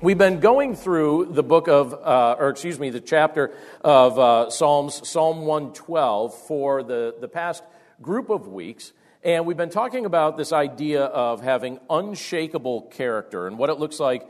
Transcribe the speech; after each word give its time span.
We've 0.00 0.16
been 0.16 0.38
going 0.38 0.76
through 0.76 1.30
the 1.32 1.42
book 1.42 1.66
of, 1.66 1.92
uh, 1.92 2.36
or 2.38 2.50
excuse 2.50 2.78
me, 2.78 2.90
the 2.90 3.00
chapter 3.00 3.52
of 3.80 4.16
uh, 4.16 4.48
Psalms, 4.48 5.08
Psalm 5.08 5.40
112, 5.40 6.38
for 6.46 6.84
the, 6.84 7.16
the 7.20 7.26
past 7.26 7.64
group 8.00 8.30
of 8.30 8.46
weeks. 8.46 8.92
And 9.24 9.44
we've 9.44 9.56
been 9.56 9.70
talking 9.70 10.06
about 10.06 10.36
this 10.36 10.52
idea 10.52 11.02
of 11.02 11.42
having 11.42 11.80
unshakable 11.90 12.82
character 12.82 13.48
and 13.48 13.58
what 13.58 13.70
it 13.70 13.80
looks 13.80 13.98
like 13.98 14.24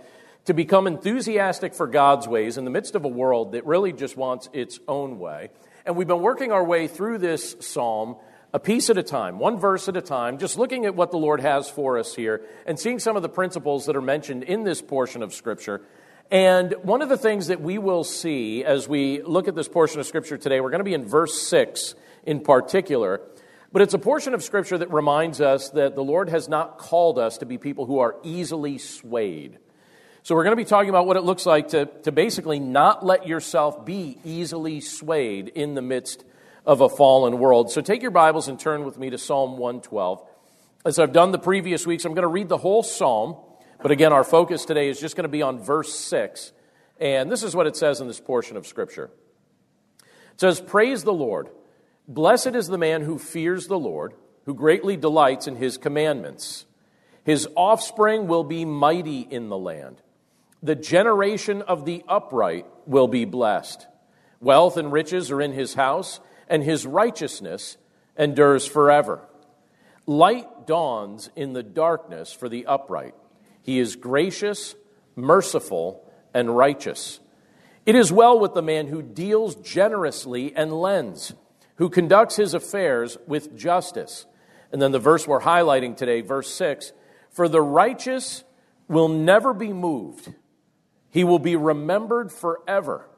to 0.46 0.54
become 0.54 0.86
enthusiastic 0.86 1.74
for 1.74 1.86
God's 1.86 2.26
ways 2.26 2.56
in 2.56 2.64
the 2.64 2.70
midst 2.70 2.94
of 2.94 3.04
a 3.04 3.08
world 3.08 3.52
that 3.52 3.66
really 3.66 3.92
just 3.92 4.16
wants 4.16 4.48
its 4.54 4.80
own 4.88 5.18
way. 5.18 5.50
And 5.84 5.96
we've 5.96 6.08
been 6.08 6.22
working 6.22 6.50
our 6.50 6.64
way 6.64 6.86
through 6.86 7.18
this 7.18 7.56
psalm 7.60 8.16
a 8.52 8.58
piece 8.58 8.88
at 8.88 8.96
a 8.96 9.02
time, 9.02 9.38
one 9.38 9.58
verse 9.58 9.88
at 9.88 9.96
a 9.96 10.00
time, 10.00 10.38
just 10.38 10.56
looking 10.56 10.86
at 10.86 10.94
what 10.94 11.10
the 11.10 11.18
Lord 11.18 11.40
has 11.40 11.68
for 11.68 11.98
us 11.98 12.14
here 12.14 12.42
and 12.66 12.78
seeing 12.78 12.98
some 12.98 13.16
of 13.16 13.22
the 13.22 13.28
principles 13.28 13.86
that 13.86 13.96
are 13.96 14.02
mentioned 14.02 14.42
in 14.42 14.64
this 14.64 14.80
portion 14.80 15.22
of 15.22 15.34
Scripture. 15.34 15.82
And 16.30 16.74
one 16.82 17.02
of 17.02 17.08
the 17.08 17.18
things 17.18 17.48
that 17.48 17.60
we 17.60 17.78
will 17.78 18.04
see 18.04 18.64
as 18.64 18.88
we 18.88 19.22
look 19.22 19.48
at 19.48 19.54
this 19.54 19.68
portion 19.68 20.00
of 20.00 20.06
Scripture 20.06 20.38
today, 20.38 20.60
we're 20.60 20.70
going 20.70 20.80
to 20.80 20.84
be 20.84 20.94
in 20.94 21.04
verse 21.04 21.46
6 21.48 21.94
in 22.24 22.40
particular. 22.40 23.20
But 23.70 23.82
it's 23.82 23.92
a 23.92 23.98
portion 23.98 24.32
of 24.32 24.42
Scripture 24.42 24.78
that 24.78 24.90
reminds 24.90 25.42
us 25.42 25.70
that 25.70 25.94
the 25.94 26.04
Lord 26.04 26.30
has 26.30 26.48
not 26.48 26.78
called 26.78 27.18
us 27.18 27.38
to 27.38 27.46
be 27.46 27.58
people 27.58 27.84
who 27.84 27.98
are 27.98 28.16
easily 28.22 28.78
swayed. 28.78 29.58
So, 30.22 30.34
we're 30.34 30.44
going 30.44 30.56
to 30.56 30.62
be 30.62 30.68
talking 30.68 30.90
about 30.90 31.06
what 31.06 31.16
it 31.16 31.22
looks 31.22 31.46
like 31.46 31.68
to, 31.68 31.86
to 32.02 32.12
basically 32.12 32.58
not 32.58 33.04
let 33.04 33.26
yourself 33.26 33.86
be 33.86 34.18
easily 34.24 34.80
swayed 34.80 35.48
in 35.48 35.74
the 35.74 35.80
midst 35.80 36.24
of 36.68 36.82
a 36.82 36.88
fallen 36.88 37.38
world. 37.38 37.72
So 37.72 37.80
take 37.80 38.02
your 38.02 38.10
Bibles 38.10 38.46
and 38.46 38.60
turn 38.60 38.84
with 38.84 38.98
me 38.98 39.08
to 39.08 39.16
Psalm 39.16 39.52
112. 39.52 40.22
As 40.84 40.98
I've 40.98 41.14
done 41.14 41.32
the 41.32 41.38
previous 41.38 41.86
weeks, 41.86 42.04
I'm 42.04 42.12
going 42.12 42.22
to 42.22 42.28
read 42.28 42.50
the 42.50 42.58
whole 42.58 42.82
psalm, 42.82 43.36
but 43.80 43.90
again, 43.90 44.12
our 44.12 44.22
focus 44.22 44.66
today 44.66 44.90
is 44.90 45.00
just 45.00 45.16
going 45.16 45.24
to 45.24 45.30
be 45.30 45.40
on 45.40 45.58
verse 45.58 45.94
6. 45.94 46.52
And 47.00 47.32
this 47.32 47.42
is 47.42 47.56
what 47.56 47.66
it 47.66 47.74
says 47.74 48.02
in 48.02 48.06
this 48.06 48.20
portion 48.20 48.58
of 48.58 48.66
Scripture 48.66 49.10
it 50.34 50.40
says, 50.40 50.60
Praise 50.60 51.04
the 51.04 51.12
Lord. 51.12 51.48
Blessed 52.06 52.48
is 52.48 52.66
the 52.68 52.76
man 52.76 53.00
who 53.00 53.18
fears 53.18 53.66
the 53.66 53.78
Lord, 53.78 54.12
who 54.44 54.54
greatly 54.54 54.98
delights 54.98 55.46
in 55.46 55.56
his 55.56 55.78
commandments. 55.78 56.66
His 57.24 57.48
offspring 57.56 58.26
will 58.28 58.44
be 58.44 58.66
mighty 58.66 59.20
in 59.20 59.48
the 59.48 59.58
land. 59.58 60.02
The 60.62 60.76
generation 60.76 61.62
of 61.62 61.86
the 61.86 62.04
upright 62.06 62.66
will 62.86 63.08
be 63.08 63.24
blessed. 63.24 63.86
Wealth 64.40 64.76
and 64.76 64.92
riches 64.92 65.30
are 65.30 65.40
in 65.40 65.52
his 65.52 65.72
house 65.72 66.20
and 66.48 66.62
his 66.62 66.86
righteousness 66.86 67.76
endures 68.16 68.66
forever. 68.66 69.20
Light 70.06 70.66
dawns 70.66 71.30
in 71.36 71.52
the 71.52 71.62
darkness 71.62 72.32
for 72.32 72.48
the 72.48 72.66
upright. 72.66 73.14
He 73.62 73.78
is 73.78 73.96
gracious, 73.96 74.74
merciful, 75.14 76.10
and 76.32 76.56
righteous. 76.56 77.20
It 77.84 77.94
is 77.94 78.12
well 78.12 78.38
with 78.38 78.54
the 78.54 78.62
man 78.62 78.88
who 78.88 79.02
deals 79.02 79.54
generously 79.56 80.54
and 80.54 80.72
lends, 80.72 81.34
who 81.76 81.88
conducts 81.88 82.36
his 82.36 82.54
affairs 82.54 83.16
with 83.26 83.56
justice. 83.56 84.26
And 84.72 84.80
then 84.80 84.92
the 84.92 84.98
verse 84.98 85.26
we're 85.26 85.40
highlighting 85.40 85.96
today, 85.96 86.20
verse 86.20 86.50
6 86.50 86.92
For 87.30 87.48
the 87.48 87.62
righteous 87.62 88.44
will 88.88 89.08
never 89.08 89.52
be 89.54 89.72
moved, 89.72 90.32
he 91.10 91.24
will 91.24 91.38
be 91.38 91.56
remembered 91.56 92.32
forever. 92.32 93.08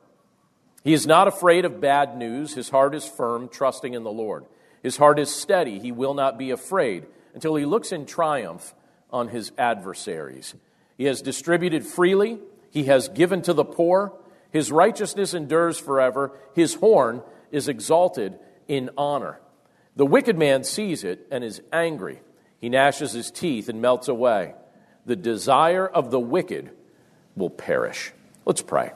He 0.83 0.93
is 0.93 1.07
not 1.07 1.29
afraid 1.29 1.65
of 1.65 1.81
bad 1.81 2.17
news. 2.17 2.55
His 2.55 2.71
heart 2.71 2.95
is 2.95 3.07
firm, 3.07 3.49
trusting 3.49 3.95
in 3.95 4.03
the 4.03 4.11
Lord. 4.11 4.47
His 4.83 4.97
heart 4.97 5.19
is 5.19 5.35
steady. 5.35 5.79
He 5.79 5.93
will 5.93 6.15
not 6.15 6.39
be 6.39 6.51
afraid 6.51 7.07
until 7.35 7.55
he 7.55 7.67
looks 7.67 7.93
in 7.93 8.07
triumph 8.07 8.75
on 9.11 9.29
his 9.29 9.53
adversaries. 9.59 10.55
He 10.97 11.05
has 11.05 11.23
distributed 11.23 11.87
freely. 11.87 12.39
He 12.71 12.85
has 12.85 13.09
given 13.09 13.43
to 13.43 13.53
the 13.53 13.65
poor. 13.65 14.13
His 14.53 14.73
righteousness 14.73 15.35
endures 15.35 15.79
forever. 15.79 16.33
His 16.55 16.75
horn 16.75 17.23
is 17.51 17.69
exalted 17.69 18.39
in 18.69 18.91
honor. 18.97 19.41
The 19.97 20.07
wicked 20.07 20.39
man 20.39 20.65
sees 20.65 21.05
it 21.05 21.27
and 21.31 21.45
is 21.45 21.61
angry. 21.73 22.21
He 22.59 22.69
gnashes 22.69 23.13
his 23.13 23.31
teeth 23.31 23.69
and 23.69 23.83
melts 23.83 24.09
away. 24.09 24.55
The 25.05 25.17
desire 25.17 25.87
of 25.87 26.11
the 26.11 26.21
wicked 26.21 26.71
will 27.37 27.51
perish. 27.51 28.13
Let's 28.45 28.63
pray. 28.63 28.93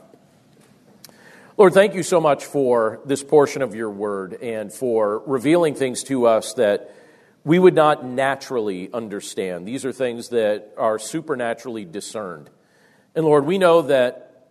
Lord, 1.57 1.73
thank 1.73 1.95
you 1.95 2.03
so 2.03 2.21
much 2.21 2.47
for 2.47 2.99
this 3.05 3.23
portion 3.23 3.63
of 3.63 3.77
your 3.77 3.89
word 3.89 4.43
and 4.43 4.73
for 4.73 5.21
revealing 5.21 5.77
things 5.77 6.03
to 6.05 6.27
us 6.27 6.55
that 6.55 6.93
we 7.45 7.61
would 7.61 7.77
not 7.77 8.05
naturally 8.05 8.93
understand. 8.93 9.65
These 9.65 9.85
are 9.85 9.93
things 9.93 10.31
that 10.31 10.75
are 10.77 10.99
supernaturally 10.99 11.85
discerned. 11.85 12.51
And 13.15 13.25
Lord, 13.25 13.47
we 13.47 13.59
know 13.59 13.83
that 13.83 14.49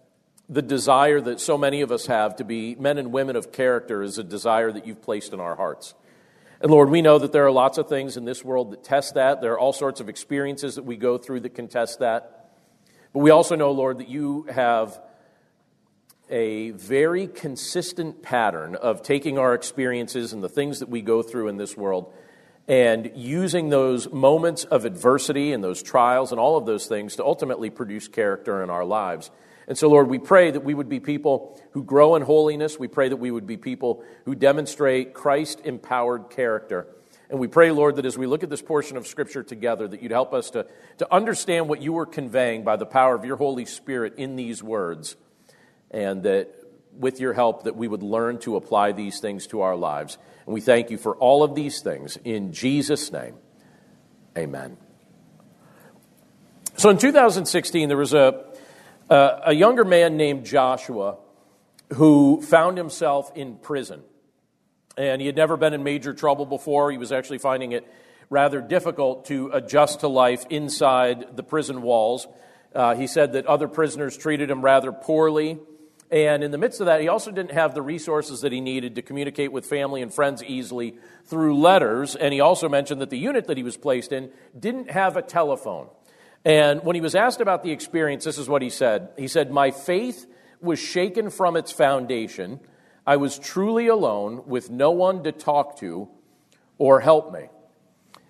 the 0.47 0.61
desire 0.61 1.19
that 1.19 1.41
so 1.41 1.57
many 1.57 1.81
of 1.81 1.91
us 1.91 2.05
have 2.05 2.37
to 2.37 2.45
be 2.45 2.75
men 2.75 2.97
and 2.97 3.11
women 3.11 3.35
of 3.35 3.51
character 3.51 4.01
is 4.01 4.17
a 4.17 4.23
desire 4.23 4.71
that 4.71 4.87
you've 4.87 5.01
placed 5.01 5.33
in 5.33 5.41
our 5.41 5.57
hearts. 5.57 5.95
And 6.61 6.71
Lord, 6.71 6.89
we 6.89 7.01
know 7.01 7.19
that 7.19 7.33
there 7.33 7.45
are 7.45 7.51
lots 7.51 7.77
of 7.77 7.89
things 7.89 8.15
in 8.15 8.23
this 8.23 8.45
world 8.45 8.71
that 8.71 8.81
test 8.81 9.15
that. 9.15 9.41
There 9.41 9.51
are 9.51 9.59
all 9.59 9.73
sorts 9.73 9.99
of 9.99 10.07
experiences 10.07 10.75
that 10.75 10.85
we 10.85 10.95
go 10.95 11.17
through 11.17 11.41
that 11.41 11.53
can 11.53 11.67
test 11.67 11.99
that. 11.99 12.51
But 13.11 13.19
we 13.19 13.29
also 13.29 13.57
know, 13.57 13.71
Lord, 13.71 13.97
that 13.97 14.07
you 14.07 14.43
have 14.43 15.01
a 16.33 16.71
very 16.71 17.27
consistent 17.27 18.23
pattern 18.23 18.75
of 18.75 19.03
taking 19.03 19.37
our 19.37 19.53
experiences 19.53 20.33
and 20.33 20.43
the 20.43 20.49
things 20.49 20.79
that 20.79 20.89
we 20.89 20.99
go 20.99 21.21
through 21.21 21.47
in 21.47 21.57
this 21.57 21.77
world 21.77 22.11
and 22.67 23.11
using 23.13 23.69
those 23.69 24.11
moments 24.11 24.63
of 24.63 24.85
adversity 24.85 25.53
and 25.53 25.63
those 25.63 25.83
trials 25.83 26.31
and 26.31 26.39
all 26.39 26.57
of 26.57 26.65
those 26.65 26.87
things 26.87 27.17
to 27.17 27.23
ultimately 27.23 27.69
produce 27.69 28.07
character 28.07 28.63
in 28.63 28.71
our 28.71 28.83
lives. 28.83 29.29
And 29.67 29.77
so, 29.77 29.87
Lord, 29.89 30.09
we 30.09 30.17
pray 30.17 30.49
that 30.49 30.63
we 30.63 30.73
would 30.73 30.89
be 30.89 30.99
people 30.99 31.61
who 31.71 31.83
grow 31.83 32.15
in 32.15 32.23
holiness. 32.23 32.79
We 32.79 32.87
pray 32.87 33.09
that 33.09 33.17
we 33.17 33.29
would 33.29 33.45
be 33.45 33.57
people 33.57 34.03
who 34.25 34.33
demonstrate 34.33 35.13
Christ 35.13 35.61
empowered 35.63 36.31
character. 36.31 36.87
And 37.29 37.39
we 37.39 37.47
pray, 37.47 37.71
Lord, 37.71 37.97
that 37.97 38.05
as 38.05 38.17
we 38.17 38.25
look 38.25 38.41
at 38.41 38.49
this 38.49 38.61
portion 38.61 38.97
of 38.97 39.05
Scripture 39.05 39.43
together, 39.43 39.87
that 39.87 40.01
you'd 40.01 40.11
help 40.11 40.33
us 40.33 40.49
to, 40.51 40.65
to 40.97 41.13
understand 41.13 41.69
what 41.69 41.81
you 41.81 41.93
were 41.93 42.07
conveying 42.07 42.63
by 42.63 42.75
the 42.75 42.87
power 42.87 43.13
of 43.13 43.23
your 43.23 43.37
Holy 43.37 43.65
Spirit 43.65 44.15
in 44.17 44.35
these 44.35 44.63
words 44.63 45.15
and 45.93 46.23
that 46.23 46.49
with 46.97 47.19
your 47.19 47.33
help 47.33 47.63
that 47.63 47.75
we 47.75 47.87
would 47.87 48.03
learn 48.03 48.39
to 48.39 48.55
apply 48.55 48.91
these 48.91 49.19
things 49.19 49.47
to 49.47 49.61
our 49.61 49.75
lives. 49.75 50.17
And 50.45 50.53
we 50.53 50.61
thank 50.61 50.89
you 50.89 50.97
for 50.97 51.15
all 51.15 51.43
of 51.43 51.55
these 51.55 51.81
things 51.81 52.17
in 52.23 52.51
Jesus 52.51 53.11
name. 53.11 53.35
Amen. 54.37 54.77
So 56.75 56.89
in 56.89 56.97
2016 56.97 57.87
there 57.87 57.97
was 57.97 58.13
a 58.13 58.45
a 59.09 59.53
younger 59.53 59.85
man 59.85 60.17
named 60.17 60.45
Joshua 60.45 61.17
who 61.93 62.41
found 62.41 62.77
himself 62.77 63.31
in 63.35 63.57
prison. 63.57 64.01
And 64.97 65.21
he 65.21 65.27
had 65.27 65.35
never 65.35 65.57
been 65.57 65.73
in 65.73 65.83
major 65.83 66.13
trouble 66.13 66.45
before. 66.45 66.91
He 66.91 66.97
was 66.97 67.11
actually 67.11 67.39
finding 67.39 67.71
it 67.71 67.91
rather 68.29 68.61
difficult 68.61 69.25
to 69.25 69.49
adjust 69.53 69.99
to 70.01 70.07
life 70.07 70.45
inside 70.49 71.35
the 71.35 71.43
prison 71.43 71.81
walls. 71.81 72.27
Uh, 72.73 72.95
he 72.95 73.07
said 73.07 73.33
that 73.33 73.45
other 73.45 73.67
prisoners 73.67 74.17
treated 74.17 74.49
him 74.49 74.61
rather 74.61 74.91
poorly. 74.91 75.59
And 76.13 76.43
in 76.43 76.51
the 76.51 76.59
midst 76.59 76.79
of 76.79 76.85
that, 76.85 77.01
he 77.01 77.07
also 77.07 77.31
didn't 77.31 77.53
have 77.53 77.73
the 77.73 77.81
resources 77.81 78.41
that 78.41 78.51
he 78.51 78.61
needed 78.61 78.93
to 78.95 79.01
communicate 79.01 79.51
with 79.51 79.65
family 79.65 80.03
and 80.03 80.13
friends 80.13 80.43
easily 80.43 80.95
through 81.25 81.59
letters. 81.59 82.15
And 82.15 82.31
he 82.31 82.39
also 82.39 82.69
mentioned 82.69 83.01
that 83.01 83.09
the 83.09 83.17
unit 83.17 83.47
that 83.47 83.57
he 83.57 83.63
was 83.63 83.77
placed 83.77 84.11
in 84.11 84.29
didn't 84.57 84.91
have 84.91 85.17
a 85.17 85.23
telephone. 85.23 85.87
And 86.45 86.83
when 86.83 86.93
he 86.93 87.01
was 87.01 87.15
asked 87.15 87.41
about 87.41 87.63
the 87.63 87.71
experience, 87.71 88.25
this 88.25 88.37
is 88.37 88.47
what 88.47 88.61
he 88.61 88.69
said. 88.69 89.09
He 89.17 89.27
said, 89.27 89.49
My 89.49 89.71
faith 89.71 90.27
was 90.61 90.77
shaken 90.77 91.31
from 91.31 91.55
its 91.55 91.71
foundation. 91.71 92.59
I 93.07 93.15
was 93.17 93.39
truly 93.39 93.87
alone 93.87 94.43
with 94.45 94.69
no 94.69 94.91
one 94.91 95.23
to 95.23 95.31
talk 95.31 95.79
to 95.79 96.09
or 96.77 96.99
help 96.99 97.33
me. 97.33 97.47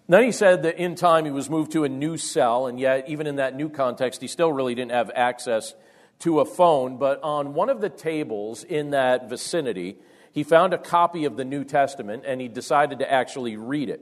then 0.08 0.24
he 0.24 0.32
said 0.32 0.64
that 0.64 0.78
in 0.78 0.96
time 0.96 1.26
he 1.26 1.32
was 1.32 1.50
moved 1.50 1.74
to 1.74 1.84
a 1.84 1.90
new 1.90 2.16
cell, 2.16 2.66
and 2.66 2.80
yet, 2.80 3.10
even 3.10 3.28
in 3.28 3.36
that 3.36 3.58
new 3.58 3.68
context, 3.68 4.22
he 4.22 4.30
still 4.30 4.54
really 4.54 4.74
didn't 4.74 4.92
have 4.92 5.12
access 5.14 5.74
to 6.24 6.40
a 6.40 6.46
phone, 6.46 6.98
but 6.98 7.22
on 7.22 7.54
one 7.54 7.70
of 7.70 7.82
the 7.82 7.90
tables 7.90 8.64
in 8.64 8.92
that 8.92 9.30
vicinity, 9.30 9.98
he 10.32 10.44
found 10.44 10.74
a 10.74 10.78
copy 10.78 11.26
of 11.26 11.36
the 11.36 11.44
New 11.44 11.66
Testament 11.66 12.24
and 12.26 12.40
he 12.40 12.48
decided 12.48 13.00
to 13.00 13.12
actually 13.12 13.58
read 13.58 13.90
it. 13.90 14.02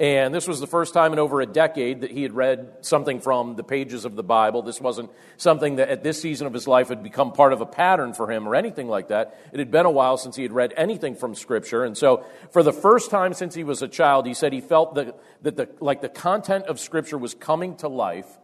And 0.00 0.34
this 0.34 0.48
was 0.48 0.60
the 0.60 0.66
first 0.66 0.94
time 0.94 1.12
in 1.12 1.18
over 1.18 1.40
a 1.42 1.46
decade 1.46 2.00
that 2.00 2.10
he 2.10 2.22
had 2.22 2.32
read 2.32 2.72
something 2.80 3.20
from 3.20 3.54
the 3.54 3.62
pages 3.62 4.04
of 4.04 4.16
the 4.16 4.22
Bible. 4.22 4.62
This 4.62 4.80
wasn't 4.80 5.10
something 5.36 5.76
that 5.76 5.90
at 5.90 6.02
this 6.02 6.20
season 6.20 6.46
of 6.46 6.54
his 6.54 6.66
life 6.66 6.88
had 6.88 7.02
become 7.02 7.32
part 7.32 7.52
of 7.52 7.60
a 7.60 7.66
pattern 7.66 8.14
for 8.14 8.32
him 8.32 8.48
or 8.48 8.54
anything 8.54 8.88
like 8.88 9.08
that. 9.08 9.38
It 9.52 9.58
had 9.58 9.70
been 9.70 9.86
a 9.86 9.90
while 9.90 10.16
since 10.16 10.36
he 10.36 10.42
had 10.42 10.52
read 10.52 10.72
anything 10.76 11.14
from 11.14 11.34
Scripture. 11.34 11.84
And 11.84 11.96
so, 11.96 12.24
for 12.50 12.62
the 12.62 12.72
first 12.72 13.10
time 13.10 13.34
since 13.34 13.54
he 13.54 13.62
was 13.62 13.82
a 13.82 13.88
child, 13.88 14.26
he 14.26 14.32
said 14.32 14.54
he 14.54 14.62
felt 14.62 14.94
that, 14.94 15.20
that 15.42 15.56
the, 15.56 15.68
like 15.80 16.00
the 16.00 16.08
content 16.08 16.64
of 16.64 16.80
Scripture 16.80 17.18
was 17.18 17.34
coming 17.34 17.76
to 17.76 17.88
life 17.88 18.38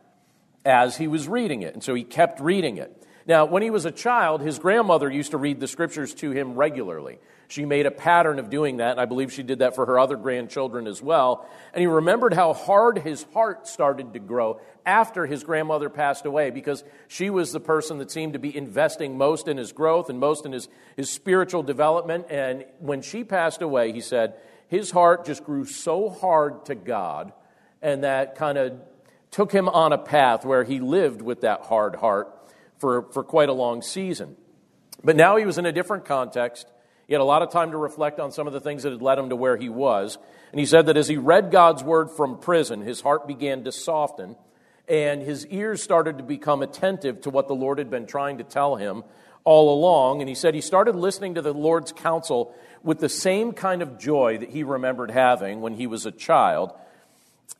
as 0.66 0.98
he 0.98 1.08
was 1.08 1.26
reading 1.26 1.62
it. 1.62 1.72
And 1.72 1.82
so 1.82 1.94
he 1.94 2.04
kept 2.04 2.38
reading 2.40 2.76
it. 2.76 3.05
Now, 3.26 3.44
when 3.44 3.62
he 3.62 3.70
was 3.70 3.84
a 3.84 3.90
child, 3.90 4.40
his 4.40 4.58
grandmother 4.58 5.10
used 5.10 5.32
to 5.32 5.36
read 5.36 5.58
the 5.58 5.66
scriptures 5.66 6.14
to 6.14 6.30
him 6.30 6.54
regularly. 6.54 7.18
She 7.48 7.64
made 7.64 7.86
a 7.86 7.90
pattern 7.90 8.38
of 8.38 8.50
doing 8.50 8.78
that, 8.78 8.92
and 8.92 9.00
I 9.00 9.04
believe 9.04 9.32
she 9.32 9.42
did 9.42 9.60
that 9.60 9.74
for 9.74 9.86
her 9.86 9.98
other 9.98 10.16
grandchildren 10.16 10.86
as 10.86 11.02
well. 11.02 11.48
And 11.72 11.80
he 11.80 11.86
remembered 11.86 12.34
how 12.34 12.52
hard 12.52 12.98
his 12.98 13.24
heart 13.34 13.66
started 13.66 14.12
to 14.12 14.20
grow 14.20 14.60
after 14.84 15.26
his 15.26 15.42
grandmother 15.42 15.88
passed 15.88 16.24
away 16.24 16.50
because 16.50 16.84
she 17.08 17.30
was 17.30 17.52
the 17.52 17.60
person 17.60 17.98
that 17.98 18.10
seemed 18.10 18.34
to 18.34 18.38
be 18.38 18.56
investing 18.56 19.18
most 19.18 19.48
in 19.48 19.56
his 19.56 19.72
growth 19.72 20.08
and 20.08 20.18
most 20.18 20.46
in 20.46 20.52
his, 20.52 20.68
his 20.96 21.10
spiritual 21.10 21.62
development. 21.62 22.26
And 22.30 22.64
when 22.78 23.02
she 23.02 23.24
passed 23.24 23.62
away, 23.62 23.92
he 23.92 24.00
said, 24.00 24.34
his 24.68 24.90
heart 24.90 25.24
just 25.24 25.44
grew 25.44 25.64
so 25.64 26.08
hard 26.08 26.64
to 26.66 26.74
God, 26.74 27.32
and 27.82 28.02
that 28.02 28.34
kind 28.34 28.58
of 28.58 28.80
took 29.30 29.52
him 29.52 29.68
on 29.68 29.92
a 29.92 29.98
path 29.98 30.44
where 30.44 30.64
he 30.64 30.80
lived 30.80 31.22
with 31.22 31.42
that 31.42 31.62
hard 31.62 31.96
heart 31.96 32.32
for, 32.78 33.02
for 33.12 33.22
quite 33.24 33.48
a 33.48 33.52
long 33.52 33.82
season. 33.82 34.36
But 35.04 35.16
now 35.16 35.36
he 35.36 35.46
was 35.46 35.58
in 35.58 35.66
a 35.66 35.72
different 35.72 36.04
context. 36.04 36.66
He 37.06 37.14
had 37.14 37.20
a 37.20 37.24
lot 37.24 37.42
of 37.42 37.50
time 37.50 37.70
to 37.70 37.76
reflect 37.76 38.18
on 38.18 38.32
some 38.32 38.46
of 38.46 38.52
the 38.52 38.60
things 38.60 38.82
that 38.82 38.92
had 38.92 39.02
led 39.02 39.18
him 39.18 39.28
to 39.28 39.36
where 39.36 39.56
he 39.56 39.68
was. 39.68 40.18
And 40.50 40.60
he 40.60 40.66
said 40.66 40.86
that 40.86 40.96
as 40.96 41.08
he 41.08 41.16
read 41.16 41.50
God's 41.50 41.84
word 41.84 42.10
from 42.10 42.38
prison, 42.38 42.80
his 42.80 43.00
heart 43.00 43.26
began 43.26 43.64
to 43.64 43.72
soften 43.72 44.36
and 44.88 45.22
his 45.22 45.46
ears 45.48 45.82
started 45.82 46.18
to 46.18 46.24
become 46.24 46.62
attentive 46.62 47.22
to 47.22 47.30
what 47.30 47.48
the 47.48 47.54
Lord 47.54 47.78
had 47.78 47.90
been 47.90 48.06
trying 48.06 48.38
to 48.38 48.44
tell 48.44 48.76
him 48.76 49.02
all 49.44 49.74
along. 49.74 50.20
And 50.20 50.28
he 50.28 50.34
said 50.34 50.54
he 50.54 50.60
started 50.60 50.94
listening 50.94 51.34
to 51.34 51.42
the 51.42 51.52
Lord's 51.52 51.92
counsel 51.92 52.54
with 52.82 53.00
the 53.00 53.08
same 53.08 53.52
kind 53.52 53.82
of 53.82 53.98
joy 53.98 54.38
that 54.38 54.50
he 54.50 54.62
remembered 54.62 55.10
having 55.10 55.60
when 55.60 55.74
he 55.74 55.86
was 55.86 56.06
a 56.06 56.12
child. 56.12 56.72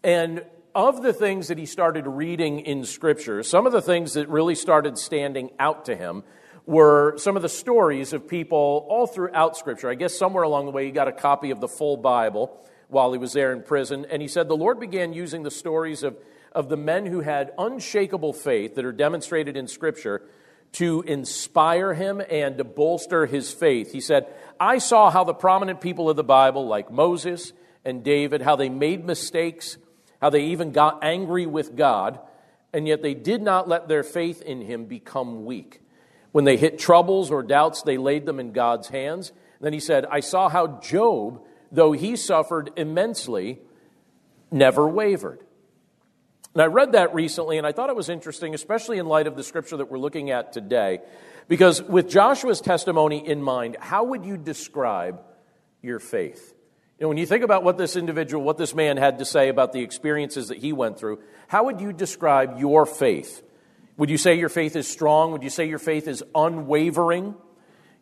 And 0.05 0.45
of 0.77 1.03
the 1.03 1.15
things 1.15 1.49
that 1.49 1.57
he 1.57 1.65
started 1.65 2.07
reading 2.07 2.61
in 2.61 2.85
Scripture, 2.85 3.43
some 3.43 3.67
of 3.67 3.73
the 3.73 3.81
things 3.81 4.13
that 4.13 4.29
really 4.29 4.55
started 4.55 4.99
standing 4.99 5.51
out 5.59 5.87
to 5.87 5.97
him 5.97 6.23
were 6.67 7.17
some 7.17 7.35
of 7.35 7.41
the 7.41 7.49
stories 7.49 8.13
of 8.13 8.29
people 8.29 8.87
all 8.91 9.07
throughout 9.07 9.57
Scripture. 9.57 9.89
I 9.89 9.95
guess 9.95 10.15
somewhere 10.15 10.45
along 10.45 10.67
the 10.67 10.73
way 10.73 10.85
he 10.85 10.91
got 10.91 11.09
a 11.09 11.13
copy 11.13 11.51
of 11.51 11.61
the 11.61 11.67
full 11.69 11.97
Bible 11.97 12.63
while 12.89 13.11
he 13.13 13.19
was 13.19 13.33
there 13.33 13.55
in 13.55 13.63
prison. 13.63 14.05
And 14.11 14.21
he 14.21 14.29
said 14.29 14.49
the 14.49 14.57
Lord 14.57 14.79
began 14.79 15.15
using 15.15 15.45
the 15.45 15.51
stories 15.51 16.03
of, 16.03 16.19
of 16.53 16.69
the 16.69 16.77
men 16.77 17.07
who 17.07 17.21
had 17.21 17.53
unshakable 17.57 18.35
faith 18.35 18.75
that 18.75 18.85
are 18.85 18.93
demonstrated 18.93 19.57
in 19.57 19.69
Scripture 19.69 20.29
to 20.73 21.01
inspire 21.07 21.95
him 21.95 22.21
and 22.29 22.59
to 22.59 22.65
bolster 22.65 23.25
his 23.25 23.51
faith. 23.51 23.93
He 23.93 24.01
said, 24.03 24.27
I 24.61 24.77
saw 24.77 25.11
how 25.11 25.25
the 25.25 25.33
prominent 25.33 25.81
people 25.81 26.11
of 26.11 26.17
the 26.17 26.25
Bible, 26.25 26.67
like 26.67 26.91
Moses 26.91 27.55
and 27.83 28.05
David, 28.05 28.43
how 28.43 28.57
they 28.57 28.69
made 28.69 29.07
mistakes 29.07 29.79
how 30.21 30.31
they 30.31 30.47
even 30.47 30.73
got 30.73 31.03
angry 31.03 31.47
with 31.47 31.77
God, 31.77 32.19
and 32.73 32.87
yet 32.87 33.03
they 33.03 33.15
did 33.15 33.43
not 33.43 33.69
let 33.69 33.89
their 33.89 34.03
faith 34.03 34.43
in 34.43 34.61
Him 34.61 34.87
become 34.87 35.45
weak. 35.45 35.81
When 36.33 36.45
they 36.45 36.57
hit 36.57 36.79
troubles 36.79 37.31
or 37.31 37.43
doubts, 37.43 37.83
they 37.83 37.97
laid 37.97 38.27
them 38.27 38.39
in 38.39 38.53
God's 38.53 38.89
hands. 38.89 39.31
And 39.31 39.65
then 39.65 39.73
he 39.73 39.81
said, 39.81 40.05
I 40.05 40.21
saw 40.21 40.49
how 40.49 40.81
Job, 40.81 41.41
though 41.73 41.93
he 41.93 42.17
suffered 42.17 42.71
immensely, 42.77 43.59
never 44.51 44.87
wavered. 44.87 45.41
And 46.53 46.63
I 46.63 46.67
read 46.67 46.93
that 46.93 47.15
recently, 47.15 47.59
and 47.59 47.67
I 47.67 47.73
thought 47.73 47.91
it 47.91 47.97
was 47.97 48.09
interesting, 48.09 48.55
especially 48.55 48.99
in 48.99 49.07
light 49.07 49.27
of 49.27 49.37
the 49.37 49.43
scripture 49.43 49.77
that 49.79 49.91
we're 49.91 49.99
looking 49.99 50.31
at 50.31 50.53
today, 50.53 51.01
because 51.49 51.83
with 51.83 52.09
Joshua's 52.09 52.61
testimony 52.61 53.27
in 53.27 53.43
mind, 53.43 53.77
how 53.79 54.05
would 54.05 54.25
you 54.25 54.37
describe 54.37 55.21
your 55.83 55.99
faith? 55.99 56.55
You 56.99 57.05
know, 57.05 57.09
when 57.09 57.19
you 57.19 57.27
think 57.27 57.45
about 57.45 57.63
what 57.63 57.77
this 57.77 57.95
individual, 57.95 58.43
what 58.43 58.57
this 58.57 58.75
man 58.75 58.97
had 58.97 59.19
to 59.19 59.27
say 59.27 59.51
about 59.51 59.75
the 59.75 59.83
experiences 59.83 60.49
that 60.49 60.57
he 60.57 60.73
went 60.73 60.99
through, 60.99 61.21
how 61.47 61.65
would 61.65 61.83
you 61.83 61.93
describe 61.93 62.59
your 62.59 62.87
faith? 62.87 63.43
Would 63.99 64.09
you 64.09 64.17
say 64.17 64.39
your 64.39 64.49
faith 64.49 64.77
is 64.77 64.89
strong? 64.89 65.33
Would 65.33 65.43
you 65.43 65.51
say 65.51 65.69
your 65.69 65.79
faith 65.79 66.09
is 66.09 66.25
unwavering? 66.35 67.35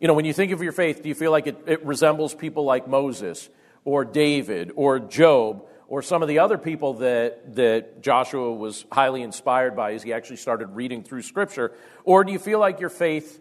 You 0.00 0.06
know, 0.06 0.14
when 0.14 0.25
you 0.25 0.32
think 0.32 0.52
of 0.52 0.62
your 0.62 0.70
faith, 0.70 1.02
do 1.02 1.08
you 1.08 1.17
feel 1.17 1.32
like 1.32 1.49
it, 1.49 1.56
it 1.67 1.85
resembles 1.85 2.37
people 2.37 2.64
like 2.64 2.87
Moses 2.87 3.49
or 3.85 4.05
David 4.05 4.70
or 4.76 5.00
Job 5.00 5.67
or 5.88 6.00
some 6.00 6.23
of 6.23 6.29
the 6.29 6.38
other 6.38 6.56
people 6.56 6.94
that, 6.94 7.56
that 7.56 8.00
Joshua 8.00 8.52
was 8.52 8.85
highly 8.93 9.23
inspired 9.23 9.75
by 9.75 9.94
as 9.94 10.05
he 10.05 10.12
actually 10.12 10.37
started 10.37 10.67
reading 10.69 11.02
through 11.02 11.23
Scripture? 11.23 11.73
Or 12.05 12.23
do 12.23 12.31
you 12.31 12.38
feel 12.38 12.61
like 12.61 12.79
your 12.79 12.91
faith 12.91 13.41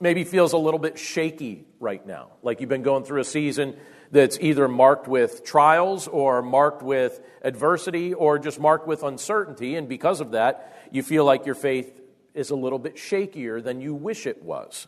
maybe 0.00 0.24
feels 0.24 0.54
a 0.54 0.58
little 0.58 0.80
bit 0.80 0.98
shaky 0.98 1.66
right 1.78 2.06
now? 2.06 2.30
Like 2.42 2.60
you've 2.60 2.70
been 2.70 2.82
going 2.82 3.04
through 3.04 3.20
a 3.20 3.24
season 3.24 3.76
that's 4.10 4.38
either 4.40 4.68
marked 4.68 5.06
with 5.08 5.44
trials 5.44 6.08
or 6.08 6.42
marked 6.42 6.82
with 6.82 7.20
adversity 7.42 8.14
or 8.14 8.38
just 8.38 8.58
marked 8.58 8.86
with 8.86 9.02
uncertainty. 9.02 9.76
And 9.76 9.88
because 9.88 10.20
of 10.20 10.32
that, 10.32 10.88
you 10.90 11.02
feel 11.02 11.24
like 11.24 11.46
your 11.46 11.54
faith 11.54 12.00
is 12.34 12.50
a 12.50 12.56
little 12.56 12.78
bit 12.78 12.96
shakier 12.96 13.62
than 13.62 13.80
you 13.80 13.94
wish 13.94 14.26
it 14.26 14.42
was. 14.42 14.86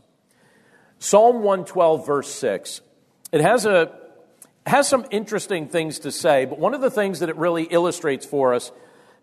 Psalm 0.99 1.37
112, 1.37 2.07
verse 2.07 2.33
6, 2.35 2.83
it 3.33 3.41
has, 3.41 3.65
a, 3.65 3.91
has 4.67 4.87
some 4.87 5.07
interesting 5.11 5.69
things 5.69 6.01
to 6.01 6.13
say, 6.13 6.45
but 6.45 6.59
one 6.59 6.75
of 6.75 6.81
the 6.81 6.91
things 6.91 7.21
that 7.21 7.29
it 7.29 7.37
really 7.37 7.65
illustrates 7.65 8.27
for 8.27 8.55
us 8.55 8.71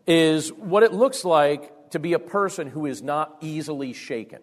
is 0.08 0.52
what 0.54 0.84
it 0.84 0.92
looks 0.92 1.24
like 1.24 1.92
to 1.92 2.00
be 2.00 2.14
a 2.14 2.20
person 2.20 2.68
who 2.68 2.86
is 2.86 3.02
not 3.02 3.38
easily 3.42 3.94
shaken. 3.94 4.40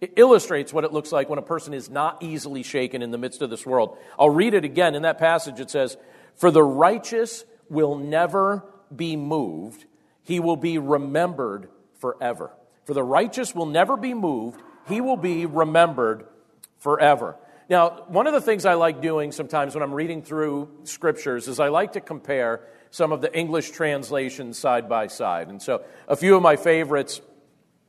It 0.00 0.12
illustrates 0.16 0.72
what 0.72 0.84
it 0.84 0.92
looks 0.92 1.10
like 1.10 1.28
when 1.30 1.38
a 1.38 1.42
person 1.42 1.72
is 1.72 1.88
not 1.88 2.22
easily 2.22 2.62
shaken 2.62 3.02
in 3.02 3.10
the 3.10 3.18
midst 3.18 3.40
of 3.40 3.48
this 3.48 3.64
world. 3.64 3.96
I'll 4.18 4.30
read 4.30 4.54
it 4.54 4.64
again. 4.64 4.94
In 4.94 5.02
that 5.02 5.18
passage, 5.18 5.58
it 5.58 5.70
says, 5.70 5.96
For 6.34 6.50
the 6.50 6.62
righteous 6.62 7.44
will 7.70 7.96
never 7.96 8.64
be 8.94 9.16
moved, 9.16 9.86
he 10.22 10.38
will 10.38 10.56
be 10.56 10.78
remembered 10.78 11.68
forever. 11.98 12.52
For 12.84 12.94
the 12.94 13.02
righteous 13.02 13.54
will 13.54 13.66
never 13.66 13.96
be 13.96 14.12
moved, 14.12 14.60
he 14.86 15.00
will 15.00 15.16
be 15.16 15.46
remembered 15.46 16.26
forever. 16.78 17.36
Now, 17.68 18.04
one 18.06 18.26
of 18.26 18.32
the 18.32 18.40
things 18.40 18.64
I 18.64 18.74
like 18.74 19.00
doing 19.00 19.32
sometimes 19.32 19.74
when 19.74 19.82
I'm 19.82 19.94
reading 19.94 20.22
through 20.22 20.68
scriptures 20.84 21.48
is 21.48 21.58
I 21.58 21.68
like 21.68 21.94
to 21.94 22.00
compare 22.00 22.60
some 22.90 23.10
of 23.10 23.20
the 23.20 23.36
English 23.36 23.70
translations 23.70 24.56
side 24.56 24.88
by 24.88 25.08
side. 25.08 25.48
And 25.48 25.60
so 25.60 25.82
a 26.06 26.14
few 26.14 26.36
of 26.36 26.42
my 26.42 26.54
favorites 26.54 27.20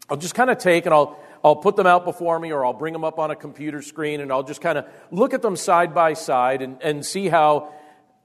I'll 0.10 0.18
just 0.18 0.36
kind 0.36 0.50
of 0.50 0.58
take 0.58 0.86
and 0.86 0.94
I'll 0.94 1.20
I'll 1.44 1.56
put 1.56 1.76
them 1.76 1.88
out 1.88 2.06
before 2.06 2.40
me 2.40 2.52
or 2.52 2.66
I'll 2.66 2.74
bring 2.74 2.94
them 2.94 3.04
up 3.04 3.20
on 3.20 3.32
a 3.32 3.36
computer 3.36 3.82
screen 3.82 4.22
and 4.22 4.32
I'll 4.32 4.44
just 4.44 4.62
kind 4.62 4.78
of 4.78 4.86
look 5.12 5.34
at 5.34 5.42
them 5.42 5.56
side 5.56 5.94
by 5.94 6.14
side 6.14 6.62
and, 6.62 6.82
and 6.82 7.06
see 7.06 7.28
how 7.28 7.74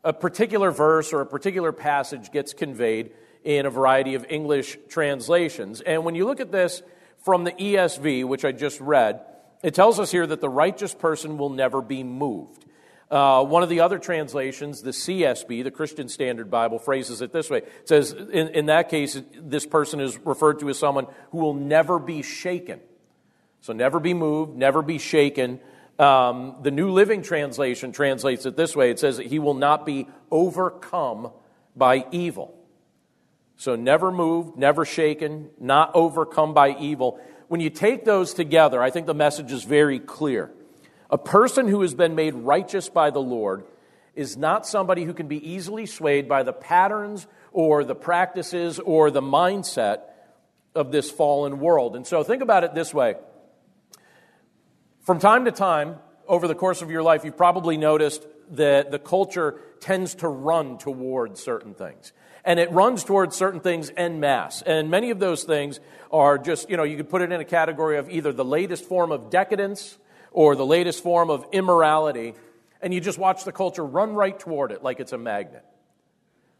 a 0.05 0.13
particular 0.13 0.71
verse 0.71 1.13
or 1.13 1.21
a 1.21 1.27
particular 1.27 1.73
passage 1.73 2.33
gets 2.33 2.53
conveyed 2.53 3.13
in 3.45 3.67
a 3.67 3.71
variety 3.71 4.15
of 4.15 4.27
English 4.29 4.79
translations. 4.89 5.81
And 5.81 6.05
when 6.05 6.15
you 6.15 6.27
look 6.27 6.41
at 6.41 6.53
this 6.53 6.83
from 7.19 7.45
the 7.45 7.53
ESV, 7.53 8.25
which 8.25 8.45
I 8.45 8.53
just 8.53 8.81
read, 8.81 9.25
it 9.63 9.75
tells 9.75 10.01
us 10.01 10.11
here 10.11 10.27
that 10.27 10.41
the 10.41 10.49
righteous 10.49 10.95
person 10.95 11.39
will 11.39 11.51
never 11.51 11.81
be 11.81 12.03
moved. 12.03 12.67
Uh, 13.11 13.45
one 13.45 13.63
of 13.63 13.69
the 13.69 13.81
other 13.81 13.99
translations, 13.99 14.81
the 14.81 14.91
CSB, 14.91 15.63
the 15.63 15.71
Christian 15.71 16.09
Standard 16.09 16.51
Bible, 16.51 16.79
phrases 16.79 17.21
it 17.21 17.31
this 17.31 17.51
way. 17.51 17.59
It 17.59 17.83
says, 17.85 18.13
in, 18.13 18.49
in 18.49 18.67
that 18.67 18.89
case, 18.89 19.21
this 19.35 19.67
person 19.67 20.01
is 20.01 20.17
referred 20.19 20.61
to 20.61 20.71
as 20.71 20.79
someone 20.79 21.07
who 21.31 21.39
will 21.39 21.53
never 21.53 21.99
be 21.99 22.23
shaken. 22.23 22.81
So 23.63 23.73
never 23.73 24.01
be 24.01 24.13
moved, 24.13 24.57
never 24.57 24.83
be 24.83 24.99
shaken. 24.99 25.61
Um, 25.99 26.57
the 26.63 26.73
New 26.73 26.91
Living 26.91 27.23
Translation 27.23 27.93
translates 27.93 28.45
it 28.45 28.57
this 28.57 28.75
way 28.77 28.91
it 28.91 28.99
says 28.99 29.17
that 29.17 29.27
he 29.27 29.39
will 29.39 29.55
not 29.55 29.87
be 29.87 30.09
overcome 30.31 31.31
by 31.77 32.05
evil. 32.11 32.59
So 33.57 33.77
never 33.77 34.11
moved, 34.11 34.59
never 34.59 34.85
shaken, 34.85 35.51
not 35.61 35.93
overcome 35.95 36.55
by 36.55 36.77
evil. 36.79 37.21
When 37.47 37.61
you 37.61 37.71
take 37.71 38.05
those 38.05 38.35
together, 38.35 38.83
I 38.83 38.91
think 38.91 39.07
the 39.07 39.15
message 39.15 39.53
is 39.53 39.63
very 39.63 40.01
clear. 40.01 40.51
A 41.09 41.19
person 41.19 41.69
who 41.69 41.83
has 41.83 41.95
been 41.95 42.17
made 42.17 42.35
righteous 42.35 42.89
by 42.89 43.11
the 43.11 43.21
Lord 43.21 43.65
is 44.17 44.37
not 44.37 44.67
somebody 44.67 45.05
who 45.05 45.15
can 45.15 45.29
be 45.29 45.49
easily 45.49 45.87
swayed 45.87 46.29
by 46.29 46.43
the 46.43 46.53
patterns 46.53 47.29
or 47.53 47.85
the 47.85 47.95
practices 47.95 48.81
or 48.81 49.13
the 49.13 49.23
mindset 49.23 50.01
of 50.75 50.91
this 50.91 51.13
fallen 51.13 51.61
world. 51.61 51.95
And 51.95 52.05
so 52.05 52.25
think 52.25 52.43
about 52.43 52.65
it 52.65 52.75
this 52.75 52.93
way 52.93 53.15
from 55.03 55.19
time 55.19 55.45
to 55.45 55.53
time, 55.53 55.97
over 56.27 56.49
the 56.49 56.55
course 56.55 56.83
of 56.83 56.91
your 56.91 57.03
life, 57.03 57.25
you've 57.25 57.37
probably 57.37 57.77
noticed 57.77 58.27
that 58.53 58.91
the 58.91 58.99
culture 58.99 59.61
tends 59.81 60.15
to 60.17 60.29
run 60.29 60.79
toward 60.79 61.37
certain 61.37 61.75
things. 61.75 62.13
And 62.45 62.59
it 62.59 62.71
runs 62.73 63.05
towards 63.05 63.37
certain 63.37 63.61
things 63.61 63.91
en 63.97 64.21
masse. 64.21 64.63
And 64.63 64.91
many 64.91 65.11
of 65.11 65.19
those 65.19 65.45
things 65.45 65.81
are 66.11 66.39
just, 66.39 66.71
you 66.71 66.77
know, 66.77 66.83
you 66.83 66.97
could 66.97 67.09
put 67.09 67.23
it 67.23 67.31
in 67.33 67.41
a 67.41 67.45
category 67.45 67.99
of 67.99 68.11
either 68.11 68.33
the 68.33 68.45
latest 68.45 68.85
form 68.85 69.13
of 69.13 69.31
decadence 69.31 69.99
or 70.33 70.57
the 70.57 70.67
latest 70.67 71.03
form 71.03 71.31
of 71.31 71.45
immorality. 71.53 72.35
And 72.81 72.93
you 72.93 73.01
just 73.01 73.19
watch 73.19 73.45
the 73.45 73.53
culture 73.53 73.85
run 73.85 74.15
right 74.15 74.39
toward 74.39 74.73
it 74.73 74.83
like 74.83 75.01
it's 75.01 75.13
a 75.13 75.19
magnet. 75.19 75.65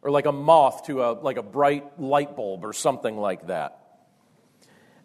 or 0.03 0.11
like 0.11 0.27
a 0.27 0.33
moth 0.33 0.87
to 0.87 1.03
a, 1.03 1.13
like 1.13 1.37
a 1.37 1.43
bright 1.43 2.01
light 2.01 2.37
bulb 2.37 2.65
or 2.65 2.73
something 2.73 3.17
like 3.17 3.47
that. 3.47 3.79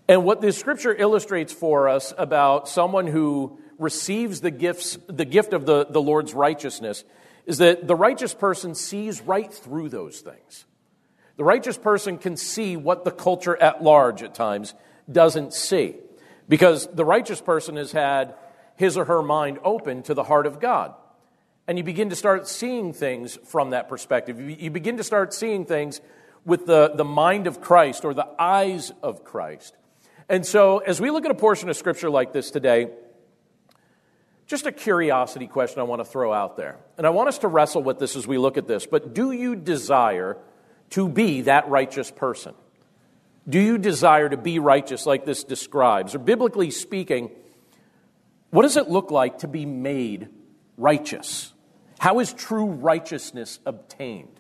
And 0.08 0.24
what 0.24 0.42
this 0.42 0.58
scripture 0.58 0.96
illustrates 0.96 1.52
for 1.52 1.90
us 1.90 2.14
about 2.18 2.70
someone 2.70 3.08
who 3.08 3.60
receives 3.78 4.42
the 4.42 4.52
gifts, 4.52 4.98
the 5.08 5.26
gift 5.26 5.54
of 5.54 5.66
the, 5.66 5.86
the 5.86 6.02
Lord's 6.02 6.34
righteousness 6.34 7.04
is 7.46 7.60
that 7.60 7.88
the 7.88 7.96
righteous 7.96 8.34
person 8.34 8.76
sees 8.76 9.22
right 9.22 9.54
through 9.54 9.90
those 9.90 10.20
things. 10.20 10.66
The 11.38 11.44
righteous 11.44 11.78
person 11.78 12.18
can 12.18 12.36
see 12.36 12.76
what 12.76 13.06
the 13.06 13.12
culture 13.12 13.56
at 13.56 13.84
large 13.84 14.24
at 14.24 14.34
times 14.34 14.74
doesn't 15.10 15.54
see. 15.54 15.96
Because 16.50 16.88
the 16.88 17.06
righteous 17.06 17.42
person 17.42 17.76
has 17.76 17.92
had 17.92 18.36
his 18.76 18.98
or 18.98 19.06
her 19.06 19.22
mind 19.22 19.60
open 19.64 20.04
to 20.04 20.14
the 20.14 20.24
heart 20.24 20.46
of 20.46 20.60
God. 20.60 20.94
And 21.68 21.78
you 21.78 21.84
begin 21.84 22.10
to 22.10 22.16
start 22.16 22.48
seeing 22.48 22.94
things 22.94 23.38
from 23.46 23.72
that 23.72 23.90
perspective. 23.90 24.40
You 24.40 24.72
begin 24.72 24.98
to 24.98 25.04
start 25.04 25.34
seeing 25.34 25.66
things 25.66 26.00
with 26.46 26.66
the, 26.66 26.92
the 26.96 27.04
mind 27.04 27.46
of 27.46 27.60
Christ 27.60 28.06
or 28.06 28.14
the 28.14 28.28
eyes 28.40 28.92
of 29.04 29.26
Christ. 29.26 29.76
And 30.30 30.46
so, 30.46 30.80
as 30.80 31.00
we 31.00 31.10
look 31.10 31.26
at 31.26 31.32
a 31.32 31.36
portion 31.36 31.70
of 31.70 31.78
Scripture 31.78 32.10
like 32.10 32.34
this 32.34 32.52
today, 32.52 32.90
just 34.46 34.66
a 34.66 34.72
curiosity 34.72 35.48
question 35.48 35.80
I 35.80 35.84
want 35.84 36.00
to 36.00 36.06
throw 36.06 36.34
out 36.34 36.58
there. 36.58 36.78
And 36.98 37.06
I 37.06 37.12
want 37.12 37.30
us 37.30 37.40
to 37.40 37.48
wrestle 37.48 37.84
with 37.84 38.00
this 38.00 38.16
as 38.16 38.26
we 38.26 38.38
look 38.38 38.58
at 38.58 38.68
this. 38.68 38.86
But 38.86 39.14
do 39.14 39.32
you 39.32 39.56
desire 39.56 40.38
to 40.92 41.08
be 41.08 41.42
that 41.42 41.70
righteous 41.70 42.12
person? 42.12 42.54
Do 43.48 43.60
you 43.60 43.78
desire 43.78 44.28
to 44.28 44.38
be 44.38 44.60
righteous 44.60 45.06
like 45.06 45.26
this 45.26 45.44
describes? 45.44 46.16
Or 46.16 46.20
biblically 46.20 46.72
speaking, 46.72 47.30
what 48.50 48.64
does 48.64 48.78
it 48.78 48.90
look 48.90 49.12
like 49.12 49.40
to 49.40 49.48
be 49.48 49.66
made 49.66 50.30
righteous? 50.78 51.54
How 52.00 52.20
is 52.20 52.34
true 52.34 52.66
righteousness 52.66 53.60
obtained? 53.66 54.37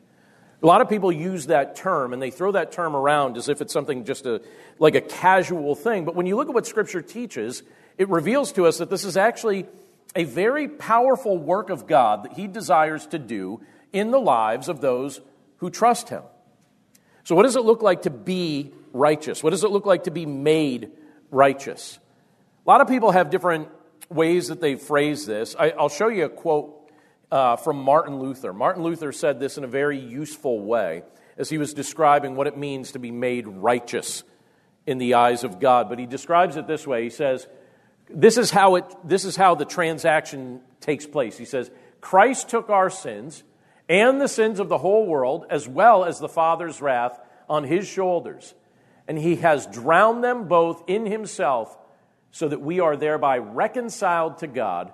A 0.61 0.65
lot 0.65 0.81
of 0.81 0.89
people 0.89 1.11
use 1.11 1.47
that 1.47 1.75
term 1.75 2.13
and 2.13 2.21
they 2.21 2.31
throw 2.31 2.51
that 2.53 2.71
term 2.71 2.95
around 2.95 3.37
as 3.37 3.47
if 3.47 3.61
it's 3.61 3.71
something 3.71 4.05
just 4.05 4.25
a, 4.25 4.41
like 4.79 4.95
a 4.95 5.01
casual 5.01 5.75
thing. 5.75 6.03
But 6.03 6.15
when 6.15 6.25
you 6.25 6.35
look 6.35 6.47
at 6.47 6.53
what 6.53 6.65
Scripture 6.65 7.01
teaches, 7.01 7.61
it 7.97 8.09
reveals 8.09 8.51
to 8.53 8.65
us 8.65 8.79
that 8.79 8.89
this 8.89 9.03
is 9.03 9.17
actually 9.17 9.67
a 10.15 10.23
very 10.23 10.67
powerful 10.67 11.37
work 11.37 11.69
of 11.69 11.85
God 11.85 12.23
that 12.23 12.33
He 12.33 12.47
desires 12.47 13.05
to 13.07 13.19
do 13.19 13.61
in 13.93 14.09
the 14.09 14.19
lives 14.19 14.67
of 14.67 14.81
those 14.81 15.21
who 15.57 15.69
trust 15.69 16.09
Him. 16.09 16.23
So, 17.23 17.35
what 17.35 17.43
does 17.43 17.55
it 17.55 17.63
look 17.63 17.83
like 17.83 18.03
to 18.03 18.09
be 18.09 18.71
righteous? 18.93 19.43
What 19.43 19.51
does 19.51 19.63
it 19.63 19.69
look 19.69 19.85
like 19.85 20.05
to 20.05 20.11
be 20.11 20.25
made 20.25 20.91
righteous? 21.29 21.99
A 22.65 22.69
lot 22.69 22.81
of 22.81 22.87
people 22.87 23.11
have 23.11 23.29
different 23.29 23.67
ways 24.09 24.47
that 24.47 24.61
they 24.61 24.75
phrase 24.75 25.25
this. 25.25 25.55
I, 25.57 25.73
will 25.77 25.89
show 25.89 26.07
you 26.07 26.25
a 26.25 26.29
quote 26.29 26.76
uh, 27.31 27.55
from 27.57 27.77
Martin 27.77 28.19
Luther. 28.19 28.53
Martin 28.53 28.83
Luther 28.83 29.11
said 29.11 29.39
this 29.39 29.57
in 29.57 29.63
a 29.63 29.67
very 29.67 29.99
useful 29.99 30.61
way 30.61 31.03
as 31.37 31.49
he 31.49 31.57
was 31.57 31.73
describing 31.73 32.35
what 32.35 32.47
it 32.47 32.57
means 32.57 32.91
to 32.91 32.99
be 32.99 33.11
made 33.11 33.47
righteous 33.47 34.23
in 34.85 34.97
the 34.97 35.15
eyes 35.15 35.43
of 35.43 35.59
God. 35.59 35.89
But 35.89 35.99
he 35.99 36.05
describes 36.05 36.55
it 36.55 36.67
this 36.67 36.87
way 36.87 37.03
He 37.03 37.09
says, 37.09 37.47
this 38.09 38.37
is 38.37 38.51
how, 38.51 38.75
it, 38.75 38.85
this 39.03 39.25
is 39.25 39.35
how 39.35 39.55
the 39.55 39.65
transaction 39.65 40.61
takes 40.79 41.05
place. 41.05 41.37
He 41.37 41.45
says, 41.45 41.69
Christ 41.99 42.49
took 42.49 42.69
our 42.69 42.89
sins 42.89 43.43
and 43.89 44.21
the 44.21 44.27
sins 44.27 44.59
of 44.59 44.69
the 44.69 44.77
whole 44.77 45.05
world, 45.05 45.45
as 45.49 45.67
well 45.67 46.05
as 46.05 46.19
the 46.19 46.29
Father's 46.29 46.81
wrath, 46.81 47.19
on 47.49 47.63
his 47.63 47.87
shoulders. 47.87 48.53
And 49.07 49.17
he 49.17 49.37
has 49.37 49.67
drowned 49.67 50.23
them 50.23 50.47
both 50.47 50.83
in 50.87 51.05
himself, 51.05 51.77
so 52.31 52.47
that 52.47 52.61
we 52.61 52.79
are 52.79 52.97
thereby 52.97 53.37
reconciled 53.37 54.39
to 54.39 54.47
God 54.47 54.93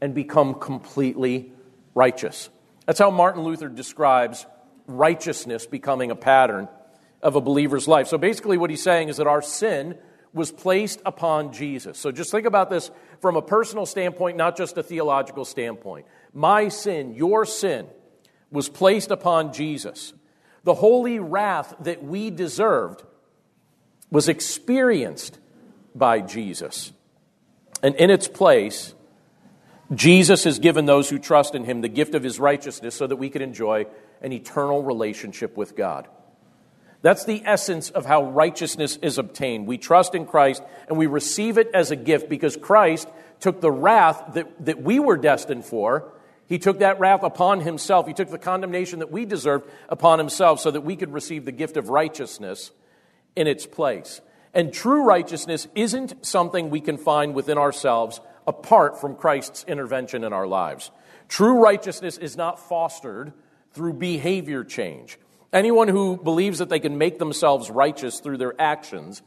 and 0.00 0.14
become 0.14 0.54
completely 0.54 1.52
righteous. 1.94 2.50
That's 2.86 2.98
how 2.98 3.10
Martin 3.10 3.42
Luther 3.42 3.68
describes 3.68 4.46
righteousness 4.86 5.66
becoming 5.66 6.10
a 6.10 6.16
pattern 6.16 6.68
of 7.22 7.36
a 7.36 7.40
believer's 7.40 7.86
life. 7.86 8.08
So 8.08 8.18
basically, 8.18 8.58
what 8.58 8.70
he's 8.70 8.82
saying 8.82 9.08
is 9.08 9.18
that 9.18 9.26
our 9.26 9.42
sin 9.42 9.96
was 10.32 10.50
placed 10.50 11.00
upon 11.04 11.52
Jesus. 11.52 11.98
So 11.98 12.10
just 12.10 12.30
think 12.30 12.46
about 12.46 12.70
this 12.70 12.90
from 13.20 13.36
a 13.36 13.42
personal 13.42 13.86
standpoint, 13.86 14.36
not 14.36 14.56
just 14.56 14.76
a 14.78 14.82
theological 14.82 15.44
standpoint. 15.44 16.06
My 16.32 16.68
sin, 16.68 17.14
your 17.14 17.44
sin, 17.44 17.86
was 18.50 18.68
placed 18.68 19.10
upon 19.10 19.52
Jesus. 19.52 20.12
The 20.64 20.74
holy 20.74 21.18
wrath 21.18 21.74
that 21.80 22.02
we 22.02 22.30
deserved 22.30 23.02
was 24.10 24.28
experienced 24.28 25.38
by 25.94 26.20
Jesus. 26.20 26.92
And 27.82 27.94
in 27.96 28.10
its 28.10 28.28
place, 28.28 28.94
Jesus 29.94 30.44
has 30.44 30.58
given 30.58 30.86
those 30.86 31.10
who 31.10 31.18
trust 31.18 31.54
in 31.54 31.64
him 31.64 31.80
the 31.80 31.88
gift 31.88 32.14
of 32.14 32.22
his 32.22 32.38
righteousness 32.38 32.94
so 32.94 33.06
that 33.06 33.16
we 33.16 33.30
could 33.30 33.42
enjoy 33.42 33.86
an 34.20 34.32
eternal 34.32 34.82
relationship 34.82 35.56
with 35.56 35.76
God. 35.76 36.08
That's 37.02 37.24
the 37.24 37.42
essence 37.44 37.90
of 37.90 38.06
how 38.06 38.30
righteousness 38.30 38.96
is 39.02 39.18
obtained. 39.18 39.66
We 39.66 39.76
trust 39.76 40.14
in 40.14 40.24
Christ 40.24 40.62
and 40.88 40.96
we 40.96 41.06
receive 41.06 41.58
it 41.58 41.68
as 41.74 41.90
a 41.90 41.96
gift 41.96 42.28
because 42.28 42.56
Christ 42.56 43.08
took 43.40 43.60
the 43.60 43.72
wrath 43.72 44.34
that, 44.34 44.64
that 44.64 44.82
we 44.82 45.00
were 45.00 45.16
destined 45.16 45.64
for. 45.64 46.12
He 46.46 46.60
took 46.60 46.78
that 46.78 47.00
wrath 47.00 47.24
upon 47.24 47.60
himself. 47.60 48.06
He 48.06 48.14
took 48.14 48.30
the 48.30 48.38
condemnation 48.38 49.00
that 49.00 49.10
we 49.10 49.24
deserved 49.24 49.68
upon 49.88 50.20
himself 50.20 50.60
so 50.60 50.70
that 50.70 50.82
we 50.82 50.94
could 50.94 51.12
receive 51.12 51.44
the 51.44 51.52
gift 51.52 51.76
of 51.76 51.88
righteousness 51.88 52.70
in 53.34 53.48
its 53.48 53.66
place. 53.66 54.20
And 54.54 54.72
true 54.72 55.02
righteousness 55.02 55.66
isn't 55.74 56.24
something 56.24 56.70
we 56.70 56.80
can 56.80 56.98
find 56.98 57.34
within 57.34 57.58
ourselves 57.58 58.20
apart 58.46 59.00
from 59.00 59.16
Christ's 59.16 59.64
intervention 59.68 60.24
in 60.24 60.32
our 60.32 60.46
lives. 60.46 60.90
True 61.28 61.62
righteousness 61.62 62.18
is 62.18 62.36
not 62.36 62.58
fostered 62.58 63.32
through 63.72 63.94
behavior 63.94 64.64
change. 64.64 65.18
Anyone 65.52 65.88
who 65.88 66.16
believes 66.16 66.58
that 66.58 66.68
they 66.68 66.80
can 66.80 66.98
make 66.98 67.18
themselves 67.18 67.70
righteous 67.70 68.20
through 68.20 68.38
their 68.38 68.54
actions 68.60 69.22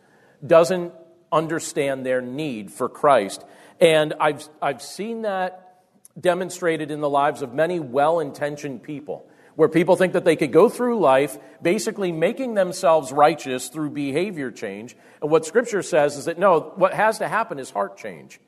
doesn't 0.45 0.93
understand 1.31 2.05
their 2.05 2.21
need 2.21 2.71
for 2.71 2.89
Christ. 2.89 3.43
And 3.79 4.13
I've, 4.19 4.47
I've 4.61 4.81
seen 4.81 5.23
that 5.23 5.81
demonstrated 6.19 6.91
in 6.91 7.01
the 7.01 7.09
lives 7.09 7.41
of 7.41 7.53
many 7.53 7.79
well 7.79 8.19
intentioned 8.19 8.83
people, 8.83 9.27
where 9.55 9.69
people 9.69 9.95
think 9.95 10.13
that 10.13 10.25
they 10.25 10.35
could 10.35 10.51
go 10.51 10.69
through 10.69 10.99
life 10.99 11.37
basically 11.61 12.11
making 12.11 12.53
themselves 12.53 13.11
righteous 13.11 13.67
through 13.67 13.91
behavior 13.91 14.51
change. 14.51 14.95
And 15.21 15.29
what 15.29 15.45
Scripture 15.45 15.81
says 15.81 16.17
is 16.17 16.25
that 16.25 16.39
no, 16.39 16.73
what 16.75 16.93
has 16.93 17.19
to 17.19 17.27
happen 17.27 17.59
is 17.59 17.69
heart 17.69 17.97
change. 17.97 18.39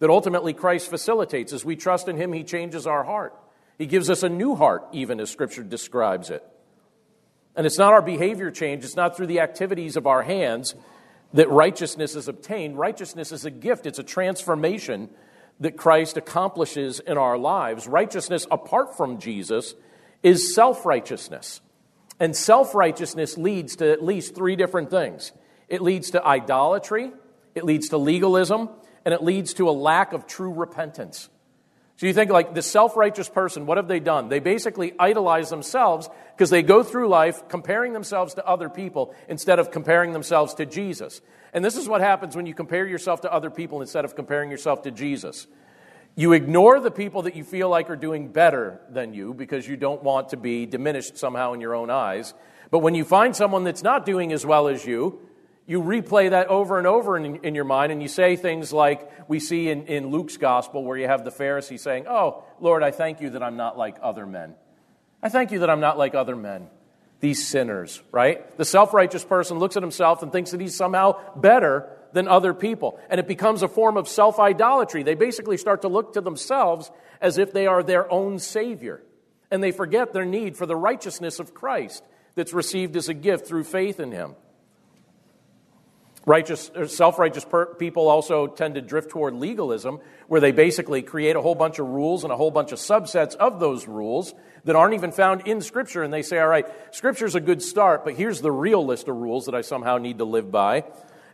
That 0.00 0.10
ultimately 0.10 0.52
Christ 0.52 0.88
facilitates. 0.88 1.52
As 1.52 1.64
we 1.64 1.76
trust 1.76 2.08
in 2.08 2.16
Him, 2.16 2.32
He 2.32 2.44
changes 2.44 2.86
our 2.86 3.04
heart. 3.04 3.34
He 3.78 3.86
gives 3.86 4.10
us 4.10 4.22
a 4.22 4.28
new 4.28 4.54
heart, 4.54 4.86
even 4.92 5.20
as 5.20 5.30
Scripture 5.30 5.62
describes 5.62 6.30
it. 6.30 6.44
And 7.56 7.66
it's 7.66 7.78
not 7.78 7.92
our 7.92 8.02
behavior 8.02 8.50
change, 8.50 8.84
it's 8.84 8.96
not 8.96 9.16
through 9.16 9.26
the 9.26 9.40
activities 9.40 9.96
of 9.96 10.06
our 10.06 10.22
hands 10.22 10.74
that 11.34 11.50
righteousness 11.50 12.14
is 12.14 12.28
obtained. 12.28 12.78
Righteousness 12.78 13.32
is 13.32 13.44
a 13.44 13.50
gift, 13.50 13.86
it's 13.86 13.98
a 13.98 14.04
transformation 14.04 15.10
that 15.60 15.76
Christ 15.76 16.16
accomplishes 16.16 17.00
in 17.00 17.18
our 17.18 17.36
lives. 17.36 17.88
Righteousness 17.88 18.46
apart 18.50 18.96
from 18.96 19.18
Jesus 19.18 19.74
is 20.22 20.54
self 20.54 20.86
righteousness. 20.86 21.60
And 22.20 22.36
self 22.36 22.74
righteousness 22.74 23.36
leads 23.36 23.76
to 23.76 23.90
at 23.90 24.04
least 24.04 24.34
three 24.34 24.56
different 24.56 24.90
things 24.90 25.32
it 25.68 25.82
leads 25.82 26.12
to 26.12 26.24
idolatry, 26.24 27.12
it 27.54 27.64
leads 27.64 27.90
to 27.90 27.98
legalism, 27.98 28.70
and 29.08 29.14
it 29.14 29.22
leads 29.22 29.54
to 29.54 29.70
a 29.70 29.72
lack 29.72 30.12
of 30.12 30.26
true 30.26 30.52
repentance. 30.52 31.30
So 31.96 32.04
you 32.04 32.12
think 32.12 32.30
like 32.30 32.52
the 32.52 32.60
self 32.60 32.94
righteous 32.94 33.26
person, 33.26 33.64
what 33.64 33.78
have 33.78 33.88
they 33.88 34.00
done? 34.00 34.28
They 34.28 34.38
basically 34.38 34.92
idolize 34.98 35.48
themselves 35.48 36.10
because 36.36 36.50
they 36.50 36.60
go 36.60 36.82
through 36.82 37.08
life 37.08 37.48
comparing 37.48 37.94
themselves 37.94 38.34
to 38.34 38.46
other 38.46 38.68
people 38.68 39.14
instead 39.26 39.60
of 39.60 39.70
comparing 39.70 40.12
themselves 40.12 40.52
to 40.56 40.66
Jesus. 40.66 41.22
And 41.54 41.64
this 41.64 41.78
is 41.78 41.88
what 41.88 42.02
happens 42.02 42.36
when 42.36 42.44
you 42.44 42.52
compare 42.52 42.86
yourself 42.86 43.22
to 43.22 43.32
other 43.32 43.48
people 43.48 43.80
instead 43.80 44.04
of 44.04 44.14
comparing 44.14 44.50
yourself 44.50 44.82
to 44.82 44.90
Jesus. 44.90 45.46
You 46.14 46.34
ignore 46.34 46.78
the 46.78 46.90
people 46.90 47.22
that 47.22 47.34
you 47.34 47.44
feel 47.44 47.70
like 47.70 47.88
are 47.88 47.96
doing 47.96 48.28
better 48.28 48.78
than 48.90 49.14
you 49.14 49.32
because 49.32 49.66
you 49.66 49.78
don't 49.78 50.02
want 50.02 50.28
to 50.28 50.36
be 50.36 50.66
diminished 50.66 51.16
somehow 51.16 51.54
in 51.54 51.62
your 51.62 51.74
own 51.74 51.88
eyes. 51.88 52.34
But 52.70 52.80
when 52.80 52.94
you 52.94 53.06
find 53.06 53.34
someone 53.34 53.64
that's 53.64 53.82
not 53.82 54.04
doing 54.04 54.34
as 54.34 54.44
well 54.44 54.68
as 54.68 54.84
you, 54.84 55.18
you 55.68 55.82
replay 55.82 56.30
that 56.30 56.46
over 56.46 56.78
and 56.78 56.86
over 56.86 57.18
in, 57.18 57.36
in, 57.44 57.54
your 57.54 57.64
mind, 57.64 57.92
and 57.92 58.00
you 58.00 58.08
say 58.08 58.36
things 58.36 58.72
like 58.72 59.28
we 59.28 59.38
see 59.38 59.68
in, 59.68 59.86
in 59.86 60.06
Luke's 60.06 60.38
gospel, 60.38 60.82
where 60.82 60.96
you 60.96 61.06
have 61.06 61.26
the 61.26 61.30
Pharisee 61.30 61.78
saying, 61.78 62.06
Oh, 62.08 62.42
Lord, 62.58 62.82
I 62.82 62.90
thank 62.90 63.20
you 63.20 63.30
that 63.30 63.42
I'm 63.42 63.58
not 63.58 63.76
like 63.76 63.98
other 64.02 64.24
men. 64.26 64.54
I 65.22 65.28
thank 65.28 65.52
you 65.52 65.58
that 65.58 65.68
I'm 65.68 65.80
not 65.80 65.98
like 65.98 66.14
other 66.14 66.34
men, 66.34 66.68
these 67.20 67.46
sinners, 67.46 68.02
right? 68.10 68.56
The 68.56 68.64
self 68.64 68.94
righteous 68.94 69.26
person 69.26 69.58
looks 69.58 69.76
at 69.76 69.82
himself 69.82 70.22
and 70.22 70.32
thinks 70.32 70.52
that 70.52 70.60
he's 70.62 70.74
somehow 70.74 71.20
better 71.36 71.90
than 72.14 72.28
other 72.28 72.54
people. 72.54 72.98
And 73.10 73.20
it 73.20 73.28
becomes 73.28 73.62
a 73.62 73.68
form 73.68 73.98
of 73.98 74.08
self 74.08 74.40
idolatry. 74.40 75.02
They 75.02 75.16
basically 75.16 75.58
start 75.58 75.82
to 75.82 75.88
look 75.88 76.14
to 76.14 76.22
themselves 76.22 76.90
as 77.20 77.36
if 77.36 77.52
they 77.52 77.66
are 77.66 77.82
their 77.82 78.10
own 78.10 78.38
Savior. 78.38 79.02
And 79.50 79.62
they 79.62 79.72
forget 79.72 80.14
their 80.14 80.24
need 80.24 80.56
for 80.56 80.64
the 80.64 80.76
righteousness 80.76 81.40
of 81.40 81.52
Christ 81.52 82.02
that's 82.36 82.54
received 82.54 82.96
as 82.96 83.10
a 83.10 83.14
gift 83.14 83.46
through 83.46 83.64
faith 83.64 84.00
in 84.00 84.12
Him. 84.12 84.34
Righteous, 86.28 86.70
self 86.88 87.18
righteous 87.18 87.46
per- 87.46 87.74
people 87.74 88.06
also 88.06 88.48
tend 88.48 88.74
to 88.74 88.82
drift 88.82 89.08
toward 89.08 89.32
legalism, 89.32 89.98
where 90.26 90.42
they 90.42 90.52
basically 90.52 91.00
create 91.00 91.36
a 91.36 91.40
whole 91.40 91.54
bunch 91.54 91.78
of 91.78 91.86
rules 91.86 92.22
and 92.22 92.30
a 92.30 92.36
whole 92.36 92.50
bunch 92.50 92.70
of 92.70 92.78
subsets 92.78 93.34
of 93.34 93.60
those 93.60 93.88
rules 93.88 94.34
that 94.64 94.76
aren't 94.76 94.92
even 94.92 95.10
found 95.10 95.48
in 95.48 95.62
Scripture. 95.62 96.02
And 96.02 96.12
they 96.12 96.20
say, 96.20 96.38
all 96.38 96.46
right, 96.46 96.66
Scripture's 96.94 97.34
a 97.34 97.40
good 97.40 97.62
start, 97.62 98.04
but 98.04 98.14
here's 98.14 98.42
the 98.42 98.52
real 98.52 98.84
list 98.84 99.08
of 99.08 99.16
rules 99.16 99.46
that 99.46 99.54
I 99.54 99.62
somehow 99.62 99.96
need 99.96 100.18
to 100.18 100.26
live 100.26 100.50
by. 100.52 100.84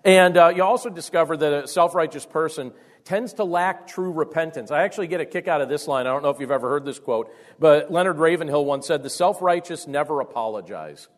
And 0.05 0.37
uh, 0.37 0.53
you 0.55 0.63
also 0.63 0.91
discover 0.91 1.37
that 1.39 1.65
a 1.65 1.67
self 1.67 1.97
righteous 1.97 2.25
person 2.25 2.71
tends 3.05 3.33
to 3.33 3.43
lack 3.43 3.89
true 3.89 4.13
repentance. 4.13 4.71
I 4.71 4.85
actually 4.85 5.09
get 5.09 5.21
a 5.21 5.27
kick 5.27 5.49
out 5.49 5.61
of 5.61 5.69
this 5.69 5.89
line. 5.89 6.07
I 6.07 6.11
don't 6.11 6.23
know 6.23 6.31
if 6.31 6.39
you've 6.39 6.53
ever 6.53 6.69
heard 6.69 6.85
this 6.85 7.01
quote, 7.01 7.35
but 7.59 7.91
Leonard 7.91 8.19
Ravenhill 8.19 8.65
once 8.65 8.87
said, 8.87 9.03
The 9.03 9.11
self 9.11 9.43
righteous 9.43 9.89
never 9.89 10.21
apologize. 10.21 11.09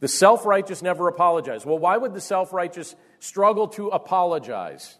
The 0.00 0.08
self 0.08 0.46
righteous 0.46 0.82
never 0.82 1.08
apologize. 1.08 1.66
Well, 1.66 1.78
why 1.78 1.96
would 1.96 2.14
the 2.14 2.20
self 2.20 2.52
righteous 2.52 2.94
struggle 3.18 3.68
to 3.68 3.88
apologize? 3.88 4.96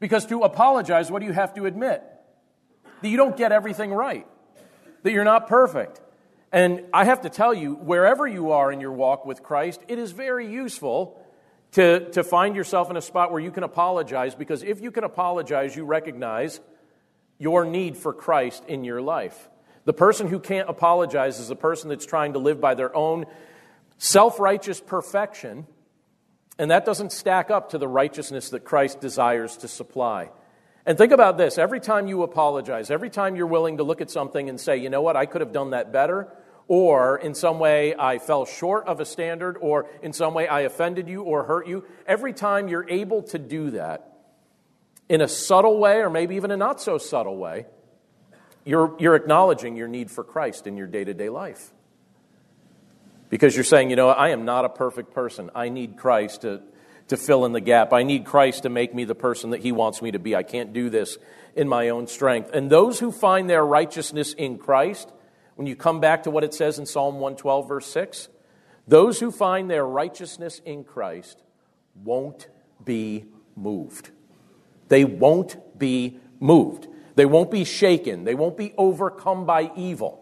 Because 0.00 0.26
to 0.26 0.42
apologize, 0.42 1.10
what 1.10 1.20
do 1.20 1.26
you 1.26 1.32
have 1.32 1.54
to 1.54 1.66
admit? 1.66 2.02
That 3.02 3.08
you 3.08 3.16
don't 3.16 3.36
get 3.36 3.52
everything 3.52 3.92
right, 3.92 4.26
that 5.02 5.12
you're 5.12 5.24
not 5.24 5.46
perfect. 5.46 6.00
And 6.52 6.82
I 6.92 7.04
have 7.04 7.20
to 7.20 7.30
tell 7.30 7.54
you, 7.54 7.74
wherever 7.74 8.26
you 8.26 8.50
are 8.52 8.72
in 8.72 8.80
your 8.80 8.92
walk 8.92 9.24
with 9.24 9.42
Christ, 9.42 9.80
it 9.86 9.98
is 9.98 10.10
very 10.10 10.50
useful 10.50 11.24
to, 11.72 12.10
to 12.10 12.24
find 12.24 12.56
yourself 12.56 12.90
in 12.90 12.96
a 12.96 13.00
spot 13.00 13.30
where 13.30 13.40
you 13.40 13.52
can 13.52 13.62
apologize, 13.62 14.34
because 14.34 14.64
if 14.64 14.80
you 14.80 14.90
can 14.90 15.04
apologize, 15.04 15.76
you 15.76 15.84
recognize 15.84 16.60
your 17.38 17.64
need 17.64 17.96
for 17.96 18.12
Christ 18.12 18.64
in 18.66 18.82
your 18.82 19.00
life. 19.00 19.48
The 19.84 19.92
person 19.92 20.26
who 20.26 20.40
can't 20.40 20.68
apologize 20.68 21.38
is 21.38 21.48
the 21.48 21.56
person 21.56 21.88
that's 21.88 22.04
trying 22.04 22.32
to 22.32 22.40
live 22.40 22.60
by 22.60 22.74
their 22.74 22.94
own 22.94 23.26
self 24.00 24.40
righteous 24.40 24.80
perfection, 24.80 25.66
and 26.58 26.72
that 26.72 26.84
doesn't 26.84 27.12
stack 27.12 27.50
up 27.50 27.70
to 27.70 27.78
the 27.78 27.86
righteousness 27.86 28.48
that 28.50 28.64
Christ 28.64 29.00
desires 29.00 29.58
to 29.58 29.68
supply. 29.68 30.30
And 30.86 30.98
think 30.98 31.12
about 31.12 31.38
this 31.38 31.58
every 31.58 31.78
time 31.78 32.08
you 32.08 32.22
apologize, 32.22 32.90
every 32.90 33.10
time 33.10 33.36
you're 33.36 33.46
willing 33.46 33.76
to 33.76 33.84
look 33.84 34.00
at 34.00 34.10
something 34.10 34.48
and 34.48 34.58
say, 34.58 34.78
you 34.78 34.90
know 34.90 35.02
what, 35.02 35.14
I 35.14 35.26
could 35.26 35.42
have 35.42 35.52
done 35.52 35.70
that 35.70 35.92
better, 35.92 36.28
or 36.66 37.18
in 37.18 37.34
some 37.34 37.58
way 37.58 37.94
I 37.94 38.18
fell 38.18 38.46
short 38.46 38.86
of 38.88 39.00
a 39.00 39.04
standard, 39.04 39.58
or 39.60 39.86
in 40.02 40.12
some 40.12 40.34
way 40.34 40.48
I 40.48 40.60
offended 40.60 41.08
you 41.08 41.22
or 41.22 41.44
hurt 41.44 41.68
you, 41.68 41.84
every 42.06 42.32
time 42.32 42.68
you're 42.68 42.88
able 42.88 43.22
to 43.24 43.38
do 43.38 43.72
that 43.72 44.06
in 45.08 45.20
a 45.20 45.28
subtle 45.28 45.78
way, 45.78 45.96
or 45.96 46.08
maybe 46.08 46.36
even 46.36 46.50
a 46.50 46.56
not 46.56 46.80
so 46.80 46.96
subtle 46.96 47.36
way, 47.36 47.66
you're, 48.64 48.96
you're 48.98 49.16
acknowledging 49.16 49.76
your 49.76 49.88
need 49.88 50.10
for 50.10 50.24
Christ 50.24 50.66
in 50.66 50.76
your 50.76 50.86
day 50.86 51.04
to 51.04 51.12
day 51.12 51.28
life. 51.28 51.72
Because 53.30 53.54
you're 53.54 53.64
saying, 53.64 53.90
you 53.90 53.96
know, 53.96 54.08
I 54.10 54.30
am 54.30 54.44
not 54.44 54.64
a 54.64 54.68
perfect 54.68 55.14
person. 55.14 55.50
I 55.54 55.68
need 55.68 55.96
Christ 55.96 56.42
to, 56.42 56.60
to 57.08 57.16
fill 57.16 57.46
in 57.46 57.52
the 57.52 57.60
gap. 57.60 57.92
I 57.92 58.02
need 58.02 58.26
Christ 58.26 58.64
to 58.64 58.68
make 58.68 58.92
me 58.92 59.04
the 59.04 59.14
person 59.14 59.50
that 59.50 59.60
He 59.60 59.72
wants 59.72 60.02
me 60.02 60.10
to 60.10 60.18
be. 60.18 60.36
I 60.36 60.42
can't 60.42 60.72
do 60.72 60.90
this 60.90 61.16
in 61.54 61.68
my 61.68 61.88
own 61.88 62.08
strength. 62.08 62.50
And 62.52 62.68
those 62.68 62.98
who 62.98 63.12
find 63.12 63.48
their 63.48 63.64
righteousness 63.64 64.32
in 64.34 64.58
Christ, 64.58 65.10
when 65.54 65.68
you 65.68 65.76
come 65.76 66.00
back 66.00 66.24
to 66.24 66.30
what 66.30 66.42
it 66.42 66.52
says 66.52 66.78
in 66.78 66.86
Psalm 66.86 67.14
112, 67.14 67.68
verse 67.68 67.86
6, 67.86 68.28
those 68.88 69.20
who 69.20 69.30
find 69.30 69.70
their 69.70 69.86
righteousness 69.86 70.60
in 70.64 70.82
Christ 70.82 71.40
won't 71.94 72.48
be 72.84 73.26
moved. 73.54 74.10
They 74.88 75.04
won't 75.04 75.78
be 75.78 76.18
moved. 76.40 76.88
They 77.14 77.26
won't 77.26 77.52
be 77.52 77.64
shaken. 77.64 78.24
They 78.24 78.34
won't 78.34 78.56
be 78.56 78.74
overcome 78.76 79.46
by 79.46 79.70
evil 79.76 80.19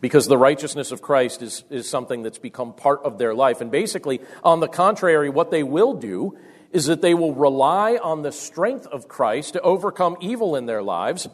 because 0.00 0.26
the 0.26 0.38
righteousness 0.38 0.92
of 0.92 1.02
Christ 1.02 1.42
is, 1.42 1.64
is 1.70 1.88
something 1.88 2.22
that's 2.22 2.38
become 2.38 2.72
part 2.72 3.02
of 3.02 3.18
their 3.18 3.34
life. 3.34 3.60
And 3.60 3.70
basically, 3.70 4.20
on 4.44 4.60
the 4.60 4.68
contrary, 4.68 5.28
what 5.28 5.50
they 5.50 5.62
will 5.62 5.94
do 5.94 6.38
is 6.72 6.86
that 6.86 7.02
they 7.02 7.14
will 7.14 7.34
rely 7.34 7.96
on 7.96 8.22
the 8.22 8.32
strength 8.32 8.86
of 8.86 9.08
Christ 9.08 9.54
to 9.54 9.60
overcome 9.62 10.16
evil 10.20 10.54
in 10.54 10.66
their 10.66 10.82
lives, 10.82 11.28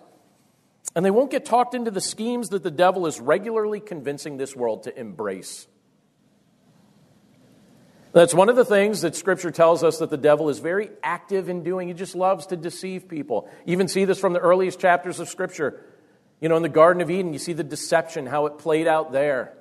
and 0.94 1.04
they 1.04 1.10
won't 1.10 1.30
get 1.30 1.44
talked 1.44 1.74
into 1.74 1.90
the 1.90 2.00
schemes 2.00 2.50
that 2.50 2.62
the 2.62 2.70
devil 2.70 3.06
is 3.06 3.20
regularly 3.20 3.80
convincing 3.80 4.36
this 4.36 4.54
world 4.54 4.84
to 4.84 4.98
embrace. 4.98 5.66
That's 8.12 8.32
one 8.32 8.48
of 8.48 8.54
the 8.54 8.64
things 8.64 9.00
that 9.00 9.16
Scripture 9.16 9.50
tells 9.50 9.82
us 9.82 9.98
that 9.98 10.08
the 10.08 10.16
devil 10.16 10.48
is 10.48 10.60
very 10.60 10.88
active 11.02 11.48
in 11.48 11.64
doing. 11.64 11.88
He 11.88 11.94
just 11.94 12.14
loves 12.14 12.46
to 12.46 12.56
deceive 12.56 13.08
people. 13.08 13.50
You 13.66 13.72
even 13.72 13.88
see 13.88 14.04
this 14.04 14.20
from 14.20 14.34
the 14.34 14.38
earliest 14.38 14.78
chapters 14.78 15.18
of 15.18 15.28
Scripture. 15.28 15.84
You 16.40 16.48
know, 16.48 16.56
in 16.56 16.62
the 16.62 16.68
Garden 16.68 17.00
of 17.02 17.10
Eden, 17.10 17.32
you 17.32 17.38
see 17.38 17.52
the 17.52 17.64
deception, 17.64 18.26
how 18.26 18.46
it 18.46 18.58
played 18.58 18.86
out 18.86 19.12
there. 19.12 19.54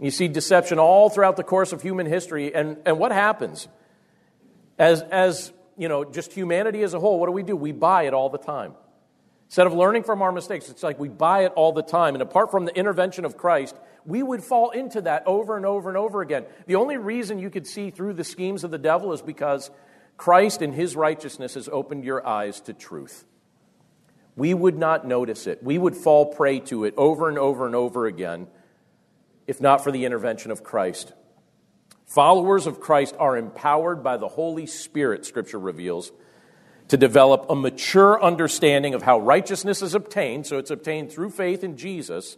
You 0.00 0.10
see 0.10 0.28
deception 0.28 0.78
all 0.78 1.10
throughout 1.10 1.36
the 1.36 1.44
course 1.44 1.72
of 1.72 1.82
human 1.82 2.06
history. 2.06 2.54
And, 2.54 2.78
and 2.86 2.98
what 2.98 3.12
happens? 3.12 3.68
As, 4.78 5.02
as, 5.02 5.52
you 5.76 5.88
know, 5.88 6.04
just 6.04 6.32
humanity 6.32 6.82
as 6.82 6.94
a 6.94 7.00
whole, 7.00 7.20
what 7.20 7.26
do 7.26 7.32
we 7.32 7.42
do? 7.42 7.54
We 7.54 7.72
buy 7.72 8.04
it 8.04 8.14
all 8.14 8.28
the 8.28 8.38
time. 8.38 8.74
Instead 9.46 9.66
of 9.66 9.74
learning 9.74 10.04
from 10.04 10.22
our 10.22 10.32
mistakes, 10.32 10.70
it's 10.70 10.82
like 10.82 10.98
we 10.98 11.10
buy 11.10 11.44
it 11.44 11.52
all 11.54 11.72
the 11.72 11.82
time. 11.82 12.14
And 12.14 12.22
apart 12.22 12.50
from 12.50 12.64
the 12.64 12.74
intervention 12.74 13.26
of 13.26 13.36
Christ, 13.36 13.76
we 14.06 14.22
would 14.22 14.42
fall 14.42 14.70
into 14.70 15.02
that 15.02 15.24
over 15.26 15.56
and 15.56 15.66
over 15.66 15.90
and 15.90 15.98
over 15.98 16.22
again. 16.22 16.46
The 16.66 16.76
only 16.76 16.96
reason 16.96 17.38
you 17.38 17.50
could 17.50 17.66
see 17.66 17.90
through 17.90 18.14
the 18.14 18.24
schemes 18.24 18.64
of 18.64 18.70
the 18.70 18.78
devil 18.78 19.12
is 19.12 19.20
because 19.20 19.70
Christ 20.16 20.62
in 20.62 20.72
his 20.72 20.96
righteousness 20.96 21.54
has 21.54 21.68
opened 21.68 22.04
your 22.04 22.26
eyes 22.26 22.60
to 22.62 22.72
truth 22.72 23.26
we 24.36 24.54
would 24.54 24.78
not 24.78 25.06
notice 25.06 25.46
it. 25.46 25.62
We 25.62 25.78
would 25.78 25.96
fall 25.96 26.26
prey 26.26 26.60
to 26.60 26.84
it 26.84 26.94
over 26.96 27.28
and 27.28 27.38
over 27.38 27.66
and 27.66 27.74
over 27.74 28.06
again 28.06 28.46
if 29.46 29.60
not 29.60 29.82
for 29.82 29.90
the 29.90 30.04
intervention 30.04 30.50
of 30.50 30.62
Christ. 30.62 31.12
Followers 32.06 32.66
of 32.66 32.80
Christ 32.80 33.14
are 33.18 33.36
empowered 33.36 34.02
by 34.02 34.16
the 34.16 34.28
Holy 34.28 34.66
Spirit, 34.66 35.24
Scripture 35.24 35.58
reveals, 35.58 36.12
to 36.88 36.96
develop 36.96 37.46
a 37.48 37.54
mature 37.54 38.22
understanding 38.22 38.94
of 38.94 39.02
how 39.02 39.18
righteousness 39.18 39.82
is 39.82 39.94
obtained. 39.94 40.46
So 40.46 40.58
it's 40.58 40.70
obtained 40.70 41.10
through 41.10 41.30
faith 41.30 41.64
in 41.64 41.76
Jesus, 41.76 42.36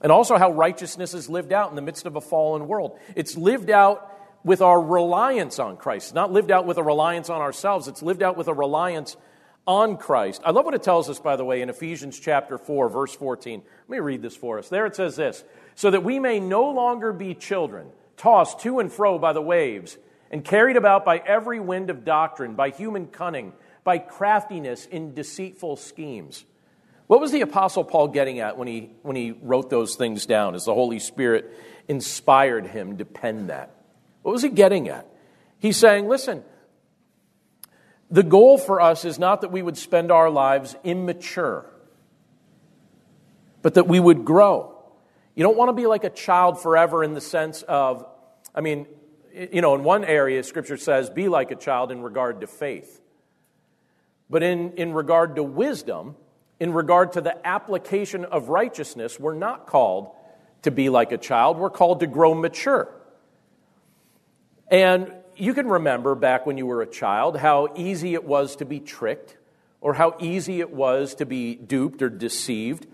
and 0.00 0.10
also 0.10 0.36
how 0.36 0.52
righteousness 0.52 1.14
is 1.14 1.28
lived 1.28 1.52
out 1.52 1.70
in 1.70 1.76
the 1.76 1.82
midst 1.82 2.06
of 2.06 2.16
a 2.16 2.20
fallen 2.20 2.66
world. 2.66 2.98
It's 3.14 3.36
lived 3.36 3.70
out 3.70 4.08
with 4.44 4.60
our 4.60 4.80
reliance 4.80 5.60
on 5.60 5.76
Christ, 5.76 6.14
not 6.14 6.32
lived 6.32 6.50
out 6.50 6.66
with 6.66 6.76
a 6.76 6.82
reliance 6.82 7.30
on 7.30 7.40
ourselves, 7.40 7.86
it's 7.86 8.02
lived 8.02 8.22
out 8.22 8.36
with 8.36 8.48
a 8.48 8.54
reliance 8.54 9.16
on 9.66 9.96
Christ. 9.96 10.42
I 10.44 10.50
love 10.50 10.64
what 10.64 10.74
it 10.74 10.82
tells 10.82 11.08
us, 11.08 11.18
by 11.18 11.36
the 11.36 11.44
way, 11.44 11.62
in 11.62 11.70
Ephesians 11.70 12.18
chapter 12.18 12.58
4, 12.58 12.88
verse 12.88 13.14
14. 13.14 13.62
Let 13.88 13.90
me 13.90 14.00
read 14.00 14.22
this 14.22 14.36
for 14.36 14.58
us. 14.58 14.68
There 14.68 14.86
it 14.86 14.96
says 14.96 15.16
this 15.16 15.44
So 15.74 15.90
that 15.90 16.04
we 16.04 16.18
may 16.18 16.40
no 16.40 16.70
longer 16.70 17.12
be 17.12 17.34
children, 17.34 17.88
tossed 18.16 18.60
to 18.60 18.80
and 18.80 18.92
fro 18.92 19.18
by 19.18 19.32
the 19.32 19.42
waves, 19.42 19.98
and 20.30 20.44
carried 20.44 20.76
about 20.76 21.04
by 21.04 21.18
every 21.18 21.60
wind 21.60 21.90
of 21.90 22.04
doctrine, 22.04 22.54
by 22.54 22.70
human 22.70 23.06
cunning, 23.06 23.52
by 23.84 23.98
craftiness 23.98 24.86
in 24.86 25.14
deceitful 25.14 25.76
schemes. 25.76 26.44
What 27.06 27.20
was 27.20 27.30
the 27.30 27.42
Apostle 27.42 27.84
Paul 27.84 28.08
getting 28.08 28.38
at 28.38 28.56
when 28.56 28.68
he, 28.68 28.90
when 29.02 29.16
he 29.16 29.32
wrote 29.32 29.68
those 29.68 29.96
things 29.96 30.24
down 30.24 30.54
as 30.54 30.64
the 30.64 30.74
Holy 30.74 30.98
Spirit 30.98 31.52
inspired 31.86 32.66
him 32.66 32.96
to 32.98 33.04
pen 33.04 33.48
that? 33.48 33.74
What 34.22 34.32
was 34.32 34.42
he 34.42 34.48
getting 34.48 34.88
at? 34.88 35.06
He's 35.58 35.76
saying, 35.76 36.08
listen, 36.08 36.42
the 38.12 38.22
goal 38.22 38.58
for 38.58 38.80
us 38.80 39.06
is 39.06 39.18
not 39.18 39.40
that 39.40 39.50
we 39.50 39.62
would 39.62 39.78
spend 39.78 40.12
our 40.12 40.28
lives 40.28 40.76
immature, 40.84 41.64
but 43.62 43.74
that 43.74 43.88
we 43.88 43.98
would 43.98 44.26
grow. 44.26 44.78
You 45.34 45.42
don't 45.42 45.56
want 45.56 45.70
to 45.70 45.72
be 45.72 45.86
like 45.86 46.04
a 46.04 46.10
child 46.10 46.60
forever 46.60 47.02
in 47.02 47.14
the 47.14 47.22
sense 47.22 47.62
of, 47.62 48.06
I 48.54 48.60
mean, 48.60 48.86
you 49.34 49.62
know, 49.62 49.74
in 49.74 49.82
one 49.82 50.04
area, 50.04 50.42
Scripture 50.42 50.76
says, 50.76 51.08
be 51.08 51.30
like 51.30 51.50
a 51.52 51.56
child 51.56 51.90
in 51.90 52.02
regard 52.02 52.42
to 52.42 52.46
faith. 52.46 53.00
But 54.28 54.42
in, 54.42 54.72
in 54.72 54.92
regard 54.92 55.36
to 55.36 55.42
wisdom, 55.42 56.16
in 56.60 56.74
regard 56.74 57.14
to 57.14 57.22
the 57.22 57.46
application 57.46 58.26
of 58.26 58.50
righteousness, 58.50 59.18
we're 59.18 59.34
not 59.34 59.66
called 59.66 60.10
to 60.62 60.70
be 60.70 60.90
like 60.90 61.12
a 61.12 61.18
child. 61.18 61.56
We're 61.56 61.70
called 61.70 62.00
to 62.00 62.06
grow 62.06 62.34
mature. 62.34 62.94
And 64.70 65.14
you 65.36 65.54
can 65.54 65.66
remember 65.66 66.14
back 66.14 66.46
when 66.46 66.58
you 66.58 66.66
were 66.66 66.82
a 66.82 66.86
child 66.86 67.36
how 67.36 67.72
easy 67.76 68.14
it 68.14 68.24
was 68.24 68.56
to 68.56 68.64
be 68.64 68.80
tricked 68.80 69.36
or 69.80 69.94
how 69.94 70.16
easy 70.20 70.60
it 70.60 70.70
was 70.70 71.14
to 71.16 71.26
be 71.26 71.54
duped 71.54 72.02
or 72.02 72.08
deceived. 72.08 72.86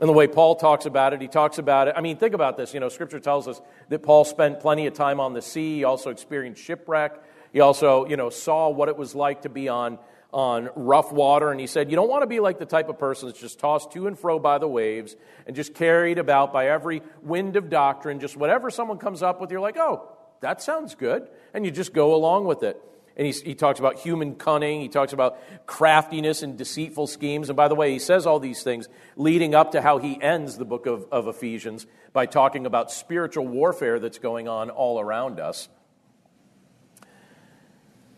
And 0.00 0.08
the 0.08 0.12
way 0.12 0.26
Paul 0.26 0.56
talks 0.56 0.86
about 0.86 1.12
it, 1.12 1.20
he 1.20 1.28
talks 1.28 1.58
about 1.58 1.88
it. 1.88 1.94
I 1.96 2.00
mean, 2.00 2.16
think 2.16 2.34
about 2.34 2.56
this. 2.56 2.74
You 2.74 2.80
know, 2.80 2.88
Scripture 2.88 3.20
tells 3.20 3.46
us 3.46 3.60
that 3.88 4.02
Paul 4.02 4.24
spent 4.24 4.60
plenty 4.60 4.86
of 4.86 4.94
time 4.94 5.20
on 5.20 5.32
the 5.32 5.40
sea. 5.40 5.76
He 5.76 5.84
also 5.84 6.10
experienced 6.10 6.62
shipwreck. 6.62 7.22
He 7.52 7.60
also, 7.60 8.04
you 8.06 8.16
know, 8.16 8.30
saw 8.30 8.68
what 8.68 8.88
it 8.88 8.96
was 8.96 9.14
like 9.14 9.42
to 9.42 9.48
be 9.48 9.68
on, 9.68 9.98
on 10.32 10.70
rough 10.74 11.12
water. 11.12 11.52
And 11.52 11.60
he 11.60 11.68
said, 11.68 11.88
You 11.88 11.96
don't 11.96 12.10
want 12.10 12.22
to 12.22 12.26
be 12.26 12.40
like 12.40 12.58
the 12.58 12.66
type 12.66 12.88
of 12.88 12.98
person 12.98 13.28
that's 13.28 13.40
just 13.40 13.60
tossed 13.60 13.92
to 13.92 14.08
and 14.08 14.18
fro 14.18 14.40
by 14.40 14.58
the 14.58 14.66
waves 14.66 15.14
and 15.46 15.54
just 15.54 15.74
carried 15.74 16.18
about 16.18 16.52
by 16.52 16.66
every 16.68 17.02
wind 17.22 17.54
of 17.54 17.70
doctrine. 17.70 18.18
Just 18.18 18.36
whatever 18.36 18.70
someone 18.70 18.98
comes 18.98 19.22
up 19.22 19.40
with, 19.40 19.52
you're 19.52 19.60
like, 19.60 19.76
Oh, 19.78 20.08
that 20.40 20.62
sounds 20.62 20.94
good. 20.94 21.28
And 21.52 21.64
you 21.64 21.70
just 21.70 21.92
go 21.92 22.14
along 22.14 22.44
with 22.44 22.62
it. 22.62 22.80
And 23.16 23.26
he, 23.26 23.32
he 23.32 23.54
talks 23.54 23.78
about 23.78 23.98
human 23.98 24.34
cunning. 24.34 24.80
He 24.80 24.88
talks 24.88 25.12
about 25.12 25.38
craftiness 25.66 26.42
and 26.42 26.58
deceitful 26.58 27.06
schemes. 27.06 27.48
And 27.48 27.56
by 27.56 27.68
the 27.68 27.74
way, 27.74 27.92
he 27.92 27.98
says 27.98 28.26
all 28.26 28.40
these 28.40 28.62
things 28.62 28.88
leading 29.16 29.54
up 29.54 29.72
to 29.72 29.80
how 29.80 29.98
he 29.98 30.20
ends 30.20 30.58
the 30.58 30.64
book 30.64 30.86
of, 30.86 31.06
of 31.12 31.28
Ephesians 31.28 31.86
by 32.12 32.26
talking 32.26 32.66
about 32.66 32.90
spiritual 32.90 33.46
warfare 33.46 34.00
that's 34.00 34.18
going 34.18 34.48
on 34.48 34.70
all 34.70 35.00
around 35.00 35.38
us. 35.38 35.68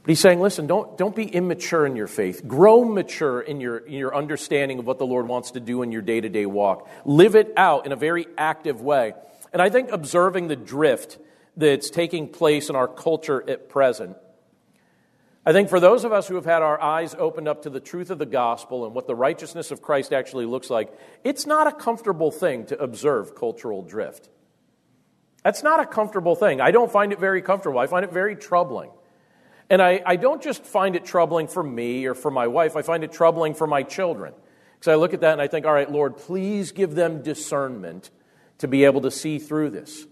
But 0.06 0.10
he's 0.10 0.20
saying, 0.20 0.40
listen, 0.40 0.68
don't, 0.68 0.96
don't 0.96 1.16
be 1.16 1.24
immature 1.24 1.84
in 1.84 1.96
your 1.96 2.06
faith. 2.06 2.46
Grow 2.46 2.84
mature 2.84 3.40
in 3.40 3.60
your, 3.60 3.78
in 3.78 3.94
your 3.94 4.14
understanding 4.14 4.78
of 4.78 4.86
what 4.86 4.98
the 4.98 5.06
Lord 5.06 5.26
wants 5.26 5.50
to 5.52 5.60
do 5.60 5.82
in 5.82 5.90
your 5.90 6.00
day 6.00 6.20
to 6.20 6.28
day 6.28 6.46
walk. 6.46 6.88
Live 7.04 7.34
it 7.34 7.52
out 7.56 7.86
in 7.86 7.92
a 7.92 7.96
very 7.96 8.28
active 8.38 8.80
way. 8.80 9.14
And 9.52 9.60
I 9.60 9.68
think 9.68 9.90
observing 9.90 10.46
the 10.46 10.54
drift 10.54 11.18
that's 11.56 11.90
taking 11.90 12.28
place 12.28 12.68
in 12.68 12.76
our 12.76 12.88
culture 12.88 13.48
at 13.48 13.68
present, 13.68 14.16
I 15.48 15.52
think 15.52 15.68
for 15.68 15.78
those 15.78 16.02
of 16.02 16.12
us 16.12 16.26
who 16.26 16.34
have 16.34 16.44
had 16.44 16.62
our 16.62 16.82
eyes 16.82 17.14
opened 17.16 17.46
up 17.46 17.62
to 17.62 17.70
the 17.70 17.78
truth 17.78 18.10
of 18.10 18.18
the 18.18 18.26
gospel 18.26 18.84
and 18.84 18.92
what 18.94 19.06
the 19.06 19.14
righteousness 19.14 19.70
of 19.70 19.80
Christ 19.80 20.12
actually 20.12 20.44
looks 20.44 20.70
like, 20.70 20.92
it's 21.22 21.46
not 21.46 21.68
a 21.68 21.72
comfortable 21.72 22.32
thing 22.32 22.66
to 22.66 22.82
observe 22.82 23.36
cultural 23.36 23.82
drift. 23.82 24.28
That's 25.44 25.62
not 25.62 25.78
a 25.78 25.86
comfortable 25.86 26.34
thing. 26.34 26.60
I 26.60 26.72
don't 26.72 26.90
find 26.90 27.12
it 27.12 27.20
very 27.20 27.42
comfortable. 27.42 27.78
I 27.78 27.86
find 27.86 28.04
it 28.04 28.12
very 28.12 28.34
troubling. 28.34 28.90
And 29.70 29.80
I, 29.80 30.02
I 30.04 30.16
don't 30.16 30.42
just 30.42 30.64
find 30.64 30.96
it 30.96 31.04
troubling 31.04 31.46
for 31.46 31.62
me 31.62 32.06
or 32.06 32.14
for 32.14 32.32
my 32.32 32.48
wife, 32.48 32.74
I 32.74 32.82
find 32.82 33.04
it 33.04 33.12
troubling 33.12 33.54
for 33.54 33.68
my 33.68 33.84
children. 33.84 34.34
Because 34.74 34.88
I 34.88 34.96
look 34.96 35.14
at 35.14 35.20
that 35.20 35.32
and 35.32 35.40
I 35.40 35.46
think, 35.46 35.64
all 35.64 35.72
right, 35.72 35.90
Lord, 35.90 36.16
please 36.16 36.72
give 36.72 36.96
them 36.96 37.22
discernment 37.22 38.10
to 38.58 38.66
be 38.66 38.84
able 38.84 39.02
to 39.02 39.12
see 39.12 39.38
through 39.38 39.70
this. 39.70 40.06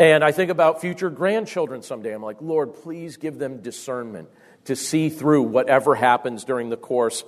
And 0.00 0.24
I 0.24 0.32
think 0.32 0.50
about 0.50 0.80
future 0.80 1.10
grandchildren 1.10 1.82
someday. 1.82 2.14
I'm 2.14 2.22
like, 2.22 2.40
Lord, 2.40 2.72
please 2.72 3.18
give 3.18 3.38
them 3.38 3.60
discernment 3.60 4.30
to 4.64 4.74
see 4.74 5.10
through 5.10 5.42
whatever 5.42 5.94
happens 5.94 6.42
during 6.44 6.70
the 6.70 6.78
course 6.78 7.22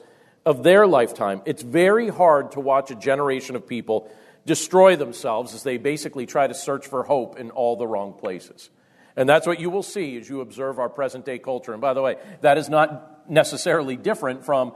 of 0.46 0.62
their 0.62 0.86
lifetime. 0.86 1.42
It's 1.44 1.60
very 1.62 2.08
hard 2.08 2.52
to 2.52 2.60
watch 2.60 2.90
a 2.90 2.94
generation 2.94 3.56
of 3.56 3.66
people 3.66 4.10
destroy 4.46 4.96
themselves 4.96 5.52
as 5.52 5.64
they 5.64 5.76
basically 5.76 6.24
try 6.24 6.46
to 6.46 6.54
search 6.54 6.86
for 6.86 7.02
hope 7.02 7.38
in 7.38 7.50
all 7.50 7.76
the 7.76 7.86
wrong 7.86 8.14
places. 8.14 8.70
And 9.16 9.28
that's 9.28 9.46
what 9.46 9.60
you 9.60 9.68
will 9.68 9.82
see 9.82 10.16
as 10.16 10.26
you 10.26 10.40
observe 10.40 10.78
our 10.78 10.88
present 10.88 11.26
day 11.26 11.38
culture. 11.38 11.72
And 11.72 11.82
by 11.82 11.92
the 11.92 12.00
way, 12.00 12.16
that 12.40 12.56
is 12.56 12.70
not 12.70 13.28
necessarily 13.30 13.96
different 13.96 14.46
from 14.46 14.72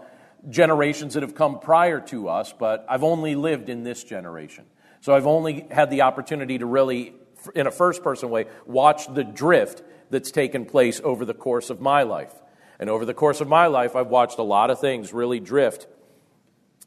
generations 0.51 1.15
that 1.15 1.23
have 1.23 1.35
come 1.35 1.61
prior 1.61 2.01
to 2.01 2.29
us, 2.29 2.53
but 2.53 2.85
I've 2.91 3.05
only 3.05 3.37
lived 3.37 3.71
in 3.71 3.85
this 3.85 4.05
generation. 4.05 4.67
So 5.01 5.15
I've 5.15 5.27
only 5.27 5.67
had 5.71 5.89
the 5.89 6.03
opportunity 6.03 6.59
to 6.59 6.67
really, 6.67 7.15
in 7.55 7.67
a 7.67 7.71
first 7.71 8.03
person 8.03 8.31
way, 8.31 8.47
watch 8.67 9.13
the 9.13 9.25
drift 9.25 9.83
that's 10.11 10.31
taken 10.31 10.65
place 10.65 11.01
over 11.03 11.25
the 11.25 11.35
course 11.35 11.71
of 11.71 11.81
my 11.81 12.03
life. 12.03 12.33
And 12.79 12.91
over 12.91 13.05
the 13.05 13.15
course 13.15 13.41
of 13.41 13.49
my 13.49 13.67
life, 13.67 13.97
I've 13.97 14.09
watched 14.09 14.39
a 14.39 14.43
lot 14.43 14.71
of 14.71 14.81
things 14.81 15.13
really 15.13 15.41
drift 15.41 15.87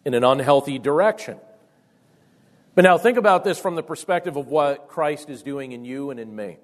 in 0.06 0.14
an 0.14 0.24
unhealthy 0.24 0.80
direction. 0.80 1.38
But 2.76 2.84
now 2.84 2.98
think 2.98 3.18
about 3.18 3.44
this 3.44 3.60
from 3.60 3.76
the 3.76 3.84
perspective 3.84 4.38
of 4.38 4.48
what 4.48 4.88
Christ 4.88 5.30
is 5.30 5.44
doing 5.44 5.72
in 5.72 5.84
you 5.84 6.12
and 6.12 6.20
in 6.20 6.36
me. 6.36 6.58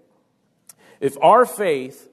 If 0.99 1.17
our 1.21 1.45
faith 1.45 2.09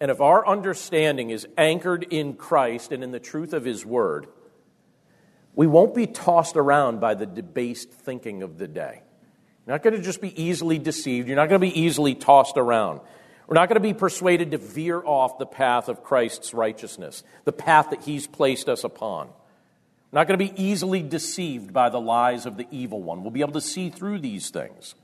and 0.00 0.10
if 0.10 0.20
our 0.20 0.46
understanding 0.46 1.30
is 1.30 1.46
anchored 1.56 2.02
in 2.10 2.34
Christ 2.34 2.92
and 2.92 3.02
in 3.02 3.12
the 3.12 3.20
truth 3.20 3.52
of 3.52 3.64
His 3.64 3.86
Word, 3.86 4.26
we 5.54 5.66
won't 5.66 5.94
be 5.94 6.06
tossed 6.06 6.56
around 6.56 7.00
by 7.00 7.14
the 7.14 7.24
debased 7.24 7.90
thinking 7.90 8.42
of 8.42 8.58
the 8.58 8.68
day. 8.68 9.02
You're 9.66 9.74
not 9.74 9.82
going 9.82 9.96
to 9.96 10.02
just 10.02 10.20
be 10.20 10.40
easily 10.40 10.78
deceived. 10.78 11.26
You're 11.26 11.36
not 11.36 11.48
going 11.48 11.60
to 11.60 11.66
be 11.66 11.80
easily 11.80 12.14
tossed 12.14 12.56
around. 12.56 13.00
We're 13.48 13.54
not 13.54 13.68
going 13.68 13.80
to 13.80 13.88
be 13.88 13.94
persuaded 13.94 14.52
to 14.52 14.58
veer 14.58 15.02
off 15.04 15.38
the 15.38 15.46
path 15.46 15.88
of 15.88 16.02
Christ's 16.02 16.54
righteousness, 16.54 17.24
the 17.44 17.52
path 17.52 17.90
that 17.90 18.02
He's 18.02 18.26
placed 18.26 18.68
us 18.68 18.84
upon. 18.84 19.28
We're 20.10 20.20
not 20.20 20.28
going 20.28 20.38
to 20.38 20.52
be 20.52 20.62
easily 20.62 21.02
deceived 21.02 21.72
by 21.72 21.88
the 21.88 22.00
lies 22.00 22.46
of 22.46 22.56
the 22.56 22.66
evil 22.70 23.02
one. 23.02 23.22
We'll 23.22 23.32
be 23.32 23.40
able 23.40 23.52
to 23.52 23.60
see 23.60 23.90
through 23.90 24.20
these 24.20 24.50
things. 24.50 24.94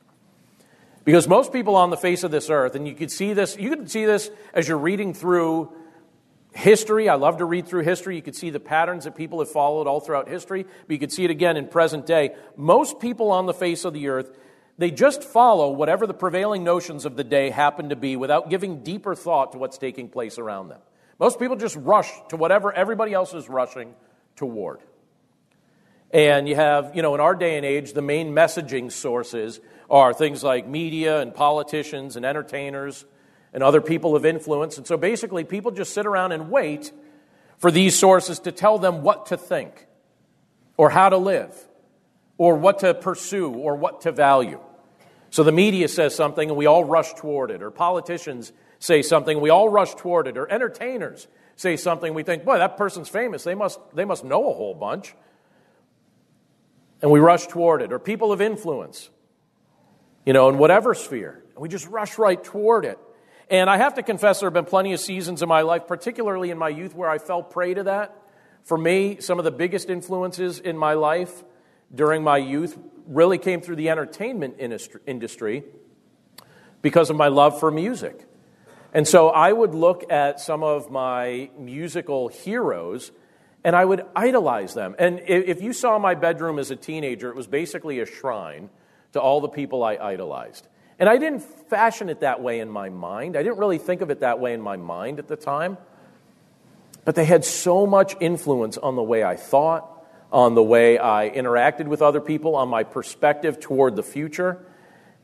Because 1.04 1.26
most 1.26 1.52
people 1.52 1.74
on 1.74 1.90
the 1.90 1.96
face 1.96 2.22
of 2.22 2.30
this 2.30 2.48
earth, 2.48 2.76
and 2.76 2.86
you 2.86 2.94
could 2.94 3.10
see 3.10 3.32
this, 3.32 3.56
you 3.56 3.70
can 3.70 3.88
see 3.88 4.04
this 4.04 4.30
as 4.54 4.68
you're 4.68 4.78
reading 4.78 5.14
through 5.14 5.72
history. 6.54 7.08
I 7.08 7.14
love 7.14 7.38
to 7.38 7.44
read 7.44 7.66
through 7.66 7.82
history. 7.82 8.14
You 8.14 8.22
could 8.22 8.36
see 8.36 8.50
the 8.50 8.60
patterns 8.60 9.04
that 9.04 9.16
people 9.16 9.40
have 9.40 9.50
followed 9.50 9.88
all 9.88 9.98
throughout 9.98 10.28
history, 10.28 10.62
but 10.62 10.90
you 10.90 10.98
could 10.98 11.12
see 11.12 11.24
it 11.24 11.30
again 11.30 11.56
in 11.56 11.66
present 11.66 12.06
day. 12.06 12.36
Most 12.56 13.00
people 13.00 13.32
on 13.32 13.46
the 13.46 13.54
face 13.54 13.84
of 13.84 13.94
the 13.94 14.08
earth, 14.08 14.30
they 14.82 14.90
just 14.90 15.22
follow 15.22 15.70
whatever 15.70 16.08
the 16.08 16.14
prevailing 16.14 16.64
notions 16.64 17.04
of 17.04 17.14
the 17.14 17.22
day 17.22 17.50
happen 17.50 17.90
to 17.90 17.94
be 17.94 18.16
without 18.16 18.50
giving 18.50 18.82
deeper 18.82 19.14
thought 19.14 19.52
to 19.52 19.58
what's 19.58 19.78
taking 19.78 20.08
place 20.08 20.38
around 20.38 20.70
them. 20.70 20.80
Most 21.20 21.38
people 21.38 21.54
just 21.54 21.76
rush 21.76 22.10
to 22.30 22.36
whatever 22.36 22.72
everybody 22.72 23.12
else 23.12 23.32
is 23.32 23.48
rushing 23.48 23.94
toward. 24.34 24.80
And 26.10 26.48
you 26.48 26.56
have, 26.56 26.96
you 26.96 27.02
know, 27.02 27.14
in 27.14 27.20
our 27.20 27.36
day 27.36 27.56
and 27.56 27.64
age, 27.64 27.92
the 27.92 28.02
main 28.02 28.32
messaging 28.34 28.90
sources 28.90 29.60
are 29.88 30.12
things 30.12 30.42
like 30.42 30.66
media 30.66 31.20
and 31.20 31.32
politicians 31.32 32.16
and 32.16 32.26
entertainers 32.26 33.04
and 33.52 33.62
other 33.62 33.80
people 33.80 34.16
of 34.16 34.26
influence. 34.26 34.78
And 34.78 34.86
so 34.86 34.96
basically, 34.96 35.44
people 35.44 35.70
just 35.70 35.94
sit 35.94 36.06
around 36.06 36.32
and 36.32 36.50
wait 36.50 36.90
for 37.56 37.70
these 37.70 37.96
sources 37.96 38.40
to 38.40 38.50
tell 38.50 38.80
them 38.80 39.02
what 39.02 39.26
to 39.26 39.36
think 39.36 39.86
or 40.76 40.90
how 40.90 41.08
to 41.08 41.18
live 41.18 41.56
or 42.36 42.56
what 42.56 42.80
to 42.80 42.94
pursue 42.94 43.52
or 43.52 43.76
what 43.76 44.00
to 44.00 44.10
value. 44.10 44.58
So 45.32 45.42
the 45.42 45.50
media 45.50 45.88
says 45.88 46.14
something 46.14 46.50
and 46.50 46.58
we 46.58 46.66
all 46.66 46.84
rush 46.84 47.14
toward 47.14 47.50
it, 47.50 47.62
or 47.62 47.70
politicians 47.70 48.52
say 48.78 49.00
something 49.00 49.38
and 49.38 49.42
we 49.42 49.48
all 49.48 49.66
rush 49.66 49.94
toward 49.94 50.28
it, 50.28 50.36
or 50.36 50.46
entertainers 50.52 51.26
say 51.56 51.78
something 51.78 52.12
we 52.12 52.22
think, 52.22 52.44
boy, 52.44 52.58
that 52.58 52.76
person's 52.76 53.08
famous. 53.08 53.42
They 53.42 53.54
must, 53.54 53.80
they 53.94 54.04
must 54.04 54.24
know 54.24 54.50
a 54.50 54.52
whole 54.52 54.74
bunch 54.74 55.14
and 57.00 57.10
we 57.10 57.18
rush 57.18 57.46
toward 57.46 57.80
it, 57.80 57.94
or 57.94 57.98
people 57.98 58.30
of 58.30 58.42
influence, 58.42 59.08
you 60.26 60.34
know, 60.34 60.50
in 60.50 60.58
whatever 60.58 60.94
sphere. 60.94 61.42
And 61.54 61.62
we 61.62 61.68
just 61.70 61.88
rush 61.88 62.18
right 62.18 62.42
toward 62.42 62.84
it. 62.84 62.98
And 63.48 63.70
I 63.70 63.78
have 63.78 63.94
to 63.94 64.02
confess, 64.02 64.40
there 64.40 64.48
have 64.48 64.54
been 64.54 64.66
plenty 64.66 64.92
of 64.92 65.00
seasons 65.00 65.42
in 65.42 65.48
my 65.48 65.62
life, 65.62 65.86
particularly 65.86 66.50
in 66.50 66.58
my 66.58 66.68
youth, 66.68 66.94
where 66.94 67.08
I 67.08 67.16
fell 67.16 67.42
prey 67.42 67.72
to 67.72 67.84
that. 67.84 68.16
For 68.64 68.76
me, 68.76 69.16
some 69.20 69.38
of 69.38 69.44
the 69.46 69.50
biggest 69.50 69.88
influences 69.88 70.60
in 70.60 70.76
my 70.76 70.92
life 70.92 71.42
during 71.94 72.22
my 72.22 72.38
youth 72.38 72.78
really 73.06 73.38
came 73.38 73.60
through 73.60 73.76
the 73.76 73.90
entertainment 73.90 74.56
industry 75.06 75.64
because 76.80 77.10
of 77.10 77.16
my 77.16 77.28
love 77.28 77.58
for 77.58 77.70
music. 77.70 78.26
And 78.94 79.08
so 79.08 79.28
I 79.30 79.52
would 79.52 79.74
look 79.74 80.10
at 80.10 80.40
some 80.40 80.62
of 80.62 80.90
my 80.90 81.50
musical 81.58 82.28
heroes 82.28 83.10
and 83.64 83.76
I 83.76 83.84
would 83.84 84.04
idolize 84.14 84.74
them. 84.74 84.94
And 84.98 85.20
if 85.26 85.62
you 85.62 85.72
saw 85.72 85.98
my 85.98 86.14
bedroom 86.14 86.58
as 86.58 86.70
a 86.70 86.76
teenager, 86.76 87.30
it 87.30 87.36
was 87.36 87.46
basically 87.46 88.00
a 88.00 88.06
shrine 88.06 88.70
to 89.12 89.20
all 89.20 89.40
the 89.40 89.48
people 89.48 89.84
I 89.84 89.96
idolized. 89.96 90.66
And 90.98 91.08
I 91.08 91.16
didn't 91.16 91.40
fashion 91.40 92.08
it 92.08 92.20
that 92.20 92.42
way 92.42 92.60
in 92.60 92.68
my 92.68 92.88
mind. 92.88 93.36
I 93.36 93.42
didn't 93.42 93.58
really 93.58 93.78
think 93.78 94.00
of 94.02 94.10
it 94.10 94.20
that 94.20 94.40
way 94.40 94.52
in 94.52 94.60
my 94.60 94.76
mind 94.76 95.18
at 95.18 95.28
the 95.28 95.36
time. 95.36 95.78
But 97.04 97.14
they 97.14 97.24
had 97.24 97.44
so 97.44 97.86
much 97.86 98.14
influence 98.20 98.78
on 98.78 98.94
the 98.94 99.02
way 99.02 99.24
I 99.24 99.36
thought, 99.36 99.91
on 100.32 100.54
the 100.54 100.62
way 100.62 100.98
I 100.98 101.30
interacted 101.30 101.86
with 101.86 102.02
other 102.02 102.20
people, 102.20 102.56
on 102.56 102.68
my 102.68 102.82
perspective 102.82 103.60
toward 103.60 103.94
the 103.94 104.02
future. 104.02 104.64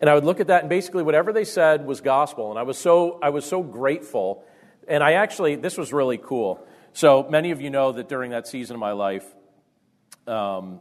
And 0.00 0.08
I 0.08 0.14
would 0.14 0.24
look 0.24 0.38
at 0.38 0.48
that, 0.48 0.60
and 0.60 0.68
basically, 0.68 1.02
whatever 1.02 1.32
they 1.32 1.44
said 1.44 1.86
was 1.86 2.00
gospel. 2.00 2.50
And 2.50 2.58
I 2.58 2.62
was 2.62 2.78
so, 2.78 3.18
I 3.20 3.30
was 3.30 3.44
so 3.44 3.62
grateful. 3.62 4.44
And 4.86 5.02
I 5.02 5.12
actually, 5.12 5.56
this 5.56 5.76
was 5.76 5.92
really 5.92 6.18
cool. 6.18 6.64
So 6.92 7.26
many 7.28 7.50
of 7.50 7.60
you 7.60 7.70
know 7.70 7.92
that 7.92 8.08
during 8.08 8.30
that 8.30 8.46
season 8.46 8.74
of 8.74 8.80
my 8.80 8.92
life, 8.92 9.24
um, 10.26 10.80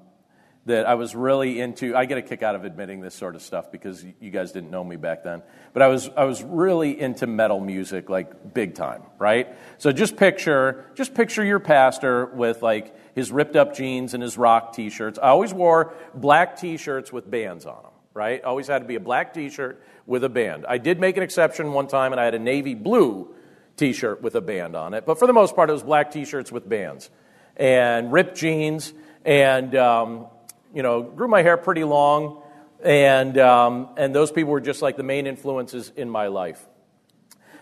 that 0.67 0.85
I 0.85 0.95
was 0.95 1.15
really 1.15 1.61
into. 1.61 1.95
I 1.95 2.05
get 2.05 2.17
a 2.17 2.21
kick 2.21 2.43
out 2.43 2.53
of 2.55 2.65
admitting 2.65 2.99
this 2.99 3.15
sort 3.15 3.35
of 3.35 3.41
stuff 3.41 3.71
because 3.71 4.05
you 4.19 4.29
guys 4.29 4.51
didn't 4.51 4.69
know 4.69 4.83
me 4.83 4.97
back 4.97 5.23
then. 5.23 5.41
But 5.73 5.81
I 5.81 5.87
was 5.87 6.09
I 6.15 6.25
was 6.25 6.43
really 6.43 6.99
into 6.99 7.25
metal 7.25 7.61
music, 7.61 8.09
like 8.09 8.53
big 8.53 8.75
time, 8.75 9.03
right? 9.17 9.47
So 9.77 9.93
just 9.93 10.17
picture 10.17 10.85
just 10.95 11.15
picture 11.15 11.43
your 11.43 11.59
pastor 11.59 12.25
with 12.25 12.61
like 12.61 12.93
his 13.17 13.31
ripped 13.31 13.55
up 13.55 13.75
jeans 13.75 14.13
and 14.13 14.21
his 14.21 14.37
rock 14.37 14.73
T-shirts. 14.73 15.17
I 15.17 15.29
always 15.29 15.51
wore 15.51 15.95
black 16.13 16.57
T-shirts 16.57 17.11
with 17.11 17.29
bands 17.29 17.65
on 17.65 17.81
them, 17.81 17.91
right? 18.13 18.43
Always 18.43 18.67
had 18.67 18.83
to 18.83 18.85
be 18.85 18.93
a 18.93 18.99
black 18.99 19.33
T-shirt 19.33 19.81
with 20.05 20.23
a 20.23 20.29
band. 20.29 20.67
I 20.69 20.77
did 20.77 20.99
make 20.99 21.17
an 21.17 21.23
exception 21.23 21.73
one 21.73 21.87
time, 21.87 22.11
and 22.11 22.21
I 22.21 22.25
had 22.25 22.35
a 22.35 22.39
navy 22.39 22.75
blue 22.75 23.33
t 23.75 23.91
shirt 23.91 24.21
with 24.21 24.35
a 24.35 24.41
band 24.41 24.75
on 24.75 24.93
it. 24.93 25.05
But 25.05 25.17
for 25.17 25.25
the 25.25 25.33
most 25.33 25.55
part, 25.55 25.69
it 25.69 25.73
was 25.73 25.81
black 25.81 26.11
t 26.11 26.25
shirts 26.25 26.51
with 26.51 26.69
bands 26.69 27.09
and 27.55 28.11
ripped 28.11 28.37
jeans 28.37 28.93
and, 29.25 29.73
um, 29.75 30.27
you 30.75 30.83
know, 30.83 31.01
grew 31.01 31.27
my 31.27 31.41
hair 31.41 31.57
pretty 31.57 31.83
long. 31.83 32.43
And, 32.83 33.37
um, 33.39 33.89
and 33.97 34.13
those 34.13 34.31
people 34.31 34.51
were 34.51 34.61
just 34.61 34.83
like 34.83 34.95
the 34.95 35.03
main 35.03 35.25
influences 35.25 35.91
in 35.95 36.07
my 36.09 36.27
life. 36.27 36.63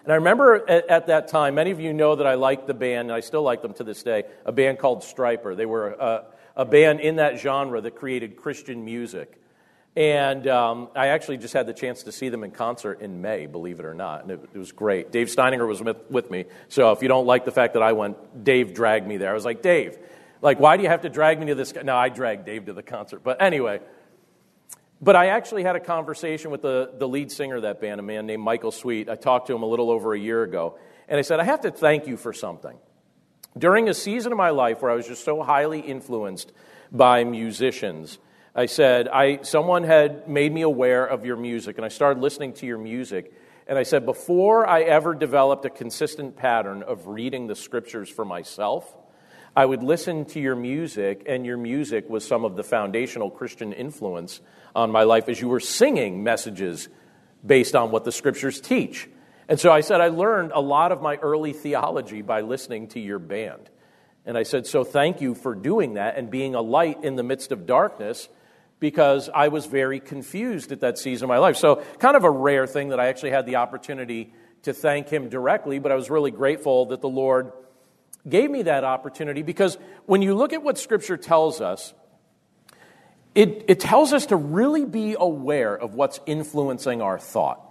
And 0.06 0.14
I 0.14 0.18
remember 0.18 0.70
at, 0.70 0.88
at, 0.88 1.08
that 1.08 1.30
time, 1.30 1.56
many 1.56 1.72
of 1.72 1.80
you 1.80 1.92
know 1.92 2.16
that 2.16 2.28
I 2.28 2.36
liked 2.36 2.68
the 2.68 2.76
band, 2.76 3.10
and 3.10 3.12
I 3.12 3.22
still 3.22 3.42
like 3.42 3.64
them 3.64 3.74
to 3.74 3.84
this 3.84 4.04
day, 4.04 4.26
a 4.46 4.52
band 4.52 4.78
called 4.78 5.02
Stryper. 5.02 5.58
They 5.58 5.66
were 5.66 5.90
a, 5.90 6.26
a 6.56 6.64
band 6.64 7.00
in 7.00 7.16
that 7.16 7.40
genre 7.40 7.82
that 7.82 7.96
created 7.96 8.36
Christian 8.38 8.86
music. 8.86 9.42
And 9.96 10.48
um, 10.48 10.90
I 10.96 11.08
actually 11.08 11.38
just 11.38 11.56
had 11.56 11.66
the 11.66 11.74
chance 11.74 12.04
to 12.04 12.12
see 12.12 12.30
them 12.30 12.44
in 12.44 12.52
concert 12.52 13.02
in 13.02 13.24
May, 13.24 13.48
believe 13.48 13.80
it 13.80 13.86
or 13.86 13.96
not. 13.96 14.22
And 14.22 14.32
it, 14.32 14.50
it, 14.54 14.58
was 14.60 14.72
great. 14.74 15.12
Dave 15.12 15.28
Steininger 15.28 15.68
was 15.68 15.82
with, 15.82 15.98
with 16.12 16.30
me. 16.30 16.46
So 16.68 16.92
if 16.92 17.02
you 17.02 17.08
don't 17.08 17.26
like 17.26 17.46
the 17.46 17.52
fact 17.52 17.74
that 17.74 17.82
I 17.82 17.94
went, 17.94 18.44
Dave 18.44 18.76
dragged 18.76 19.08
me 19.08 19.18
there. 19.18 19.32
I 19.32 19.34
was 19.34 19.46
like, 19.46 19.64
Dave, 19.64 19.98
like, 20.40 20.60
why 20.60 20.78
do 20.78 20.84
you 20.84 20.90
have 20.90 21.02
to 21.02 21.10
drag 21.10 21.40
me 21.40 21.48
to 21.48 21.56
this? 21.56 21.74
No, 21.74 21.96
I 21.96 22.10
dragged 22.10 22.46
Dave 22.46 22.66
to 22.66 22.74
the 22.74 22.84
concert. 22.84 23.24
But 23.24 23.42
anyway, 23.42 23.80
but 25.06 25.16
I 25.16 25.28
actually 25.28 25.62
had 25.62 25.76
a 25.76 25.80
conversation 25.80 26.50
with 26.50 26.64
the, 26.64 26.90
the 26.98 27.08
lead 27.08 27.32
singer 27.32 27.58
of 27.58 27.62
that 27.62 27.80
band, 27.80 28.00
a 28.00 28.04
man 28.04 28.26
named 28.26 28.42
Michael 28.42 28.72
Sweet. 28.72 29.08
I 29.08 29.14
talked 29.14 29.46
to 29.48 29.56
him 29.56 29.62
a 29.62 29.68
little 29.68 29.92
over 29.92 30.16
a 30.16 30.20
year 30.20 30.42
ago. 30.42 30.80
And 31.08 31.20
I 31.20 31.22
said, 31.22 31.40
I 31.40 31.44
have 31.44 31.62
to 31.62 31.70
thank 31.70 32.08
you 32.08 32.18
for 32.18 32.34
something. 32.34 32.76
During 33.56 33.88
a 33.88 33.94
season 33.94 34.32
of 34.32 34.40
my 34.40 34.50
life 34.50 34.82
where 34.82 34.90
I 34.90 34.96
was 34.96 35.08
just 35.08 35.24
so 35.24 35.44
highly 35.44 35.80
influenced 35.80 36.52
by 36.92 37.24
musicians, 37.24 38.18
I 38.56 38.66
said, 38.66 39.08
I, 39.08 39.44
someone 39.44 39.84
had 39.84 40.28
made 40.28 40.52
me 40.52 40.64
aware 40.64 41.06
of 41.06 41.24
your 41.24 41.38
music, 41.38 41.78
and 41.78 41.86
I 41.86 41.90
started 41.90 42.20
listening 42.20 42.54
to 42.54 42.66
your 42.66 42.80
music. 42.80 43.32
And 43.68 43.78
I 43.78 43.84
said, 43.84 44.08
before 44.08 44.66
I 44.66 44.82
ever 44.82 45.14
developed 45.14 45.66
a 45.66 45.70
consistent 45.70 46.36
pattern 46.36 46.82
of 46.82 47.06
reading 47.06 47.46
the 47.46 47.56
scriptures 47.56 48.10
for 48.10 48.26
myself, 48.26 48.92
I 49.56 49.66
would 49.66 49.84
listen 49.84 50.26
to 50.26 50.40
your 50.42 50.56
music, 50.56 51.24
and 51.28 51.46
your 51.46 51.58
music 51.58 52.10
was 52.10 52.28
some 52.28 52.44
of 52.44 52.56
the 52.56 52.64
foundational 52.64 53.30
Christian 53.30 53.72
influence 53.72 54.42
on 54.76 54.92
my 54.92 55.04
life 55.04 55.30
as 55.30 55.40
you 55.40 55.48
were 55.48 55.60
singing 55.60 56.24
messages 56.24 56.90
based 57.46 57.76
on 57.76 57.92
what 57.92 58.04
the 58.04 58.12
scriptures 58.12 58.60
teach. 58.60 59.10
And 59.48 59.60
so 59.60 59.72
I 59.72 59.82
said, 59.82 60.02
I 60.02 60.10
learned 60.10 60.52
a 60.54 60.62
lot 60.62 60.92
of 60.92 61.02
my 61.02 61.16
early 61.18 61.54
theology 61.54 62.22
by 62.22 62.42
listening 62.42 62.88
to 62.90 63.00
your 63.00 63.20
band. 63.20 63.70
And 64.26 64.38
I 64.38 64.44
said, 64.44 64.66
So 64.66 64.84
thank 64.84 65.22
you 65.22 65.36
for 65.36 65.54
doing 65.54 65.94
that 65.94 66.18
and 66.18 66.30
being 66.30 66.56
a 66.56 66.62
light 66.62 67.04
in 67.04 67.16
the 67.16 67.24
midst 67.24 67.52
of 67.52 67.66
darkness 67.66 68.28
because 68.80 69.30
I 69.34 69.48
was 69.48 69.68
very 69.68 70.00
confused 70.00 70.72
at 70.72 70.82
that 70.82 70.98
season 70.98 71.26
of 71.26 71.30
my 71.30 71.38
life. 71.38 71.58
So, 71.58 71.84
kind 72.00 72.18
of 72.18 72.24
a 72.24 72.30
rare 72.30 72.68
thing 72.68 72.90
that 72.90 73.00
I 73.00 73.08
actually 73.08 73.32
had 73.32 73.46
the 73.46 73.58
opportunity 73.58 74.34
to 74.64 74.74
thank 74.74 75.10
him 75.10 75.30
directly, 75.30 75.80
but 75.80 75.92
I 75.92 75.96
was 75.96 76.10
really 76.10 76.32
grateful 76.32 76.88
that 76.88 77.02
the 77.02 77.10
Lord 77.10 77.52
gave 78.28 78.50
me 78.50 78.64
that 78.64 78.84
opportunity 78.84 79.44
because 79.44 79.78
when 80.08 80.24
you 80.24 80.34
look 80.34 80.54
at 80.54 80.64
what 80.64 80.80
Scripture 80.80 81.18
tells 81.18 81.62
us, 81.62 81.94
it, 83.36 83.66
it 83.68 83.80
tells 83.82 84.14
us 84.14 84.28
to 84.28 84.38
really 84.38 84.86
be 84.86 85.16
aware 85.20 85.76
of 85.76 85.94
what's 85.94 86.20
influencing 86.26 87.02
our 87.02 87.20
thought. 87.20 87.62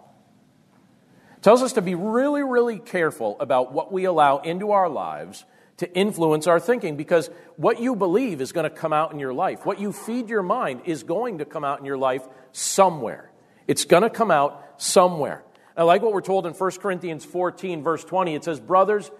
It 1.38 1.42
tells 1.42 1.62
us 1.62 1.72
to 1.72 1.83
be 1.83 1.94
really, 1.94 2.42
really 2.42 2.79
careful 2.79 3.37
about 3.40 3.72
what 3.72 3.90
we 3.90 4.05
allow 4.05 4.38
into 4.38 4.72
our 4.72 4.88
lives 4.88 5.44
to 5.79 5.92
influence 5.92 6.46
our 6.46 6.61
thinking 6.61 6.96
because 6.96 7.31
what 7.57 7.81
you 7.81 7.96
believe 7.96 8.40
is 8.40 8.53
going 8.53 8.68
to 8.68 8.74
come 8.74 8.92
out 8.92 9.12
in 9.12 9.18
your 9.18 9.33
life. 9.33 9.66
What 9.66 9.81
you 9.81 9.92
feed 9.92 10.29
your 10.29 10.42
mind 10.42 10.83
is 10.85 11.03
going 11.03 11.38
to 11.38 11.44
come 11.44 11.64
out 11.64 11.81
in 11.81 11.85
your 11.85 11.98
life 11.98 12.22
somewhere. 12.53 13.31
It's 13.66 13.85
going 13.85 14.03
to 14.03 14.11
come 14.11 14.31
out 14.31 14.62
somewhere. 14.77 15.42
I 15.77 15.83
like 15.83 16.03
what 16.03 16.12
we're 16.12 16.20
told 16.20 16.46
in 16.46 16.53
1 16.53 16.70
Corinthians 16.72 17.24
14, 17.24 17.83
verse 17.83 18.05
20. 18.05 18.35
It 18.35 18.44
says, 18.44 18.61
Brothers, 18.61 19.11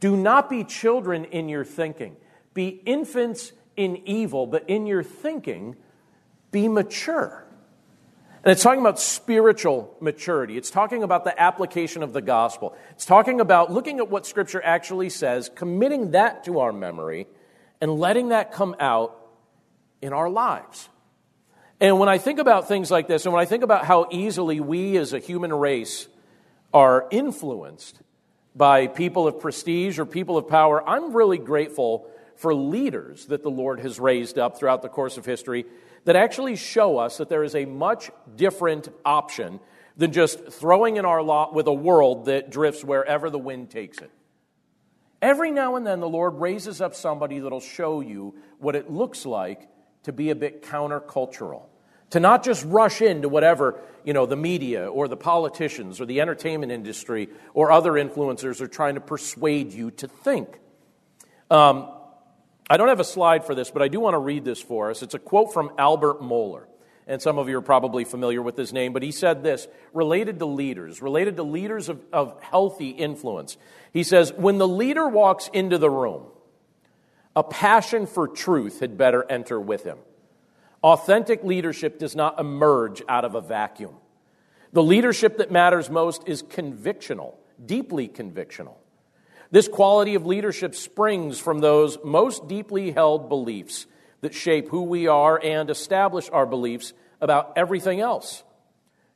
do 0.00 0.16
not 0.16 0.48
be 0.48 0.64
children 0.64 1.26
in 1.26 1.48
your 1.48 1.64
thinking. 1.64 2.16
Be 2.54 2.68
infants 2.68 3.52
in 3.76 4.08
evil, 4.08 4.46
but 4.46 4.70
in 4.70 4.86
your 4.86 5.02
thinking, 5.02 5.76
be 6.50 6.68
mature. 6.68 7.44
And 8.44 8.52
it's 8.52 8.62
talking 8.62 8.80
about 8.80 9.00
spiritual 9.00 9.94
maturity. 10.00 10.56
It's 10.56 10.70
talking 10.70 11.02
about 11.02 11.24
the 11.24 11.38
application 11.40 12.02
of 12.02 12.12
the 12.12 12.22
gospel. 12.22 12.76
It's 12.92 13.04
talking 13.04 13.40
about 13.40 13.72
looking 13.72 13.98
at 13.98 14.08
what 14.08 14.26
Scripture 14.26 14.62
actually 14.62 15.10
says, 15.10 15.50
committing 15.54 16.12
that 16.12 16.44
to 16.44 16.60
our 16.60 16.72
memory, 16.72 17.26
and 17.80 17.98
letting 17.98 18.28
that 18.28 18.52
come 18.52 18.76
out 18.80 19.16
in 20.00 20.12
our 20.12 20.30
lives. 20.30 20.88
And 21.80 21.98
when 21.98 22.08
I 22.08 22.18
think 22.18 22.38
about 22.38 22.68
things 22.68 22.90
like 22.90 23.06
this, 23.06 23.24
and 23.24 23.32
when 23.32 23.42
I 23.42 23.44
think 23.44 23.62
about 23.62 23.84
how 23.84 24.08
easily 24.10 24.60
we 24.60 24.96
as 24.96 25.12
a 25.12 25.18
human 25.18 25.52
race 25.52 26.08
are 26.72 27.06
influenced 27.10 28.00
by 28.54 28.86
people 28.86 29.28
of 29.28 29.40
prestige 29.40 29.98
or 29.98 30.06
people 30.06 30.36
of 30.36 30.48
power, 30.48 30.86
I'm 30.88 31.12
really 31.12 31.38
grateful 31.38 32.08
for 32.36 32.54
leaders 32.54 33.26
that 33.26 33.42
the 33.42 33.50
Lord 33.50 33.80
has 33.80 34.00
raised 34.00 34.38
up 34.38 34.58
throughout 34.58 34.82
the 34.82 34.88
course 34.88 35.16
of 35.18 35.24
history 35.24 35.66
that 36.08 36.16
actually 36.16 36.56
show 36.56 36.96
us 36.96 37.18
that 37.18 37.28
there 37.28 37.44
is 37.44 37.54
a 37.54 37.66
much 37.66 38.10
different 38.34 38.88
option 39.04 39.60
than 39.98 40.10
just 40.10 40.42
throwing 40.48 40.96
in 40.96 41.04
our 41.04 41.20
lot 41.20 41.52
with 41.52 41.66
a 41.66 41.72
world 41.72 42.24
that 42.24 42.48
drifts 42.48 42.82
wherever 42.82 43.28
the 43.28 43.38
wind 43.38 43.68
takes 43.68 43.98
it. 43.98 44.10
Every 45.20 45.50
now 45.50 45.76
and 45.76 45.86
then, 45.86 46.00
the 46.00 46.08
Lord 46.08 46.36
raises 46.36 46.80
up 46.80 46.94
somebody 46.94 47.40
that'll 47.40 47.60
show 47.60 48.00
you 48.00 48.36
what 48.58 48.74
it 48.74 48.90
looks 48.90 49.26
like 49.26 49.68
to 50.04 50.12
be 50.14 50.30
a 50.30 50.34
bit 50.34 50.62
countercultural. 50.62 51.64
To 52.12 52.20
not 52.20 52.42
just 52.42 52.64
rush 52.64 53.02
into 53.02 53.28
whatever, 53.28 53.78
you 54.02 54.14
know, 54.14 54.24
the 54.24 54.34
media 54.34 54.86
or 54.86 55.08
the 55.08 55.16
politicians 55.18 56.00
or 56.00 56.06
the 56.06 56.22
entertainment 56.22 56.72
industry 56.72 57.28
or 57.52 57.70
other 57.70 57.92
influencers 57.92 58.62
are 58.62 58.66
trying 58.66 58.94
to 58.94 59.02
persuade 59.02 59.74
you 59.74 59.90
to 59.90 60.08
think. 60.08 60.58
Um, 61.50 61.90
I 62.70 62.76
don't 62.76 62.88
have 62.88 63.00
a 63.00 63.04
slide 63.04 63.44
for 63.44 63.54
this, 63.54 63.70
but 63.70 63.82
I 63.82 63.88
do 63.88 64.00
want 64.00 64.14
to 64.14 64.18
read 64.18 64.44
this 64.44 64.60
for 64.60 64.90
us. 64.90 65.02
It's 65.02 65.14
a 65.14 65.18
quote 65.18 65.52
from 65.52 65.72
Albert 65.78 66.20
Mohler. 66.20 66.64
And 67.06 67.22
some 67.22 67.38
of 67.38 67.48
you 67.48 67.56
are 67.56 67.62
probably 67.62 68.04
familiar 68.04 68.42
with 68.42 68.56
his 68.56 68.72
name, 68.74 68.92
but 68.92 69.02
he 69.02 69.12
said 69.12 69.42
this 69.42 69.66
related 69.94 70.38
to 70.40 70.44
leaders, 70.44 71.00
related 71.00 71.36
to 71.36 71.42
leaders 71.42 71.88
of, 71.88 72.04
of 72.12 72.40
healthy 72.42 72.90
influence. 72.90 73.56
He 73.94 74.02
says, 74.02 74.32
When 74.34 74.58
the 74.58 74.68
leader 74.68 75.08
walks 75.08 75.48
into 75.54 75.78
the 75.78 75.88
room, 75.88 76.26
a 77.34 77.42
passion 77.42 78.06
for 78.06 78.28
truth 78.28 78.80
had 78.80 78.98
better 78.98 79.24
enter 79.30 79.58
with 79.58 79.84
him. 79.84 79.96
Authentic 80.82 81.42
leadership 81.42 81.98
does 81.98 82.14
not 82.14 82.38
emerge 82.38 83.02
out 83.08 83.24
of 83.24 83.34
a 83.34 83.40
vacuum. 83.40 83.94
The 84.72 84.82
leadership 84.82 85.38
that 85.38 85.50
matters 85.50 85.88
most 85.88 86.24
is 86.26 86.42
convictional, 86.42 87.36
deeply 87.64 88.06
convictional. 88.06 88.74
This 89.50 89.68
quality 89.68 90.14
of 90.14 90.26
leadership 90.26 90.74
springs 90.74 91.38
from 91.38 91.60
those 91.60 91.98
most 92.04 92.48
deeply 92.48 92.90
held 92.90 93.28
beliefs 93.28 93.86
that 94.20 94.34
shape 94.34 94.68
who 94.68 94.82
we 94.82 95.06
are 95.06 95.40
and 95.42 95.70
establish 95.70 96.28
our 96.30 96.46
beliefs 96.46 96.92
about 97.20 97.52
everything 97.56 98.00
else. 98.00 98.42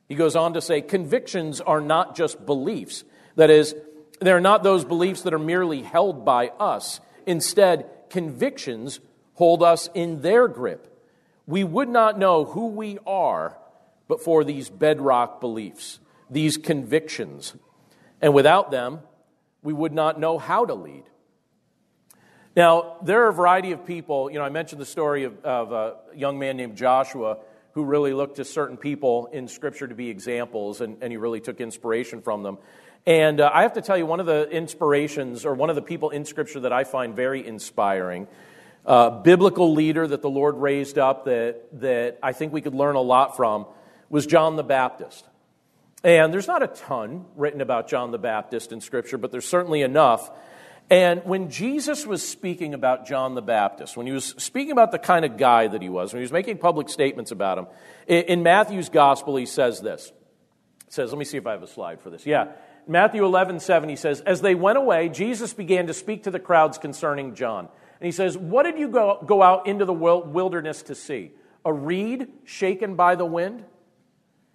He 0.07 0.15
goes 0.15 0.35
on 0.35 0.53
to 0.53 0.61
say 0.61 0.81
convictions 0.81 1.61
are 1.61 1.81
not 1.81 2.15
just 2.15 2.45
beliefs. 2.45 3.03
That 3.35 3.49
is, 3.49 3.75
they're 4.19 4.41
not 4.41 4.63
those 4.63 4.85
beliefs 4.85 5.21
that 5.23 5.33
are 5.33 5.39
merely 5.39 5.81
held 5.81 6.25
by 6.25 6.47
us. 6.59 6.99
Instead, 7.25 7.89
convictions 8.09 8.99
hold 9.33 9.63
us 9.63 9.89
in 9.93 10.21
their 10.21 10.47
grip. 10.47 10.89
We 11.45 11.63
would 11.63 11.89
not 11.89 12.17
know 12.17 12.45
who 12.45 12.67
we 12.67 12.97
are 13.05 13.57
but 14.07 14.21
for 14.21 14.43
these 14.43 14.69
bedrock 14.69 15.39
beliefs, 15.39 15.99
these 16.29 16.57
convictions. 16.57 17.55
And 18.21 18.33
without 18.33 18.71
them, 18.71 18.99
we 19.63 19.73
would 19.73 19.93
not 19.93 20.19
know 20.19 20.37
how 20.37 20.65
to 20.65 20.73
lead. 20.73 21.03
Now, 22.55 22.97
there 23.03 23.23
are 23.23 23.29
a 23.29 23.33
variety 23.33 23.71
of 23.71 23.85
people. 23.85 24.29
You 24.29 24.37
know, 24.37 24.45
I 24.45 24.49
mentioned 24.49 24.79
the 24.79 24.85
story 24.85 25.23
of, 25.23 25.43
of 25.43 25.71
a 25.71 25.95
young 26.15 26.37
man 26.37 26.55
named 26.57 26.77
Joshua 26.77 27.37
who 27.71 27.83
really 27.83 28.13
looked 28.13 28.35
to 28.35 28.45
certain 28.45 28.77
people 28.77 29.27
in 29.33 29.47
Scripture 29.47 29.87
to 29.87 29.95
be 29.95 30.09
examples, 30.09 30.79
and, 30.79 30.97
and 31.01 31.11
he 31.11 31.17
really 31.17 31.39
took 31.39 31.59
inspiration 31.59 32.21
from 32.21 32.43
them. 32.43 32.59
And 33.07 33.41
uh, 33.41 33.49
I 33.51 33.63
have 33.63 33.73
to 33.73 33.81
tell 33.81 33.97
you, 33.97 34.05
one 34.05 34.19
of 34.19 34.27
the 34.27 34.47
inspirations, 34.49 35.45
or 35.45 35.55
one 35.55 35.71
of 35.71 35.75
the 35.75 35.81
people 35.81 36.11
in 36.11 36.25
Scripture 36.25 36.59
that 36.61 36.71
I 36.71 36.83
find 36.83 37.15
very 37.15 37.45
inspiring, 37.45 38.27
uh, 38.85 39.09
biblical 39.09 39.73
leader 39.73 40.05
that 40.05 40.21
the 40.21 40.29
Lord 40.29 40.57
raised 40.57 40.99
up 40.99 41.25
that, 41.25 41.63
that 41.81 42.19
I 42.21 42.33
think 42.33 42.53
we 42.53 42.61
could 42.61 42.75
learn 42.75 42.95
a 42.95 43.01
lot 43.01 43.35
from, 43.35 43.65
was 44.09 44.27
John 44.27 44.55
the 44.55 44.63
Baptist. 44.63 45.25
And 46.03 46.33
there's 46.33 46.47
not 46.47 46.61
a 46.61 46.67
ton 46.67 47.25
written 47.35 47.61
about 47.61 47.87
John 47.87 48.11
the 48.11 48.17
Baptist 48.17 48.71
in 48.71 48.81
Scripture, 48.81 49.17
but 49.17 49.31
there's 49.31 49.47
certainly 49.47 49.81
enough. 49.81 50.29
And 50.89 51.23
when 51.23 51.49
Jesus 51.49 52.05
was 52.05 52.27
speaking 52.27 52.73
about 52.73 53.07
John 53.07 53.35
the 53.35 53.41
Baptist, 53.41 53.95
when 53.95 54.05
he 54.05 54.11
was 54.11 54.35
speaking 54.37 54.71
about 54.71 54.91
the 54.91 54.99
kind 54.99 55.23
of 55.23 55.37
guy 55.37 55.67
that 55.67 55.81
he 55.81 55.89
was, 55.89 56.11
when 56.11 56.19
he 56.19 56.23
was 56.23 56.33
making 56.33 56.57
public 56.57 56.89
statements 56.89 57.31
about 57.31 57.57
him, 57.57 57.67
in 58.07 58.43
Matthew's 58.43 58.89
gospel, 58.89 59.37
he 59.37 59.45
says 59.45 59.79
this. 59.79 60.11
It 60.87 60.93
says, 60.93 61.11
let 61.11 61.17
me 61.17 61.25
see 61.25 61.37
if 61.37 61.47
I 61.47 61.51
have 61.51 61.63
a 61.63 61.67
slide 61.67 62.01
for 62.01 62.09
this. 62.09 62.25
Yeah. 62.25 62.51
Matthew 62.85 63.23
11, 63.23 63.61
7, 63.61 63.87
he 63.87 63.95
says, 63.95 64.19
As 64.21 64.41
they 64.41 64.55
went 64.55 64.77
away, 64.77 65.07
Jesus 65.07 65.53
began 65.53 65.87
to 65.87 65.93
speak 65.93 66.23
to 66.23 66.31
the 66.31 66.39
crowds 66.39 66.77
concerning 66.77 67.33
John. 67.33 67.69
And 67.99 68.05
he 68.05 68.11
says, 68.11 68.37
What 68.37 68.63
did 68.63 68.77
you 68.77 68.89
go, 68.89 69.23
go 69.25 69.41
out 69.41 69.67
into 69.67 69.85
the 69.85 69.93
wilderness 69.93 70.83
to 70.83 70.95
see? 70.95 71.31
A 71.63 71.71
reed 71.71 72.27
shaken 72.43 72.95
by 72.95 73.15
the 73.15 73.25
wind? 73.25 73.63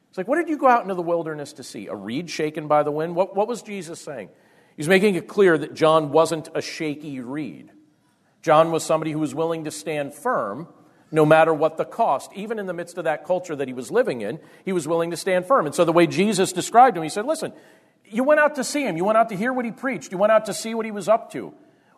It's 0.08 0.18
like, 0.18 0.28
what 0.28 0.36
did 0.36 0.48
you 0.48 0.56
go 0.56 0.68
out 0.68 0.82
into 0.82 0.94
the 0.94 1.02
wilderness 1.02 1.52
to 1.54 1.62
see? 1.62 1.86
A 1.86 1.94
reed 1.94 2.30
shaken 2.30 2.66
by 2.66 2.82
the 2.82 2.90
wind? 2.90 3.14
What, 3.14 3.36
what 3.36 3.48
was 3.48 3.62
Jesus 3.62 4.00
saying? 4.00 4.30
He's 4.76 4.88
making 4.88 5.16
it 5.16 5.28
clear 5.28 5.58
that 5.58 5.74
John 5.74 6.10
wasn't 6.10 6.48
a 6.54 6.62
shaky 6.62 7.20
reed. 7.20 7.70
John 8.42 8.70
was 8.70 8.84
somebody 8.84 9.12
who 9.12 9.18
was 9.18 9.34
willing 9.34 9.64
to 9.64 9.70
stand 9.70 10.14
firm 10.14 10.68
no 11.10 11.26
matter 11.26 11.52
what 11.52 11.76
the 11.76 11.84
cost. 11.84 12.30
Even 12.34 12.58
in 12.58 12.66
the 12.66 12.72
midst 12.72 12.98
of 12.98 13.04
that 13.04 13.24
culture 13.24 13.56
that 13.56 13.66
he 13.68 13.74
was 13.74 13.90
living 13.90 14.20
in, 14.20 14.38
he 14.64 14.72
was 14.72 14.86
willing 14.86 15.10
to 15.10 15.16
stand 15.16 15.46
firm. 15.46 15.66
And 15.66 15.74
so 15.74 15.84
the 15.84 15.92
way 15.92 16.06
Jesus 16.06 16.52
described 16.52 16.96
him, 16.96 17.02
he 17.02 17.08
said, 17.08 17.26
Listen, 17.26 17.52
you 18.04 18.24
went 18.24 18.40
out 18.40 18.54
to 18.56 18.64
see 18.64 18.86
him. 18.86 18.96
You 18.96 19.04
went 19.04 19.18
out 19.18 19.28
to 19.30 19.36
hear 19.36 19.52
what 19.52 19.64
he 19.64 19.70
preached. 19.70 20.12
You 20.12 20.18
went 20.18 20.32
out 20.32 20.46
to 20.46 20.54
see 20.54 20.74
what 20.74 20.86
he 20.86 20.92
was 20.92 21.08
up 21.08 21.32
to. 21.32 21.52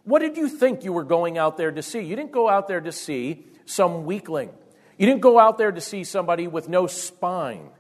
What 0.04 0.20
did 0.20 0.36
you 0.36 0.48
think 0.48 0.84
you 0.84 0.92
were 0.92 1.04
going 1.04 1.38
out 1.38 1.56
there 1.56 1.70
to 1.70 1.82
see? 1.82 2.00
You 2.00 2.16
didn't 2.16 2.32
go 2.32 2.48
out 2.48 2.66
there 2.66 2.80
to 2.80 2.92
see 2.92 3.44
some 3.66 4.04
weakling. 4.04 4.50
You 4.96 5.06
didn't 5.06 5.20
go 5.20 5.38
out 5.38 5.58
there 5.58 5.70
to 5.70 5.80
see 5.80 6.04
somebody 6.04 6.46
with 6.46 6.68
no 6.68 6.86
spine. 6.86 7.70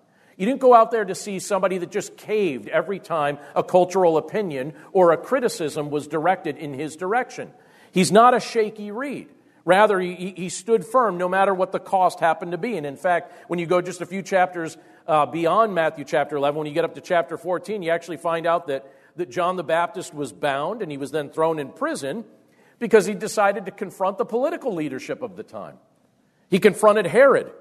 You 0.40 0.46
didn't 0.46 0.60
go 0.60 0.72
out 0.72 0.90
there 0.90 1.04
to 1.04 1.14
see 1.14 1.38
somebody 1.38 1.76
that 1.76 1.90
just 1.90 2.16
caved 2.16 2.66
every 2.68 2.98
time 2.98 3.36
a 3.54 3.62
cultural 3.62 4.16
opinion 4.16 4.72
or 4.92 5.12
a 5.12 5.18
criticism 5.18 5.90
was 5.90 6.08
directed 6.08 6.56
in 6.56 6.72
his 6.72 6.96
direction. 6.96 7.52
He's 7.92 8.10
not 8.10 8.32
a 8.32 8.40
shaky 8.40 8.90
reed. 8.90 9.28
Rather, 9.66 10.00
he, 10.00 10.32
he 10.34 10.48
stood 10.48 10.86
firm 10.86 11.18
no 11.18 11.28
matter 11.28 11.52
what 11.52 11.72
the 11.72 11.78
cost 11.78 12.20
happened 12.20 12.52
to 12.52 12.58
be. 12.58 12.78
And 12.78 12.86
in 12.86 12.96
fact, 12.96 13.50
when 13.50 13.58
you 13.58 13.66
go 13.66 13.82
just 13.82 14.00
a 14.00 14.06
few 14.06 14.22
chapters 14.22 14.78
uh, 15.06 15.26
beyond 15.26 15.74
Matthew 15.74 16.06
chapter 16.06 16.36
11, 16.36 16.56
when 16.56 16.66
you 16.66 16.72
get 16.72 16.86
up 16.86 16.94
to 16.94 17.02
chapter 17.02 17.36
14, 17.36 17.82
you 17.82 17.90
actually 17.90 18.16
find 18.16 18.46
out 18.46 18.68
that 18.68 18.90
that 19.16 19.30
John 19.30 19.56
the 19.56 19.62
Baptist 19.62 20.14
was 20.14 20.32
bound 20.32 20.80
and 20.80 20.90
he 20.90 20.96
was 20.96 21.10
then 21.10 21.28
thrown 21.28 21.58
in 21.58 21.68
prison 21.68 22.24
because 22.78 23.04
he 23.04 23.12
decided 23.12 23.66
to 23.66 23.70
confront 23.70 24.16
the 24.16 24.24
political 24.24 24.74
leadership 24.74 25.20
of 25.20 25.36
the 25.36 25.42
time. 25.42 25.76
He 26.48 26.58
confronted 26.58 27.06
Herod, 27.06 27.52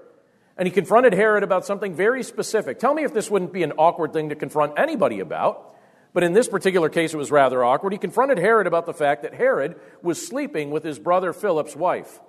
and 0.59 0.67
he 0.67 0.71
confronted 0.73 1.13
Herod 1.13 1.41
about 1.41 1.65
something 1.65 1.95
very 1.95 2.21
specific. 2.21 2.79
Tell 2.79 2.93
me 2.93 3.05
if 3.05 3.13
this 3.13 3.31
wouldn't 3.31 3.53
be 3.53 3.63
an 3.63 3.71
awkward 3.77 4.11
thing 4.11 4.27
to 4.27 4.35
confront 4.35 4.77
anybody 4.77 5.21
about. 5.21 5.73
But 6.11 6.23
in 6.23 6.33
this 6.33 6.49
particular 6.49 6.89
case, 6.89 7.13
it 7.13 7.17
was 7.17 7.31
rather 7.31 7.63
awkward. 7.63 7.93
He 7.93 7.97
confronted 7.99 8.37
Herod 8.37 8.67
about 8.67 8.85
the 8.85 8.93
fact 8.93 9.23
that 9.23 9.33
Herod 9.33 9.79
was 10.01 10.25
sleeping 10.25 10.69
with 10.69 10.83
his 10.83 10.99
brother 10.99 11.31
Philip's 11.31 11.77
wife. 11.77 12.19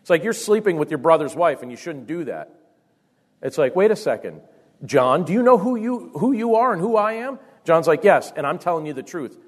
It's 0.00 0.10
like 0.10 0.24
you're 0.24 0.32
sleeping 0.32 0.78
with 0.78 0.90
your 0.90 0.98
brother's 0.98 1.36
wife, 1.36 1.62
and 1.62 1.70
you 1.70 1.76
shouldn't 1.76 2.08
do 2.08 2.24
that. 2.24 2.52
It's 3.40 3.56
like, 3.56 3.76
wait 3.76 3.92
a 3.92 3.96
second. 3.96 4.40
John, 4.84 5.24
do 5.24 5.32
you 5.32 5.44
know 5.44 5.58
who 5.58 5.76
you, 5.76 6.10
who 6.14 6.32
you 6.32 6.56
are 6.56 6.72
and 6.72 6.80
who 6.80 6.96
I 6.96 7.12
am? 7.12 7.38
John's 7.64 7.86
like, 7.86 8.02
yes, 8.02 8.32
and 8.34 8.44
I'm 8.44 8.58
telling 8.58 8.84
you 8.84 8.94
the 8.94 9.04
truth. 9.04 9.38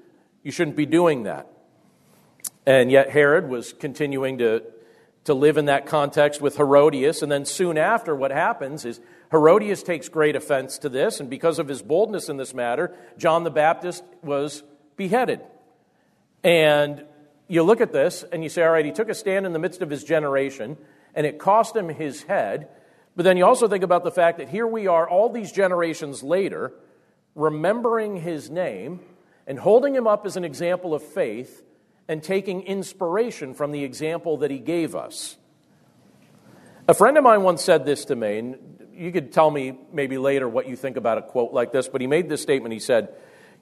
You 0.43 0.51
shouldn't 0.51 0.77
be 0.77 0.85
doing 0.85 1.23
that. 1.23 1.51
And 2.65 2.89
yet 2.89 3.09
Herod 3.09 3.49
was 3.49 3.73
continuing 3.73 4.37
to, 4.37 4.63
to 5.25 5.33
live 5.33 5.57
in 5.57 5.65
that 5.65 5.85
context 5.85 6.41
with 6.41 6.57
Herodias. 6.57 7.21
And 7.21 7.31
then 7.31 7.45
soon 7.45 7.77
after, 7.77 8.15
what 8.15 8.31
happens 8.31 8.85
is 8.85 8.99
Herodias 9.31 9.83
takes 9.83 10.09
great 10.09 10.35
offense 10.35 10.77
to 10.79 10.89
this. 10.89 11.19
And 11.19 11.29
because 11.29 11.59
of 11.59 11.67
his 11.67 11.81
boldness 11.81 12.29
in 12.29 12.37
this 12.37 12.53
matter, 12.53 12.95
John 13.17 13.43
the 13.43 13.51
Baptist 13.51 14.03
was 14.23 14.63
beheaded. 14.95 15.41
And 16.43 17.05
you 17.47 17.63
look 17.63 17.81
at 17.81 17.91
this 17.91 18.23
and 18.31 18.43
you 18.43 18.49
say, 18.49 18.63
all 18.63 18.71
right, 18.71 18.85
he 18.85 18.91
took 18.91 19.09
a 19.09 19.13
stand 19.13 19.45
in 19.45 19.53
the 19.53 19.59
midst 19.59 19.81
of 19.81 19.89
his 19.89 20.03
generation, 20.03 20.77
and 21.13 21.25
it 21.25 21.37
cost 21.37 21.75
him 21.75 21.89
his 21.89 22.23
head. 22.23 22.69
But 23.15 23.23
then 23.23 23.37
you 23.37 23.45
also 23.45 23.67
think 23.67 23.83
about 23.83 24.03
the 24.03 24.11
fact 24.11 24.37
that 24.37 24.49
here 24.49 24.67
we 24.67 24.87
are, 24.87 25.07
all 25.07 25.29
these 25.29 25.51
generations 25.51 26.23
later, 26.23 26.71
remembering 27.35 28.17
his 28.17 28.49
name 28.49 29.01
and 29.45 29.59
holding 29.59 29.95
him 29.95 30.07
up 30.07 30.25
as 30.25 30.37
an 30.37 30.45
example 30.45 30.93
of 30.93 31.03
faith 31.03 31.63
and 32.09 32.23
taking 32.23 32.63
inspiration 32.63 33.53
from 33.53 33.71
the 33.71 33.83
example 33.83 34.37
that 34.37 34.49
he 34.49 34.57
gave 34.57 34.95
us. 34.95 35.37
A 36.87 36.93
friend 36.95 37.15
of 37.19 37.23
mine 37.23 37.43
once 37.43 37.63
said 37.63 37.85
this 37.85 38.05
to 38.05 38.15
me, 38.15 38.39
and 38.39 38.87
you 38.93 39.11
could 39.11 39.31
tell 39.31 39.51
me 39.51 39.77
maybe 39.93 40.17
later 40.17 40.49
what 40.49 40.67
you 40.67 40.75
think 40.75 40.97
about 40.97 41.19
a 41.19 41.21
quote 41.21 41.53
like 41.53 41.71
this, 41.71 41.87
but 41.87 42.01
he 42.01 42.07
made 42.07 42.27
this 42.27 42.41
statement. 42.41 42.73
He 42.73 42.79
said, 42.79 43.09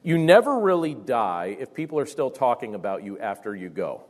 You 0.01 0.17
never 0.17 0.57
really 0.57 0.95
die 0.95 1.57
if 1.60 1.73
people 1.73 1.99
are 1.99 2.05
still 2.05 2.31
talking 2.31 2.73
about 2.73 3.03
you 3.03 3.19
after 3.19 3.53
you 3.53 3.67
go. 3.67 4.05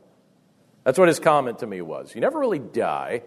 That's 0.84 1.00
what 1.00 1.08
his 1.08 1.18
comment 1.18 1.58
to 1.58 1.66
me 1.66 1.82
was. 1.82 2.14
You 2.14 2.20
never 2.20 2.38
really 2.38 2.60
die. 2.60 3.24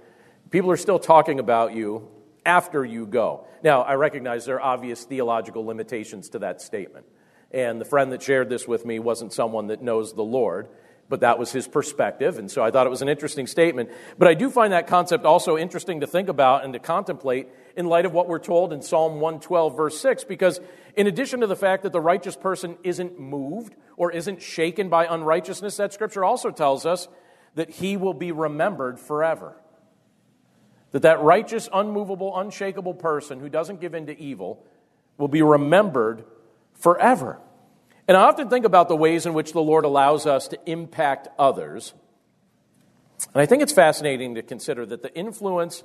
People 0.49 0.71
are 0.71 0.77
still 0.77 0.97
talking 0.97 1.39
about 1.39 1.75
you 1.75 2.07
after 2.45 2.85
you 2.85 3.05
go. 3.05 3.45
Now, 3.63 3.81
I 3.81 3.95
recognize 3.95 4.45
there 4.45 4.61
are 4.61 4.73
obvious 4.73 5.03
theological 5.03 5.65
limitations 5.65 6.29
to 6.29 6.39
that 6.39 6.61
statement. 6.61 7.05
And 7.51 7.81
the 7.81 7.85
friend 7.85 8.13
that 8.13 8.23
shared 8.23 8.47
this 8.47 8.65
with 8.65 8.85
me 8.85 8.99
wasn't 8.99 9.33
someone 9.33 9.67
that 9.67 9.81
knows 9.81 10.13
the 10.13 10.23
Lord 10.23 10.69
but 11.09 11.21
that 11.21 11.37
was 11.37 11.51
his 11.51 11.67
perspective. 11.67 12.37
And 12.37 12.49
so 12.49 12.63
I 12.63 12.71
thought 12.71 12.87
it 12.87 12.89
was 12.89 13.01
an 13.01 13.09
interesting 13.09 13.47
statement. 13.47 13.89
But 14.17 14.27
I 14.27 14.33
do 14.33 14.49
find 14.49 14.73
that 14.73 14.87
concept 14.87 15.25
also 15.25 15.57
interesting 15.57 15.99
to 15.99 16.07
think 16.07 16.29
about 16.29 16.63
and 16.63 16.73
to 16.73 16.79
contemplate 16.79 17.49
in 17.75 17.85
light 17.85 18.05
of 18.05 18.13
what 18.13 18.27
we're 18.27 18.39
told 18.39 18.71
in 18.71 18.81
Psalm 18.81 19.19
112, 19.19 19.75
verse 19.75 19.99
6, 19.99 20.23
because 20.23 20.59
in 20.95 21.07
addition 21.07 21.41
to 21.41 21.47
the 21.47 21.55
fact 21.55 21.83
that 21.83 21.91
the 21.91 22.01
righteous 22.01 22.35
person 22.35 22.77
isn't 22.83 23.19
moved 23.19 23.75
or 23.97 24.11
isn't 24.11 24.41
shaken 24.41 24.89
by 24.89 25.05
unrighteousness, 25.05 25.77
that 25.77 25.93
scripture 25.93 26.23
also 26.23 26.49
tells 26.49 26.85
us 26.85 27.07
that 27.55 27.69
he 27.69 27.97
will 27.97 28.13
be 28.13 28.31
remembered 28.31 28.99
forever. 28.99 29.55
That 30.91 31.03
that 31.03 31.21
righteous, 31.21 31.69
unmovable, 31.73 32.37
unshakable 32.37 32.95
person 32.95 33.39
who 33.39 33.49
doesn't 33.49 33.81
give 33.81 33.93
in 33.93 34.07
to 34.07 34.19
evil 34.19 34.65
will 35.17 35.27
be 35.27 35.41
remembered 35.41 36.25
forever. 36.73 37.39
And 38.11 38.17
I 38.17 38.23
often 38.23 38.49
think 38.49 38.65
about 38.65 38.89
the 38.89 38.95
ways 38.97 39.25
in 39.25 39.33
which 39.33 39.53
the 39.53 39.61
Lord 39.61 39.85
allows 39.85 40.25
us 40.25 40.49
to 40.49 40.59
impact 40.69 41.29
others. 41.39 41.93
And 43.33 43.41
I 43.41 43.45
think 43.45 43.63
it's 43.63 43.71
fascinating 43.71 44.35
to 44.35 44.41
consider 44.41 44.85
that 44.85 45.01
the 45.01 45.15
influence 45.15 45.81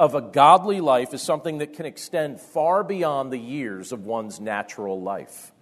of 0.00 0.16
a 0.16 0.20
godly 0.20 0.80
life 0.80 1.14
is 1.14 1.22
something 1.22 1.58
that 1.58 1.74
can 1.74 1.86
extend 1.86 2.40
far 2.40 2.82
beyond 2.82 3.32
the 3.32 3.38
years 3.38 3.92
of 3.92 4.04
one's 4.04 4.40
natural 4.40 5.00
life. 5.00 5.52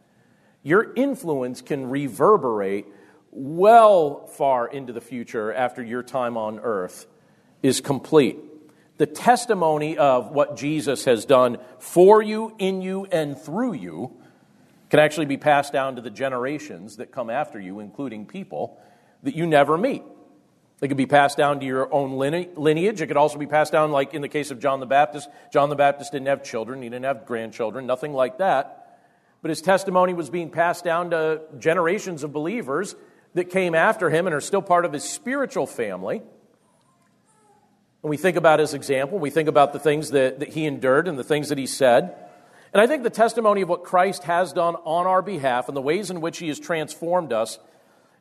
Your 0.63 0.95
influence 0.95 1.61
can 1.61 1.91
reverberate 1.91 2.87
well 3.31 4.29
far 4.29 4.67
into 4.67 4.95
the 4.95 5.03
future 5.03 5.53
after 5.53 5.83
your 5.83 6.03
time 6.03 6.39
on 6.39 6.59
earth 6.61 7.07
is 7.63 7.83
complete. 7.83 8.39
The 8.97 9.05
testimony 9.05 9.99
of 9.99 10.31
what 10.31 10.57
Jesus 10.57 11.05
has 11.05 11.27
done 11.27 11.59
for 11.79 12.23
you, 12.23 12.55
in 12.57 12.81
you, 12.81 13.05
and 13.13 13.37
through 13.39 13.75
you 13.75 14.18
can 14.91 15.01
actually 15.01 15.27
be 15.27 15.37
passed 15.37 15.73
down 15.73 15.97
to 15.97 16.03
the 16.03 16.11
generations 16.11 16.97
that 16.97 17.13
come 17.13 17.31
after 17.31 17.61
you, 17.61 17.81
including 17.81 18.27
people 18.27 18.79
that 19.23 19.35
you 19.35 19.47
never 19.47 19.77
meet. 19.77 20.03
It 20.81 20.89
could 20.89 20.97
be 20.97 21.07
passed 21.07 21.37
down 21.37 21.59
to 21.61 21.67
your 21.67 21.93
own 21.93 22.17
lineage. 22.17 23.01
It 23.01 23.09
could 23.09 23.17
also 23.17 23.37
be 23.37 23.47
passed 23.47 23.73
down, 23.73 23.91
like 23.91 24.15
in 24.15 24.23
the 24.23 24.29
case 24.29 24.53
of 24.53 24.61
John 24.61 24.79
the 24.79 24.87
Baptist. 24.87 25.29
John 25.53 25.71
the 25.71 25.77
Baptist 25.77 26.13
didn't 26.13 26.29
have 26.29 26.45
children, 26.45 26.83
he 26.83 26.89
didn't 26.89 27.05
have 27.05 27.27
grandchildren, 27.27 27.87
nothing 27.87 28.13
like 28.13 28.39
that. 28.39 28.99
But 29.43 29.51
his 29.51 29.61
testimony 29.61 30.15
was 30.15 30.31
being 30.31 30.51
passed 30.51 30.85
down 30.85 31.11
to 31.11 31.43
generations 31.59 32.23
of 32.23 32.33
believers 32.33 32.95
that 33.35 33.51
came 33.51 33.75
after 33.75 34.09
him 34.11 34.27
and 34.27 34.35
are 34.35 34.41
still 34.41 34.63
part 34.63 34.85
of 34.85 34.93
his 34.93 35.05
spiritual 35.05 35.67
family. 35.67 36.23
And 38.03 38.11
we 38.11 38.17
think 38.17 38.37
about 38.37 38.61
his 38.61 38.75
example, 38.75 39.19
we 39.19 39.31
think 39.31 39.49
about 39.49 39.73
the 39.73 39.79
things 39.81 40.11
that, 40.11 40.39
that 40.39 40.49
he 40.51 40.65
endured 40.65 41.09
and 41.09 41.19
the 41.19 41.25
things 41.25 41.49
that 41.49 41.59
he 41.59 41.67
said. 41.67 42.15
And 42.73 42.81
I 42.83 42.87
think 42.87 43.03
the 43.03 43.11
testimony 43.11 43.63
of 43.63 43.69
what 43.69 43.85
Christ 43.85 44.25
has 44.25 44.53
done 44.53 44.75
on 44.77 45.07
our 45.07 45.23
behalf 45.23 45.69
and 45.69 45.77
the 45.77 45.83
ways 45.83 46.11
in 46.11 46.21
which 46.21 46.39
he 46.39 46.49
has 46.49 46.61
transformed 46.61 47.33
us 47.33 47.59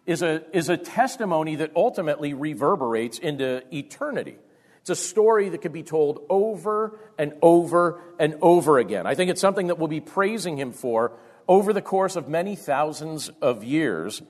is 0.06 0.22
a, 0.22 0.44
is 0.56 0.70
a 0.70 0.78
testimony 0.78 1.56
that 1.58 1.72
ultimately 1.76 2.34
reverberates 2.34 3.20
into 3.20 3.62
eternity. 3.76 4.38
It's 4.80 4.90
a 4.90 4.96
story 4.96 5.50
that 5.50 5.62
can 5.62 5.74
be 5.74 5.84
told 5.84 6.26
over 6.30 6.98
and 7.18 7.34
over 7.42 8.02
and 8.18 8.38
over 8.42 8.80
again. 8.80 9.06
I 9.06 9.16
think 9.16 9.30
it's 9.30 9.42
something 9.42 9.68
that 9.68 9.78
we'll 9.78 9.90
be 9.90 10.00
praising 10.00 10.58
him 10.58 10.72
for 10.72 11.12
over 11.46 11.74
the 11.74 11.82
course 11.82 12.16
of 12.16 12.30
many 12.30 12.56
thousands 12.56 13.30
of 13.42 13.66
years. 13.66 14.22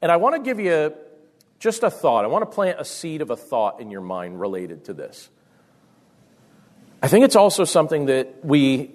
And 0.00 0.10
I 0.10 0.16
want 0.16 0.34
to 0.34 0.42
give 0.42 0.58
you 0.58 0.92
just 1.60 1.84
a 1.84 1.90
thought. 1.90 2.24
I 2.24 2.28
want 2.28 2.42
to 2.42 2.52
plant 2.52 2.80
a 2.80 2.84
seed 2.84 3.22
of 3.22 3.30
a 3.30 3.36
thought 3.36 3.80
in 3.80 3.92
your 3.92 4.00
mind 4.00 4.40
related 4.40 4.86
to 4.86 4.92
this. 4.92 5.30
I 7.00 7.06
think 7.06 7.24
it's 7.24 7.36
also 7.36 7.64
something 7.64 8.06
that 8.06 8.44
we 8.44 8.90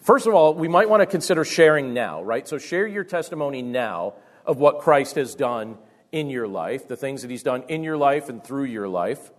First 0.00 0.26
of 0.26 0.34
all, 0.34 0.54
we 0.54 0.68
might 0.68 0.88
want 0.88 1.02
to 1.02 1.06
consider 1.06 1.44
sharing 1.44 1.92
now, 1.92 2.22
right? 2.22 2.48
So 2.48 2.56
share 2.56 2.86
your 2.86 3.04
testimony 3.04 3.60
now 3.60 4.14
of 4.46 4.58
what 4.58 4.78
Christ 4.78 5.16
has 5.16 5.34
done 5.34 5.76
in 6.10 6.30
your 6.30 6.48
life, 6.48 6.88
the 6.88 6.96
things 6.96 7.22
that 7.22 7.30
he's 7.30 7.42
done 7.42 7.64
in 7.68 7.84
your 7.84 7.98
life 7.98 8.28
and 8.28 8.42
through 8.42 8.64
your 8.64 8.88
life. 8.88 9.30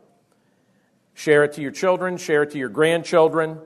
Share 1.13 1.43
it 1.43 1.53
to 1.53 1.61
your 1.61 1.71
children, 1.71 2.17
share 2.17 2.43
it 2.43 2.51
to 2.51 2.59
your 2.59 2.69
grandchildren, 2.69 3.59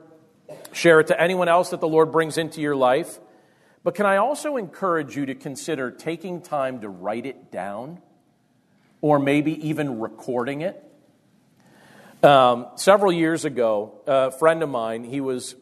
share 0.72 0.98
it 1.00 1.08
to 1.08 1.20
anyone 1.20 1.48
else 1.48 1.70
that 1.70 1.80
the 1.80 1.88
Lord 1.88 2.10
brings 2.12 2.38
into 2.38 2.60
your 2.60 2.74
life. 2.74 3.20
But 3.84 3.94
can 3.94 4.06
I 4.06 4.16
also 4.16 4.56
encourage 4.56 5.16
you 5.16 5.26
to 5.26 5.34
consider 5.34 5.90
taking 5.90 6.40
time 6.40 6.80
to 6.80 6.88
write 6.88 7.26
it 7.26 7.52
down 7.52 8.00
or 9.00 9.18
maybe 9.18 9.68
even 9.68 10.00
recording 10.00 10.62
it? 10.62 10.82
Um, 12.22 12.66
several 12.76 13.12
years 13.12 13.44
ago, 13.44 14.00
a 14.06 14.32
friend 14.32 14.62
of 14.62 14.70
mine, 14.70 15.04
he 15.04 15.20
was 15.20 15.54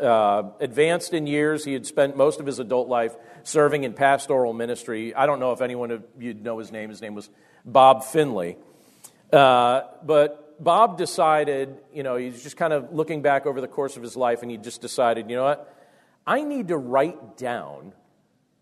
uh, 0.00 0.50
advanced 0.60 1.14
in 1.14 1.26
years. 1.26 1.64
He 1.64 1.72
had 1.72 1.86
spent 1.86 2.16
most 2.16 2.40
of 2.40 2.46
his 2.46 2.58
adult 2.58 2.88
life 2.88 3.14
serving 3.42 3.84
in 3.84 3.92
pastoral 3.92 4.52
ministry. 4.52 5.14
I 5.14 5.26
don't 5.26 5.40
know 5.40 5.52
if 5.52 5.60
anyone 5.60 5.90
of 5.90 6.04
you 6.18 6.34
know 6.34 6.58
his 6.58 6.72
name. 6.72 6.90
His 6.90 7.00
name 7.00 7.14
was 7.14 7.28
Bob 7.64 8.04
Finley. 8.04 8.56
Uh, 9.32 9.82
but 10.04 10.62
Bob 10.62 10.98
decided, 10.98 11.76
you 11.92 12.02
know, 12.02 12.16
he's 12.16 12.42
just 12.42 12.56
kind 12.56 12.72
of 12.72 12.92
looking 12.92 13.22
back 13.22 13.46
over 13.46 13.60
the 13.60 13.68
course 13.68 13.96
of 13.96 14.02
his 14.02 14.16
life, 14.16 14.42
and 14.42 14.50
he 14.50 14.56
just 14.56 14.80
decided, 14.80 15.30
you 15.30 15.36
know 15.36 15.44
what? 15.44 15.76
I 16.26 16.42
need 16.42 16.68
to 16.68 16.76
write 16.76 17.36
down 17.36 17.92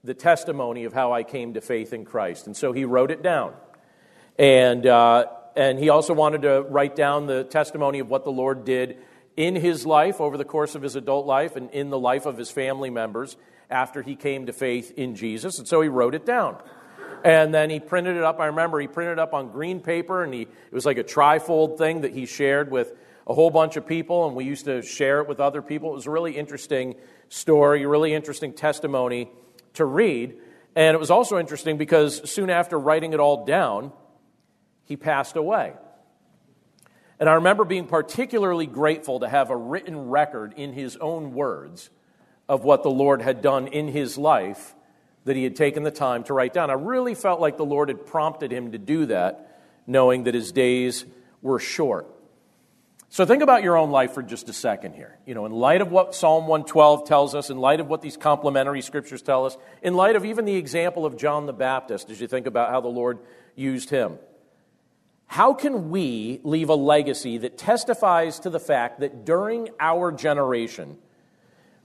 the 0.05 0.15
testimony 0.15 0.85
of 0.85 0.93
how 0.93 1.13
I 1.13 1.23
came 1.25 1.55
to 1.55 1.61
faith 1.61 1.93
in 1.93 2.05
Christ. 2.05 2.47
And 2.47 2.57
so 2.57 2.73
he 2.73 2.85
wrote 2.85 3.11
it 3.11 3.23
down. 3.23 3.53
And, 4.39 4.87
uh, 4.87 5.27
and 5.57 5.79
he 5.79 5.89
also 5.89 6.15
wanted 6.15 6.43
to 6.43 6.63
write 6.63 6.95
down 6.95 7.27
the 7.27 7.43
testimony 7.45 7.99
of 7.99 8.09
what 8.09 8.25
the 8.25 8.31
Lord 8.31 8.65
did 8.65 8.99
in 9.39 9.55
his 9.55 9.87
life 9.87 10.21
over 10.21 10.37
the 10.37 10.45
course 10.45 10.75
of 10.75 10.83
his 10.83 10.97
adult 10.97 11.25
life 11.25 11.55
and 11.55 11.71
in 11.71 11.91
the 11.91 11.99
life 11.99 12.27
of 12.27 12.37
his 12.37 12.51
family 12.51 12.91
members 12.91 13.37
after 13.71 14.03
he 14.03 14.17
came 14.17 14.47
to 14.47 14.53
faith 14.53 14.93
in 14.97 15.15
Jesus. 15.15 15.61
And 15.61 15.69
so 15.69 15.81
he 15.81 15.89
wrote 15.89 16.17
it 16.17 16.27
down. 16.27 16.61
And 17.23 17.55
then 17.55 17.71
he 17.71 17.79
printed 17.79 18.17
it 18.17 18.25
up. 18.25 18.41
I 18.41 18.47
remember 18.47 18.81
he 18.81 18.89
printed 18.89 19.13
it 19.13 19.19
up 19.21 19.35
on 19.35 19.53
green 19.53 19.79
paper, 19.79 20.25
and 20.25 20.35
he, 20.35 20.43
it 20.43 20.73
was 20.73 20.85
like 20.85 20.99
a 20.99 21.05
trifold 21.05 21.79
thing 21.79 22.01
that 22.01 22.13
he 22.13 22.27
shared 22.27 22.73
with 22.73 22.93
a 23.29 23.35
whole 23.35 23.51
bunch 23.51 23.77
of 23.77 23.87
people, 23.87 24.27
and 24.27 24.35
we 24.35 24.45
used 24.45 24.65
to 24.65 24.83
share 24.83 25.21
it 25.21 25.29
with 25.29 25.39
other 25.39 25.63
people. 25.63 25.93
It 25.93 25.95
was 25.95 26.07
a 26.07 26.11
really 26.11 26.37
interesting 26.37 26.97
story, 27.29 27.85
a 27.85 27.89
really 27.89 28.15
interesting 28.15 28.53
testimony 28.53 29.31
to 29.75 29.85
read. 29.85 30.37
And 30.75 30.97
it 30.97 30.99
was 30.99 31.13
also 31.13 31.39
interesting 31.39 31.79
because 31.79 32.29
soon 32.29 32.51
after 32.51 32.77
writing 32.77 33.13
it 33.13 33.21
all 33.21 33.45
down, 33.45 33.93
he 34.83 34.97
passed 34.97 35.37
away. 35.37 35.75
And 37.21 37.29
I 37.29 37.35
remember 37.35 37.65
being 37.65 37.87
particularly 37.87 38.67
grateful 38.67 39.21
to 39.21 39.29
have 39.29 39.51
a 39.51 39.57
written 39.57 40.09
record 40.09 40.55
in 40.57 40.73
his 40.73 40.97
own 40.97 41.35
words 41.35 41.91
of 42.49 42.65
what 42.65 42.83
the 42.83 42.91
Lord 42.91 43.23
had 43.23 43.43
done 43.43 43.67
in 43.67 43.89
his 43.89 44.17
life 44.17 44.75
that 45.25 45.37
he 45.37 45.43
had 45.43 45.57
taken 45.57 45.83
the 45.83 45.91
time 45.91 46.25
to 46.25 46.33
write 46.33 46.55
down. 46.55 46.71
I 46.71 46.75
really 46.75 47.15
felt 47.15 47.41
like 47.41 47.57
the 47.57 47.65
Lord 47.65 47.89
had 47.89 48.07
prompted 48.07 48.53
him 48.53 48.73
to 48.73 48.79
do 48.79 49.07
that, 49.07 49.61
knowing 49.87 50.25
that 50.25 50.35
his 50.35 50.53
days 50.53 51.05
were 51.43 51.59
short. 51.59 52.07
So 53.11 53.25
think 53.25 53.43
about 53.43 53.63
your 53.63 53.77
own 53.77 53.91
life 53.91 54.13
for 54.13 54.23
just 54.23 54.49
a 54.49 54.53
second 54.53 54.95
here. 54.95 55.19
You 55.27 55.35
know, 55.35 55.47
in 55.47 55.53
light 55.53 55.81
of 55.81 55.91
what 55.91 56.15
Psalm 56.15 56.47
112 56.47 57.07
tells 57.07 57.35
us, 57.35 57.51
in 57.51 57.59
light 57.59 57.81
of 57.81 57.89
what 57.89 58.03
these 58.03 58.17
complementary 58.17 58.83
scriptures 58.83 59.23
tell 59.23 59.47
us, 59.47 59.57
in 59.83 59.95
light 59.95 60.15
of 60.15 60.25
even 60.25 60.45
the 60.45 60.57
example 60.57 61.07
of 61.07 61.17
John 61.17 61.47
the 61.47 61.53
Baptist, 61.53 62.11
as 62.11 62.21
you 62.21 62.27
think 62.27 62.47
about 62.47 62.71
how 62.71 62.81
the 62.81 62.89
Lord 62.89 63.19
used 63.57 63.91
him, 63.91 64.19
how 65.29 65.53
can 65.53 65.91
we 65.91 66.41
leave 66.43 66.71
a 66.71 66.75
legacy 66.75 67.39
that 67.39 67.57
testifies 67.59 68.41
to 68.41 68.51
the 68.51 68.59
fact 68.59 69.01
that 69.01 69.25
during 69.25 69.69
our 69.79 70.11
generation, 70.11 70.97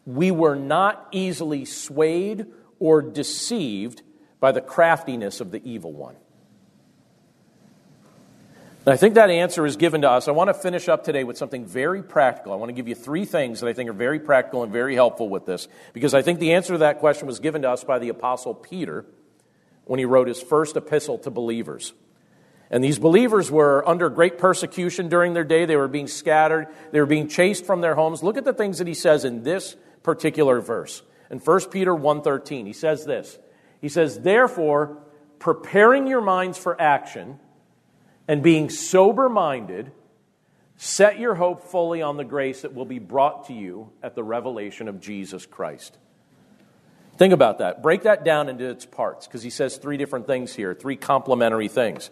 we 0.05 0.31
were 0.31 0.55
not 0.55 1.07
easily 1.11 1.65
swayed 1.65 2.47
or 2.79 3.01
deceived 3.01 4.01
by 4.39 4.53
the 4.53 4.61
craftiness 4.61 5.41
of 5.41 5.51
the 5.51 5.61
evil 5.69 5.91
one? 5.91 6.15
And 8.85 8.93
I 8.93 8.97
think 8.97 9.15
that 9.15 9.29
answer 9.29 9.65
is 9.65 9.75
given 9.77 10.01
to 10.01 10.09
us. 10.09 10.27
I 10.27 10.31
want 10.31 10.49
to 10.49 10.53
finish 10.53 10.89
up 10.89 11.03
today 11.03 11.23
with 11.23 11.37
something 11.37 11.65
very 11.65 12.01
practical. 12.01 12.53
I 12.53 12.55
want 12.55 12.69
to 12.69 12.73
give 12.73 12.87
you 12.87 12.95
three 12.95 13.25
things 13.25 13.59
that 13.59 13.67
I 13.67 13.73
think 13.73 13.89
are 13.89 13.93
very 13.93 14.19
practical 14.19 14.63
and 14.63 14.71
very 14.71 14.95
helpful 14.95 15.27
with 15.29 15.45
this, 15.45 15.67
because 15.91 16.13
I 16.13 16.21
think 16.21 16.39
the 16.39 16.53
answer 16.53 16.73
to 16.73 16.79
that 16.79 16.99
question 16.99 17.27
was 17.27 17.39
given 17.39 17.61
to 17.63 17.69
us 17.69 17.83
by 17.83 17.99
the 17.99 18.09
Apostle 18.09 18.53
Peter 18.53 19.05
when 19.83 19.99
he 19.99 20.05
wrote 20.05 20.29
his 20.29 20.41
first 20.41 20.77
epistle 20.77 21.17
to 21.19 21.29
believers. 21.29 21.93
And 22.73 22.83
these 22.83 22.97
believers 22.97 23.51
were 23.51 23.87
under 23.87 24.09
great 24.09 24.39
persecution 24.39 25.07
during 25.07 25.33
their 25.33 25.43
day. 25.43 25.65
They 25.65 25.75
were 25.75 25.87
being 25.87 26.07
scattered, 26.07 26.69
they 26.91 26.99
were 26.99 27.05
being 27.05 27.27
chased 27.27 27.67
from 27.67 27.81
their 27.81 27.93
homes. 27.93 28.23
Look 28.23 28.35
at 28.35 28.45
the 28.45 28.53
things 28.53 28.79
that 28.79 28.87
he 28.87 28.95
says 28.95 29.25
in 29.25 29.43
this 29.43 29.75
particular 30.01 30.59
verse. 30.59 31.03
In 31.29 31.37
1 31.37 31.69
Peter 31.69 31.93
1:13, 31.93 32.65
he 32.65 32.73
says 32.73 33.05
this. 33.05 33.37
He 33.79 33.89
says, 33.89 34.21
"Therefore, 34.21 34.97
preparing 35.37 36.07
your 36.07 36.19
minds 36.19 36.57
for 36.57 36.75
action, 36.81 37.39
and 38.27 38.41
being 38.41 38.71
sober 38.71 39.29
minded, 39.29 39.91
set 40.75 41.19
your 41.19 41.35
hope 41.35 41.61
fully 41.61 42.01
on 42.01 42.17
the 42.17 42.23
grace 42.23 42.63
that 42.63 42.73
will 42.73 42.85
be 42.85 42.97
brought 42.97 43.45
to 43.47 43.53
you 43.53 43.91
at 44.01 44.15
the 44.15 44.23
revelation 44.23 44.87
of 44.87 44.99
Jesus 44.99 45.45
Christ. 45.45 45.99
Think 47.17 47.33
about 47.33 47.59
that. 47.59 47.83
Break 47.83 48.03
that 48.03 48.23
down 48.23 48.49
into 48.49 48.67
its 48.67 48.87
parts 48.87 49.27
because 49.27 49.43
he 49.43 49.51
says 49.51 49.77
three 49.77 49.97
different 49.97 50.25
things 50.25 50.55
here, 50.55 50.73
three 50.73 50.95
complementary 50.95 51.67
things. 51.67 52.09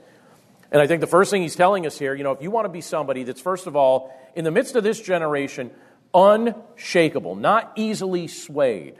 And 0.71 0.81
I 0.81 0.87
think 0.87 1.01
the 1.01 1.07
first 1.07 1.31
thing 1.31 1.41
he's 1.41 1.55
telling 1.55 1.85
us 1.85 1.99
here, 1.99 2.15
you 2.15 2.23
know, 2.23 2.31
if 2.31 2.41
you 2.41 2.49
want 2.49 2.65
to 2.65 2.69
be 2.69 2.81
somebody 2.81 3.23
that's, 3.23 3.41
first 3.41 3.67
of 3.67 3.75
all, 3.75 4.13
in 4.35 4.45
the 4.45 4.51
midst 4.51 4.75
of 4.75 4.83
this 4.83 5.01
generation, 5.01 5.71
unshakable, 6.13 7.35
not 7.35 7.73
easily 7.75 8.27
swayed, 8.27 8.95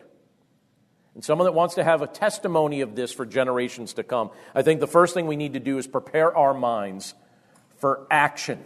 and 1.16 1.24
someone 1.24 1.46
that 1.46 1.54
wants 1.54 1.76
to 1.76 1.84
have 1.84 2.02
a 2.02 2.08
testimony 2.08 2.82
of 2.82 2.96
this 2.96 3.14
for 3.14 3.26
generations 3.26 3.94
to 3.94 4.04
come, 4.04 4.32
I 4.54 4.62
think 4.62 4.80
the 4.80 4.88
first 4.88 5.14
thing 5.14 5.28
we 5.28 5.36
need 5.36 5.54
to 5.54 5.60
do 5.60 5.78
is 5.78 5.88
prepare 5.88 6.36
our 6.36 6.54
minds 6.54 7.14
for 7.80 8.06
action. 8.10 8.64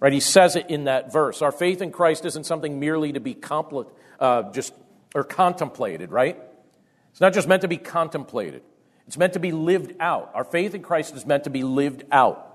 Right? 0.00 0.12
He 0.12 0.20
says 0.20 0.56
it 0.56 0.70
in 0.70 0.84
that 0.84 1.12
verse. 1.12 1.42
Our 1.42 1.52
faith 1.52 1.80
in 1.80 1.92
Christ 1.92 2.24
isn't 2.24 2.46
something 2.46 2.80
merely 2.80 3.12
to 3.12 3.20
be 3.20 3.34
compl- 3.34 3.90
uh, 4.18 4.50
just 4.50 4.74
or 5.14 5.22
contemplated, 5.22 6.10
right? 6.10 6.36
It's 7.12 7.20
not 7.20 7.34
just 7.34 7.46
meant 7.46 7.62
to 7.62 7.68
be 7.68 7.76
contemplated. 7.76 8.62
It's 9.06 9.18
meant 9.18 9.32
to 9.34 9.40
be 9.40 9.52
lived 9.52 9.94
out. 10.00 10.30
Our 10.34 10.44
faith 10.44 10.74
in 10.74 10.82
Christ 10.82 11.14
is 11.14 11.26
meant 11.26 11.44
to 11.44 11.50
be 11.50 11.64
lived 11.64 12.04
out. 12.10 12.48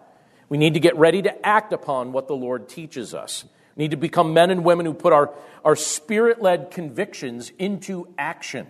We 0.49 0.57
need 0.57 0.75
to 0.75 0.79
get 0.79 0.95
ready 0.95 1.21
to 1.23 1.45
act 1.45 1.73
upon 1.73 2.13
what 2.13 2.27
the 2.27 2.35
Lord 2.35 2.69
teaches 2.69 3.13
us. 3.13 3.43
We 3.75 3.83
need 3.83 3.91
to 3.91 3.97
become 3.97 4.33
men 4.33 4.49
and 4.49 4.63
women 4.63 4.85
who 4.85 4.93
put 4.93 5.13
our, 5.13 5.33
our 5.63 5.75
spirit 5.75 6.41
led 6.41 6.71
convictions 6.71 7.51
into 7.59 8.07
action. 8.17 8.65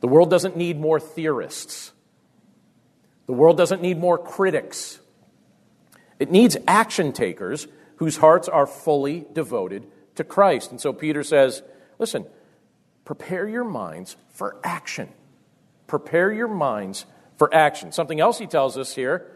The 0.00 0.08
world 0.08 0.30
doesn't 0.30 0.56
need 0.56 0.78
more 0.78 0.98
theorists. 0.98 1.92
The 3.26 3.32
world 3.32 3.56
doesn't 3.56 3.82
need 3.82 3.98
more 3.98 4.18
critics. 4.18 4.98
It 6.18 6.30
needs 6.30 6.56
action 6.66 7.12
takers 7.12 7.66
whose 7.96 8.16
hearts 8.16 8.48
are 8.48 8.66
fully 8.66 9.26
devoted 9.32 9.86
to 10.14 10.24
Christ. 10.24 10.70
And 10.70 10.80
so 10.80 10.92
Peter 10.92 11.22
says, 11.22 11.62
listen, 11.98 12.24
prepare 13.04 13.46
your 13.46 13.64
minds 13.64 14.16
for 14.30 14.58
action. 14.64 15.10
Prepare 15.90 16.30
your 16.32 16.46
minds 16.46 17.04
for 17.36 17.52
action. 17.52 17.90
Something 17.90 18.20
else 18.20 18.38
he 18.38 18.46
tells 18.46 18.78
us 18.78 18.94
here 18.94 19.26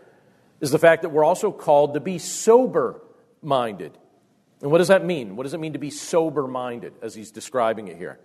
is 0.60 0.70
the 0.70 0.78
fact 0.78 1.02
that 1.02 1.08
we're 1.08 1.24
also 1.24 1.50
called 1.50 1.94
to 1.94 2.00
be 2.00 2.18
sober 2.18 3.02
minded. 3.42 3.98
And 4.62 4.70
what 4.70 4.78
does 4.78 4.86
that 4.86 5.04
mean? 5.04 5.34
What 5.34 5.42
does 5.42 5.54
it 5.54 5.58
mean 5.58 5.72
to 5.72 5.80
be 5.80 5.90
sober 5.90 6.46
minded 6.46 6.92
as 7.02 7.12
he's 7.12 7.32
describing 7.32 7.88
it 7.88 7.96
here? 7.96 8.20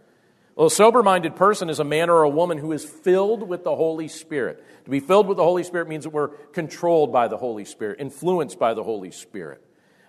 Well, 0.56 0.68
a 0.68 0.72
sober 0.72 1.02
minded 1.02 1.38
person 1.38 1.72
is 1.72 1.80
a 1.80 1.84
man 1.84 2.12
or 2.12 2.22
a 2.22 2.30
woman 2.30 2.60
who 2.60 2.72
is 2.72 2.86
filled 2.86 3.50
with 3.50 3.64
the 3.64 3.76
Holy 3.76 4.08
Spirit. 4.08 4.64
To 4.86 4.92
be 4.92 5.00
filled 5.00 5.26
with 5.26 5.38
the 5.38 5.44
Holy 5.44 5.64
Spirit 5.64 5.88
means 5.88 6.04
that 6.04 6.12
we're 6.12 6.28
controlled 6.28 7.12
by 7.12 7.30
the 7.30 7.38
Holy 7.38 7.66
Spirit, 7.66 8.00
influenced 8.00 8.60
by 8.60 8.76
the 8.76 8.84
Holy 8.84 9.10
Spirit. 9.10 9.60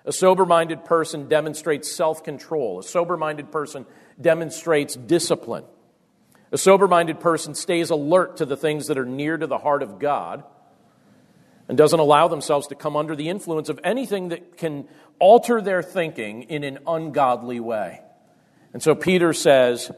A 0.05 0.13
sober 0.13 0.45
minded 0.45 0.85
person 0.85 1.27
demonstrates 1.27 1.91
self 1.91 2.23
control. 2.23 2.81
A 2.81 2.83
sober 2.83 3.17
minded 3.17 3.51
person 3.51 3.87
demonstrates 4.21 4.95
discipline. 4.95 5.65
A 6.53 6.59
sober 6.59 6.89
minded 6.89 7.21
person 7.21 7.55
stays 7.55 7.91
alert 7.91 8.39
to 8.39 8.45
the 8.45 8.57
things 8.57 8.89
that 8.89 8.99
are 8.99 9.07
near 9.07 9.37
to 9.37 9.47
the 9.47 9.59
heart 9.59 9.83
of 9.83 9.99
God 9.99 10.43
and 11.69 11.79
doesn't 11.79 12.01
allow 12.01 12.27
themselves 12.27 12.67
to 12.69 12.75
come 12.75 12.97
under 12.97 13.15
the 13.15 13.29
influence 13.29 13.69
of 13.69 13.79
anything 13.85 14.31
that 14.31 14.57
can 14.57 14.89
alter 15.21 15.61
their 15.61 15.83
thinking 15.83 16.43
in 16.45 16.65
an 16.65 16.81
ungodly 16.87 17.61
way. 17.61 18.01
And 18.73 18.83
so 18.83 18.97
Peter 18.97 19.33
says, 19.33 19.91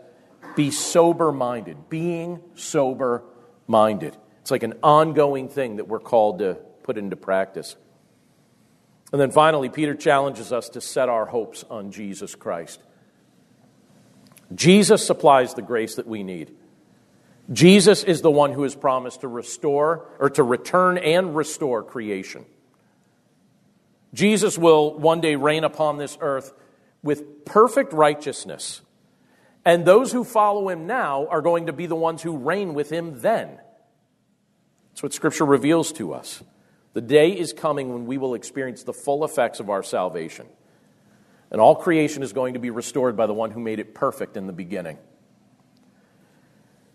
be 0.54 0.70
sober 0.70 1.32
minded, 1.32 1.88
being 1.88 2.42
sober 2.54 3.24
minded. 3.66 4.16
It's 4.42 4.50
like 4.50 4.62
an 4.62 4.74
ongoing 4.82 5.48
thing 5.48 5.76
that 5.76 5.88
we're 5.88 6.00
called 6.00 6.40
to 6.40 6.54
put 6.82 6.98
into 6.98 7.16
practice. 7.16 7.76
And 9.12 9.20
then 9.20 9.30
finally, 9.30 9.68
Peter 9.68 9.94
challenges 9.94 10.52
us 10.52 10.68
to 10.70 10.80
set 10.80 11.08
our 11.08 11.26
hopes 11.26 11.64
on 11.70 11.90
Jesus 11.90 12.34
Christ. 12.34 12.82
Jesus 14.54 15.06
supplies 15.06 15.54
the 15.54 15.62
grace 15.62 15.96
that 15.96 16.06
we 16.06 16.22
need. 16.22 16.54
Jesus 17.52 18.04
is 18.04 18.22
the 18.22 18.30
one 18.30 18.52
who 18.52 18.62
has 18.62 18.74
promised 18.74 19.22
to 19.22 19.28
restore 19.28 20.06
or 20.18 20.30
to 20.30 20.42
return 20.42 20.98
and 20.98 21.34
restore 21.36 21.82
creation. 21.82 22.44
Jesus 24.14 24.58
will 24.58 24.98
one 24.98 25.20
day 25.20 25.36
reign 25.36 25.64
upon 25.64 25.98
this 25.98 26.16
earth 26.20 26.52
with 27.02 27.44
perfect 27.44 27.92
righteousness 27.92 28.82
and 29.64 29.84
those 29.84 30.12
who 30.12 30.24
follow 30.24 30.68
him 30.68 30.86
now 30.86 31.26
are 31.28 31.40
going 31.40 31.66
to 31.66 31.72
be 31.72 31.86
the 31.86 31.96
ones 31.96 32.22
who 32.22 32.36
reign 32.36 32.74
with 32.74 32.90
him 32.90 33.20
then. 33.20 33.58
That's 34.90 35.02
what 35.02 35.12
Scripture 35.12 35.46
reveals 35.46 35.92
to 35.92 36.12
us. 36.12 36.42
The 36.94 37.00
day 37.00 37.30
is 37.30 37.52
coming 37.52 37.92
when 37.92 38.06
we 38.06 38.18
will 38.18 38.34
experience 38.34 38.82
the 38.82 38.92
full 38.92 39.24
effects 39.24 39.60
of 39.60 39.70
our 39.70 39.82
salvation. 39.82 40.46
And 41.52 41.60
all 41.60 41.76
creation 41.76 42.22
is 42.22 42.32
going 42.32 42.54
to 42.54 42.58
be 42.58 42.70
restored 42.70 43.16
by 43.16 43.26
the 43.26 43.34
one 43.34 43.50
who 43.50 43.60
made 43.60 43.78
it 43.78 43.94
perfect 43.94 44.38
in 44.38 44.46
the 44.46 44.54
beginning. 44.54 44.98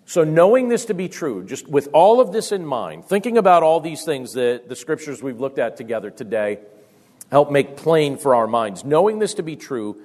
So, 0.05 0.23
knowing 0.23 0.67
this 0.67 0.85
to 0.85 0.93
be 0.93 1.09
true, 1.09 1.43
just 1.43 1.67
with 1.67 1.89
all 1.93 2.19
of 2.19 2.31
this 2.31 2.51
in 2.51 2.65
mind, 2.65 3.05
thinking 3.05 3.37
about 3.37 3.61
all 3.61 3.79
these 3.79 4.03
things 4.03 4.33
that 4.33 4.67
the 4.67 4.75
scriptures 4.75 5.21
we've 5.21 5.39
looked 5.39 5.59
at 5.59 5.77
together 5.77 6.09
today 6.09 6.59
help 7.29 7.51
make 7.51 7.77
plain 7.77 8.17
for 8.17 8.33
our 8.33 8.47
minds, 8.47 8.83
knowing 8.83 9.19
this 9.19 9.35
to 9.35 9.43
be 9.43 9.55
true, 9.55 10.01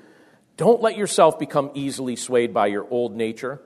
don't 0.57 0.83
let 0.83 0.99
yourself 0.99 1.39
become 1.39 1.71
easily 1.73 2.17
swayed 2.17 2.53
by 2.53 2.67
your 2.67 2.87
old 2.91 3.17
nature. 3.17 3.63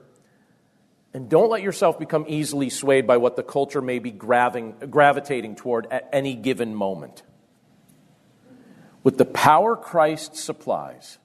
And 1.14 1.28
don't 1.30 1.48
let 1.48 1.62
yourself 1.62 1.98
become 1.98 2.26
easily 2.28 2.68
swayed 2.68 3.06
by 3.06 3.16
what 3.16 3.36
the 3.36 3.42
culture 3.42 3.80
may 3.80 3.98
be 3.98 4.10
gravitating 4.10 5.56
toward 5.56 5.86
at 5.90 6.08
any 6.12 6.34
given 6.34 6.74
moment. 6.74 7.22
With 9.06 9.18
the 9.18 9.24
power 9.24 9.76
Christ 9.76 10.34
supplies, 10.34 11.18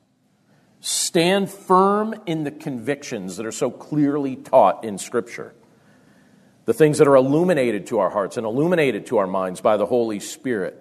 stand 0.81 1.49
firm 1.49 2.13
in 2.27 2.43
the 2.43 2.51
convictions 2.51 3.37
that 3.37 3.45
are 3.47 3.51
so 3.51 3.71
clearly 3.71 4.35
taught 4.35 4.83
in 4.83 4.99
Scripture. 4.99 5.55
The 6.65 6.75
things 6.75 6.99
that 6.99 7.07
are 7.07 7.15
illuminated 7.15 7.87
to 7.87 7.97
our 7.97 8.11
hearts 8.11 8.37
and 8.37 8.45
illuminated 8.45 9.07
to 9.07 9.17
our 9.17 9.25
minds 9.25 9.61
by 9.61 9.77
the 9.77 9.87
Holy 9.87 10.19
Spirit. 10.19 10.79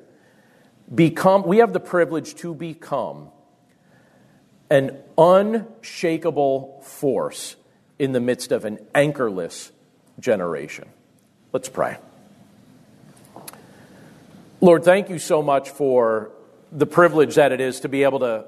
Become, 0.94 1.46
we 1.46 1.56
have 1.56 1.72
the 1.72 1.80
privilege 1.80 2.34
to 2.34 2.54
become 2.54 3.30
an 4.68 4.98
unshakable 5.16 6.82
force 6.82 7.56
in 7.98 8.12
the 8.12 8.20
midst 8.20 8.52
of 8.52 8.66
an 8.66 8.78
anchorless 8.94 9.72
generation. 10.18 10.86
Let's 11.50 11.70
pray. 11.70 11.96
Lord, 14.60 14.84
thank 14.84 15.08
you 15.08 15.18
so 15.18 15.40
much 15.40 15.70
for 15.70 16.32
the 16.72 16.86
privilege 16.86 17.34
that 17.34 17.52
it 17.52 17.60
is 17.60 17.80
to 17.80 17.88
be 17.88 18.04
able 18.04 18.20
to 18.20 18.46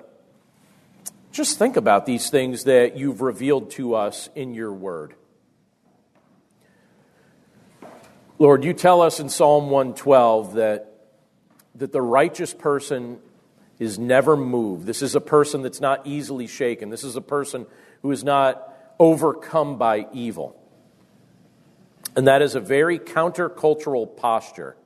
just 1.33 1.59
think 1.59 1.77
about 1.77 2.07
these 2.07 2.31
things 2.31 2.65
that 2.65 2.97
you've 2.97 3.21
revealed 3.21 3.71
to 3.73 3.95
us 3.95 4.29
in 4.35 4.55
your 4.55 4.73
word. 4.73 5.15
Lord, 8.39 8.65
you 8.65 8.73
tell 8.75 9.01
us 9.01 9.21
in 9.21 9.29
Psalm 9.29 9.71
112 9.71 10.55
that, 10.55 10.93
that 11.77 11.93
the 11.93 12.03
righteous 12.03 12.53
person 12.53 13.19
is 13.79 13.99
never 13.99 14.37
moved. 14.37 14.87
This 14.87 15.01
is 15.01 15.15
a 15.15 15.21
person 15.21 15.63
that's 15.63 15.81
not 15.81 16.07
easily 16.07 16.47
shaken. 16.47 16.91
This 16.91 17.05
is 17.05 17.17
a 17.17 17.21
person 17.21 17.67
who 18.03 18.11
is 18.11 18.23
not 18.23 18.69
overcome 18.99 19.79
by 19.79 20.07
evil. 20.13 20.57
And 22.15 22.27
that 22.27 22.43
is 22.43 22.55
a 22.55 22.61
very 22.61 22.99
countercultural 22.99 24.17
posture. 24.17 24.77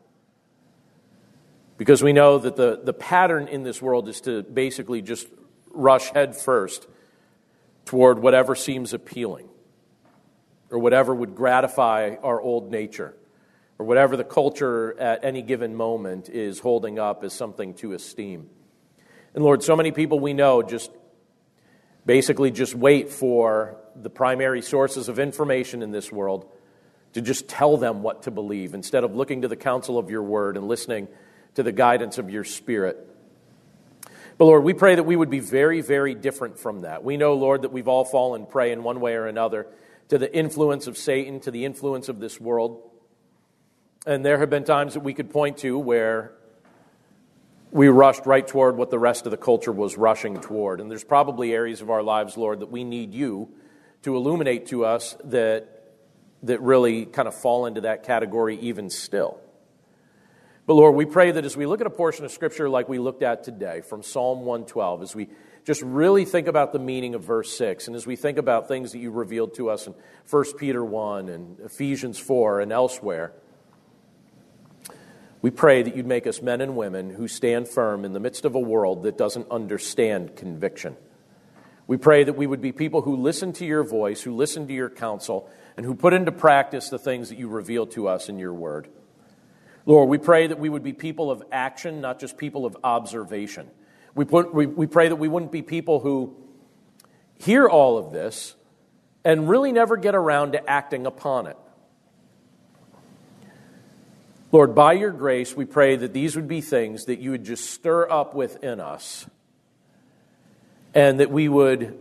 Because 1.77 2.03
we 2.03 2.13
know 2.13 2.39
that 2.39 2.57
the, 2.57 2.81
the 2.83 2.93
pattern 2.93 3.49
in 3.49 3.63
this 3.63 3.83
world 3.83 4.09
is 4.09 4.21
to 4.23 4.43
basically 4.43 5.03
just 5.03 5.29
rush 5.71 6.11
headfirst 6.11 6.87
toward 7.85 8.19
whatever 8.19 8.55
seems 8.55 8.93
appealing 8.93 9.49
or 10.71 10.79
whatever 10.79 11.15
would 11.15 11.35
gratify 11.35 12.17
our 12.23 12.41
old 12.41 12.71
nature 12.71 13.15
or 13.79 13.87
whatever 13.87 14.17
the 14.17 14.25
culture 14.25 14.99
at 14.99 15.25
any 15.25 15.43
given 15.43 15.75
moment 15.75 16.29
is 16.29 16.59
holding 16.61 16.99
up 16.99 17.23
as 17.23 17.33
something 17.33 17.75
to 17.75 17.93
esteem. 17.93 18.49
And 19.35 19.45
Lord, 19.45 19.63
so 19.63 19.77
many 19.77 19.93
people 19.93 20.19
we 20.19 20.33
know 20.33 20.63
just 20.63 20.91
basically 22.07 22.51
just 22.51 22.75
wait 22.75 23.11
for 23.11 23.77
the 23.95 24.09
primary 24.09 24.63
sources 24.63 25.09
of 25.09 25.19
information 25.19 25.83
in 25.83 25.91
this 25.91 26.11
world 26.11 26.51
to 27.13 27.21
just 27.21 27.49
tell 27.49 27.77
them 27.77 28.03
what 28.03 28.23
to 28.23 28.31
believe 28.31 28.75
instead 28.75 29.05
of 29.05 29.15
looking 29.15 29.43
to 29.43 29.49
the 29.49 29.57
counsel 29.57 29.99
of 29.99 30.11
your 30.11 30.23
word 30.23 30.57
and 30.57 30.69
listening 30.69 31.09
to 31.57 31.63
the 31.63 31.73
guidance 31.73 32.19
of 32.19 32.31
your 32.31 32.45
spirit. 32.45 32.97
But 34.39 34.45
Lord, 34.45 34.65
we 34.65 34.75
pray 34.75 34.95
that 34.95 35.05
we 35.05 35.17
would 35.17 35.31
be 35.31 35.41
very, 35.41 35.81
very 35.81 36.15
different 36.15 36.59
from 36.59 36.83
that. 36.83 37.03
We 37.03 37.17
know, 37.17 37.35
Lord, 37.35 37.63
that 37.63 37.73
we've 37.73 37.89
all 37.89 38.05
fallen 38.05 38.47
prey 38.47 38.73
in 38.73 38.83
one 38.83 39.01
way 39.01 39.15
or 39.15 39.27
another 39.27 39.67
to 40.09 40.19
the 40.19 40.35
influence 40.35 40.87
of 40.87 40.97
Satan, 40.97 41.41
to 41.41 41.51
the 41.51 41.65
influence 41.65 42.09
of 42.09 42.21
this 42.21 42.41
world. 42.41 42.83
And 44.07 44.25
there 44.25 44.39
have 44.39 44.51
been 44.51 44.65
times 44.65 44.95
that 44.95 45.01
we 45.01 45.15
could 45.15 45.31
point 45.31 45.59
to 45.59 45.79
where 45.79 46.33
we 47.71 47.89
rushed 47.89 48.27
right 48.27 48.47
toward 48.47 48.77
what 48.77 48.91
the 48.91 48.99
rest 48.99 49.27
of 49.27 49.31
the 49.31 49.37
culture 49.37 49.73
was 49.73 49.97
rushing 49.97 50.41
toward. 50.41 50.81
And 50.81 50.91
there's 50.91 51.05
probably 51.05 51.53
areas 51.53 51.81
of 51.81 51.91
our 51.91 52.03
lives, 52.03 52.37
Lord, 52.37 52.61
that 52.61 52.71
we 52.71 52.85
need 52.85 53.13
you 53.13 53.49
to 54.03 54.15
illuminate 54.15 54.67
to 54.67 54.85
us 54.85 55.17
that 55.25 55.77
that 56.43 56.61
really 56.61 57.07
kind 57.07 57.27
of 57.27 57.35
fall 57.35 57.67
into 57.67 57.83
that 57.83 58.05
category 58.05 58.59
even 58.61 58.91
still. 58.91 59.41
But 60.67 60.75
Lord, 60.75 60.97
we 60.97 61.05
pray 61.05 61.31
that 61.31 61.45
as 61.45 61.57
we 61.57 61.65
look 61.65 61.81
at 61.81 61.87
a 61.87 61.91
portion 61.91 62.25
of 62.25 62.33
Scripture 62.33 62.69
like 62.69 62.89
we 62.89 62.99
looked 62.99 63.23
at 63.23 63.45
today 63.45 63.83
from 63.83 64.03
Psalm 64.03 64.41
112, 64.41 65.03
as 65.03 65.15
we 65.15 65.29
just 65.65 65.81
really 65.83 66.25
think 66.25 66.49
about 66.49 66.73
the 66.73 66.81
meaning 66.81 67.15
of 67.15 67.23
verse 67.23 67.57
6, 67.57 67.87
and 67.87 67.95
as 67.95 68.05
we 68.05 68.17
think 68.17 68.37
about 68.37 68.67
things 68.67 68.91
that 68.91 68.99
you 68.99 69.13
revealed 69.13 69.55
to 69.55 69.71
us 69.71 69.87
in 69.87 69.95
1 70.29 70.45
Peter 70.59 70.85
1 70.85 71.29
and 71.29 71.61
Ephesians 71.61 72.19
4 72.19 72.61
and 72.61 72.73
elsewhere, 72.73 73.33
we 75.41 75.51
pray 75.53 75.85
that 75.85 75.95
you'd 75.97 76.07
make 76.07 76.27
us 76.27 76.43
men 76.43 76.61
and 76.61 76.77
women 76.77 77.11
who 77.11 77.29
stand 77.29 77.69
firm 77.69 78.05
in 78.05 78.13
the 78.13 78.19
midst 78.19 78.45
of 78.45 78.57
a 78.57 78.61
world 78.61 79.05
that 79.05 79.17
doesn't 79.17 79.49
understand 79.53 80.35
conviction. 80.35 80.97
We 81.87 81.97
pray 81.97 82.25
that 82.25 82.33
we 82.33 82.49
would 82.49 82.61
be 82.61 82.73
people 82.73 83.03
who 83.03 83.15
listen 83.15 83.53
to 83.55 83.65
your 83.65 83.85
voice, 83.85 84.23
who 84.23 84.35
listen 84.35 84.67
to 84.67 84.75
your 84.75 84.91
counsel, 84.91 85.49
and 85.77 85.87
who 85.87 85.95
put 85.95 86.13
into 86.13 86.33
practice 86.33 86.89
the 86.89 86.99
things 86.99 87.29
that 87.29 87.39
you 87.39 87.47
reveal 87.47 87.87
to 87.89 88.09
us 88.09 88.29
in 88.29 88.41
your 88.41 88.53
word. 88.53 88.89
Lord, 89.87 90.09
we 90.09 90.19
pray 90.19 90.49
that 90.49 90.59
we 90.59 90.69
would 90.69 90.83
be 90.83 90.93
people 90.93 91.31
of 91.31 91.45
action, 91.53 92.01
not 92.01 92.19
just 92.19 92.37
people 92.37 92.67
of 92.67 92.77
observation. 92.83 93.71
We, 94.17 94.25
put, 94.25 94.53
we, 94.53 94.67
we 94.67 94.89
pray 94.89 95.09
that 95.09 95.17
we 95.17 95.29
wouldn't 95.29 95.53
be 95.53 95.63
people 95.63 96.01
who 96.01 96.37
hear 97.39 97.69
all 97.69 97.97
of 97.97 98.11
this 98.13 98.57
and 99.25 99.49
really 99.49 99.71
never 99.71 99.97
get 99.97 100.17
around 100.17 100.53
to 100.53 100.69
acting 100.69 101.07
upon 101.07 101.47
it. 101.47 101.57
Lord, 104.51 104.75
by 104.75 104.95
your 104.95 105.13
grace, 105.13 105.55
we 105.55 105.65
pray 105.65 105.97
that 105.97 106.13
these 106.13 106.35
would 106.35 106.49
be 106.49 106.61
things 106.61 107.05
that 107.05 107.21
you 107.21 107.33
would 107.33 107.45
just 107.45 107.71
stir 107.71 108.11
up 108.11 108.35
within 108.35 108.81
us 108.81 109.27
and 110.95 111.21
that 111.21 111.31
we 111.31 111.49
would 111.49 111.99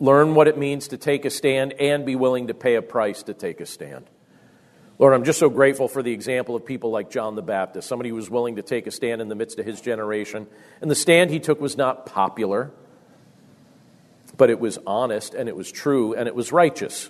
learn 0.00 0.34
what 0.34 0.48
it 0.48 0.56
means 0.56 0.88
to 0.88 0.96
take 0.96 1.24
a 1.24 1.30
stand 1.30 1.74
and 1.74 2.06
be 2.06 2.16
willing 2.16 2.46
to 2.48 2.54
pay 2.54 2.76
a 2.76 2.82
price 2.82 3.22
to 3.24 3.34
take 3.34 3.60
a 3.60 3.66
stand. 3.66 4.06
Lord, 5.00 5.14
I'm 5.14 5.24
just 5.24 5.38
so 5.38 5.48
grateful 5.48 5.88
for 5.88 6.02
the 6.02 6.12
example 6.12 6.54
of 6.54 6.66
people 6.66 6.90
like 6.90 7.08
John 7.08 7.34
the 7.34 7.40
Baptist, 7.40 7.88
somebody 7.88 8.10
who 8.10 8.16
was 8.16 8.28
willing 8.28 8.56
to 8.56 8.62
take 8.62 8.86
a 8.86 8.90
stand 8.90 9.22
in 9.22 9.28
the 9.28 9.34
midst 9.34 9.58
of 9.58 9.64
his 9.64 9.80
generation. 9.80 10.46
And 10.82 10.90
the 10.90 10.94
stand 10.94 11.30
he 11.30 11.40
took 11.40 11.58
was 11.58 11.74
not 11.74 12.04
popular, 12.04 12.70
but 14.36 14.50
it 14.50 14.60
was 14.60 14.78
honest 14.86 15.32
and 15.32 15.48
it 15.48 15.56
was 15.56 15.72
true 15.72 16.12
and 16.12 16.28
it 16.28 16.34
was 16.34 16.52
righteous. 16.52 17.08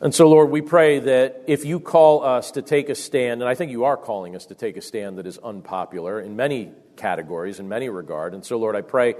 And 0.00 0.12
so, 0.12 0.28
Lord, 0.28 0.50
we 0.50 0.60
pray 0.60 0.98
that 0.98 1.44
if 1.46 1.64
you 1.64 1.78
call 1.78 2.24
us 2.24 2.50
to 2.50 2.62
take 2.62 2.88
a 2.88 2.96
stand, 2.96 3.42
and 3.42 3.48
I 3.48 3.54
think 3.54 3.70
you 3.70 3.84
are 3.84 3.96
calling 3.96 4.34
us 4.34 4.46
to 4.46 4.56
take 4.56 4.76
a 4.76 4.82
stand 4.82 5.18
that 5.18 5.28
is 5.28 5.38
unpopular 5.38 6.20
in 6.20 6.34
many 6.34 6.72
categories, 6.96 7.60
in 7.60 7.68
many 7.68 7.88
regard. 7.88 8.34
And 8.34 8.44
so, 8.44 8.58
Lord, 8.58 8.74
I 8.74 8.80
pray 8.80 9.14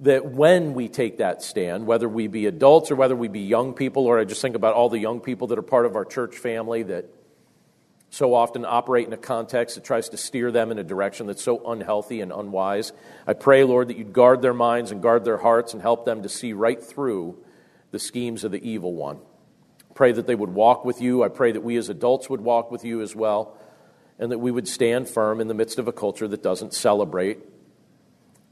that 0.00 0.24
when 0.24 0.74
we 0.74 0.88
take 0.88 1.18
that 1.18 1.42
stand, 1.42 1.86
whether 1.86 2.08
we 2.08 2.28
be 2.28 2.46
adults 2.46 2.90
or 2.90 2.96
whether 2.96 3.16
we 3.16 3.28
be 3.28 3.40
young 3.40 3.74
people, 3.74 4.06
or 4.06 4.18
I 4.18 4.24
just 4.24 4.40
think 4.40 4.54
about 4.54 4.74
all 4.74 4.88
the 4.88 4.98
young 4.98 5.20
people 5.20 5.48
that 5.48 5.58
are 5.58 5.62
part 5.62 5.86
of 5.86 5.96
our 5.96 6.04
church 6.04 6.36
family 6.36 6.84
that 6.84 7.06
so 8.10 8.32
often 8.32 8.64
operate 8.64 9.06
in 9.06 9.12
a 9.12 9.18
context 9.18 9.74
that 9.74 9.84
tries 9.84 10.08
to 10.10 10.16
steer 10.16 10.50
them 10.50 10.70
in 10.70 10.78
a 10.78 10.84
direction 10.84 11.26
that's 11.26 11.42
so 11.42 11.70
unhealthy 11.70 12.20
and 12.20 12.32
unwise. 12.32 12.92
I 13.26 13.34
pray, 13.34 13.64
Lord, 13.64 13.88
that 13.88 13.98
you'd 13.98 14.12
guard 14.12 14.40
their 14.40 14.54
minds 14.54 14.92
and 14.92 15.02
guard 15.02 15.24
their 15.24 15.36
hearts 15.36 15.74
and 15.74 15.82
help 15.82 16.04
them 16.04 16.22
to 16.22 16.28
see 16.28 16.52
right 16.52 16.82
through 16.82 17.36
the 17.90 17.98
schemes 17.98 18.44
of 18.44 18.52
the 18.52 18.66
evil 18.66 18.94
one. 18.94 19.18
Pray 19.94 20.12
that 20.12 20.26
they 20.26 20.34
would 20.34 20.54
walk 20.54 20.84
with 20.84 21.02
you. 21.02 21.22
I 21.22 21.28
pray 21.28 21.52
that 21.52 21.60
we 21.60 21.76
as 21.76 21.88
adults 21.88 22.30
would 22.30 22.40
walk 22.40 22.70
with 22.70 22.84
you 22.84 23.02
as 23.02 23.16
well, 23.16 23.58
and 24.18 24.30
that 24.30 24.38
we 24.38 24.52
would 24.52 24.68
stand 24.68 25.08
firm 25.08 25.40
in 25.40 25.48
the 25.48 25.54
midst 25.54 25.78
of 25.78 25.88
a 25.88 25.92
culture 25.92 26.28
that 26.28 26.42
doesn't 26.42 26.72
celebrate 26.72 27.40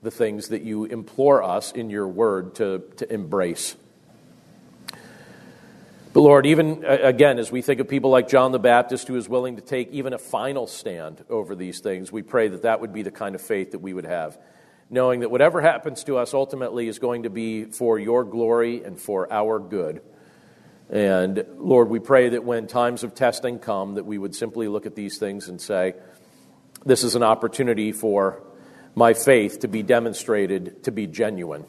the 0.02 0.10
things 0.10 0.48
that 0.48 0.62
you 0.62 0.84
implore 0.84 1.42
us 1.42 1.72
in 1.72 1.90
your 1.90 2.06
word 2.06 2.54
to, 2.56 2.82
to 2.96 3.12
embrace. 3.12 3.76
But 6.12 6.22
Lord, 6.22 6.46
even 6.46 6.82
again, 6.84 7.38
as 7.38 7.52
we 7.52 7.60
think 7.60 7.78
of 7.78 7.88
people 7.88 8.08
like 8.08 8.26
John 8.26 8.50
the 8.52 8.58
Baptist 8.58 9.06
who 9.06 9.16
is 9.16 9.28
willing 9.28 9.56
to 9.56 9.62
take 9.62 9.90
even 9.92 10.14
a 10.14 10.18
final 10.18 10.66
stand 10.66 11.22
over 11.28 11.54
these 11.54 11.80
things, 11.80 12.10
we 12.10 12.22
pray 12.22 12.48
that 12.48 12.62
that 12.62 12.80
would 12.80 12.94
be 12.94 13.02
the 13.02 13.10
kind 13.10 13.34
of 13.34 13.42
faith 13.42 13.72
that 13.72 13.80
we 13.80 13.92
would 13.92 14.06
have, 14.06 14.38
knowing 14.88 15.20
that 15.20 15.30
whatever 15.30 15.60
happens 15.60 16.04
to 16.04 16.16
us 16.16 16.32
ultimately 16.32 16.88
is 16.88 16.98
going 16.98 17.24
to 17.24 17.30
be 17.30 17.64
for 17.64 17.98
your 17.98 18.24
glory 18.24 18.82
and 18.82 18.98
for 18.98 19.30
our 19.30 19.58
good. 19.58 20.00
And 20.88 21.44
Lord, 21.58 21.90
we 21.90 21.98
pray 21.98 22.30
that 22.30 22.44
when 22.44 22.66
times 22.66 23.04
of 23.04 23.14
testing 23.14 23.58
come, 23.58 23.96
that 23.96 24.06
we 24.06 24.16
would 24.16 24.34
simply 24.34 24.68
look 24.68 24.86
at 24.86 24.94
these 24.94 25.18
things 25.18 25.48
and 25.48 25.60
say, 25.60 25.94
this 26.86 27.04
is 27.04 27.14
an 27.14 27.24
opportunity 27.24 27.92
for 27.92 28.42
my 28.96 29.12
faith 29.14 29.60
to 29.60 29.68
be 29.68 29.82
demonstrated 29.84 30.82
to 30.84 30.90
be 30.90 31.06
genuine. 31.06 31.64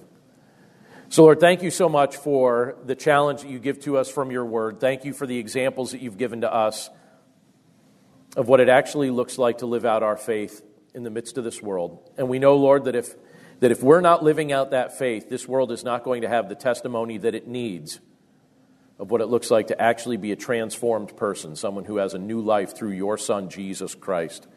So, 1.09 1.23
Lord, 1.23 1.39
thank 1.39 1.61
you 1.61 1.69
so 1.69 1.88
much 1.88 2.15
for 2.15 2.78
the 2.86 2.95
challenge 2.95 3.41
that 3.41 3.49
you 3.49 3.59
give 3.59 3.80
to 3.82 3.97
us 3.97 4.09
from 4.09 4.32
your 4.32 4.45
word. 4.45 4.80
Thank 4.80 5.05
you 5.05 5.13
for 5.13 5.28
the 5.28 5.38
examples 5.38 5.91
that 5.91 6.01
you've 6.01 6.17
given 6.17 6.41
to 6.41 6.51
us 6.53 6.89
of 8.36 8.47
what 8.47 8.59
it 8.59 8.69
actually 8.69 9.09
looks 9.09 9.38
like 9.38 9.59
to 9.59 9.65
live 9.65 9.86
out 9.86 10.03
our 10.03 10.17
faith 10.17 10.61
in 10.93 11.03
the 11.03 11.09
midst 11.09 11.38
of 11.38 11.43
this 11.43 11.61
world. 11.61 12.09
And 12.17 12.30
we 12.30 12.39
know, 12.39 12.55
Lord, 12.55 12.86
that 12.86 12.95
if, 12.95 13.15
that 13.59 13.71
if 13.71 13.84
we're 13.84 14.01
not 14.01 14.23
living 14.23 14.51
out 14.51 14.71
that 14.71 14.97
faith, 14.97 15.30
this 15.30 15.47
world 15.47 15.71
is 15.71 15.84
not 15.84 16.03
going 16.03 16.21
to 16.21 16.30
have 16.30 16.49
the 16.49 16.55
testimony 16.55 17.17
that 17.19 17.36
it 17.36 17.47
needs 17.47 17.99
of 18.99 19.11
what 19.11 19.21
it 19.21 19.28
looks 19.28 19.51
like 19.51 19.67
to 19.67 19.82
actually 19.82 20.17
be 20.17 20.32
a 20.32 20.36
transformed 20.36 21.15
person, 21.15 21.55
someone 21.55 21.86
who 21.86 21.97
has 21.97 22.13
a 22.13 22.19
new 22.19 22.41
life 22.41 22.75
through 22.75 22.91
your 22.91 23.17
Son, 23.17 23.49
Jesus 23.49 23.95
Christ. 23.95 24.47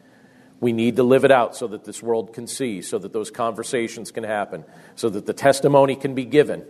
We 0.61 0.71
need 0.71 0.95
to 0.97 1.03
live 1.03 1.25
it 1.25 1.31
out 1.31 1.57
so 1.57 1.67
that 1.67 1.83
this 1.83 2.01
world 2.01 2.33
can 2.33 2.47
see, 2.47 2.81
so 2.81 2.99
that 2.99 3.11
those 3.11 3.31
conversations 3.31 4.11
can 4.11 4.23
happen, 4.23 4.63
so 4.95 5.09
that 5.09 5.25
the 5.25 5.33
testimony 5.33 5.95
can 5.95 6.13
be 6.13 6.23
given, 6.23 6.63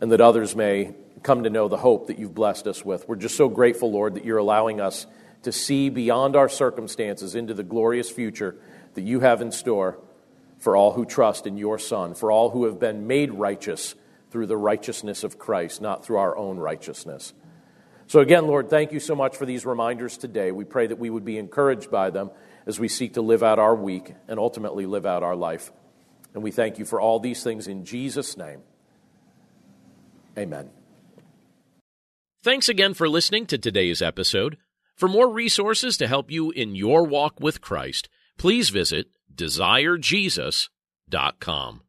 and 0.00 0.12
that 0.12 0.20
others 0.20 0.54
may 0.54 0.94
come 1.22 1.42
to 1.44 1.50
know 1.50 1.68
the 1.68 1.78
hope 1.78 2.06
that 2.06 2.18
you've 2.18 2.34
blessed 2.34 2.66
us 2.66 2.84
with. 2.84 3.08
We're 3.08 3.16
just 3.16 3.36
so 3.36 3.48
grateful, 3.48 3.90
Lord, 3.90 4.14
that 4.14 4.24
you're 4.24 4.38
allowing 4.38 4.80
us 4.80 5.06
to 5.42 5.52
see 5.52 5.88
beyond 5.88 6.36
our 6.36 6.50
circumstances 6.50 7.34
into 7.34 7.54
the 7.54 7.62
glorious 7.62 8.10
future 8.10 8.56
that 8.94 9.02
you 9.02 9.20
have 9.20 9.40
in 9.40 9.52
store 9.52 9.98
for 10.58 10.76
all 10.76 10.92
who 10.92 11.06
trust 11.06 11.46
in 11.46 11.56
your 11.56 11.78
Son, 11.78 12.14
for 12.14 12.30
all 12.30 12.50
who 12.50 12.66
have 12.66 12.78
been 12.78 13.06
made 13.06 13.32
righteous 13.32 13.94
through 14.30 14.46
the 14.46 14.56
righteousness 14.56 15.24
of 15.24 15.38
Christ, 15.38 15.80
not 15.80 16.04
through 16.04 16.18
our 16.18 16.36
own 16.36 16.58
righteousness. 16.58 17.32
So, 18.10 18.18
again, 18.18 18.48
Lord, 18.48 18.68
thank 18.68 18.90
you 18.90 18.98
so 18.98 19.14
much 19.14 19.36
for 19.36 19.46
these 19.46 19.64
reminders 19.64 20.16
today. 20.16 20.50
We 20.50 20.64
pray 20.64 20.88
that 20.88 20.98
we 20.98 21.10
would 21.10 21.24
be 21.24 21.38
encouraged 21.38 21.92
by 21.92 22.10
them 22.10 22.32
as 22.66 22.80
we 22.80 22.88
seek 22.88 23.14
to 23.14 23.22
live 23.22 23.44
out 23.44 23.60
our 23.60 23.76
week 23.76 24.16
and 24.26 24.40
ultimately 24.40 24.84
live 24.84 25.06
out 25.06 25.22
our 25.22 25.36
life. 25.36 25.70
And 26.34 26.42
we 26.42 26.50
thank 26.50 26.80
you 26.80 26.84
for 26.84 27.00
all 27.00 27.20
these 27.20 27.44
things 27.44 27.68
in 27.68 27.84
Jesus' 27.84 28.36
name. 28.36 28.62
Amen. 30.36 30.70
Thanks 32.42 32.68
again 32.68 32.94
for 32.94 33.08
listening 33.08 33.46
to 33.46 33.58
today's 33.58 34.02
episode. 34.02 34.56
For 34.96 35.08
more 35.08 35.30
resources 35.30 35.96
to 35.98 36.08
help 36.08 36.32
you 36.32 36.50
in 36.50 36.74
your 36.74 37.04
walk 37.04 37.38
with 37.38 37.60
Christ, 37.60 38.08
please 38.36 38.70
visit 38.70 39.06
desirejesus.com. 39.32 41.82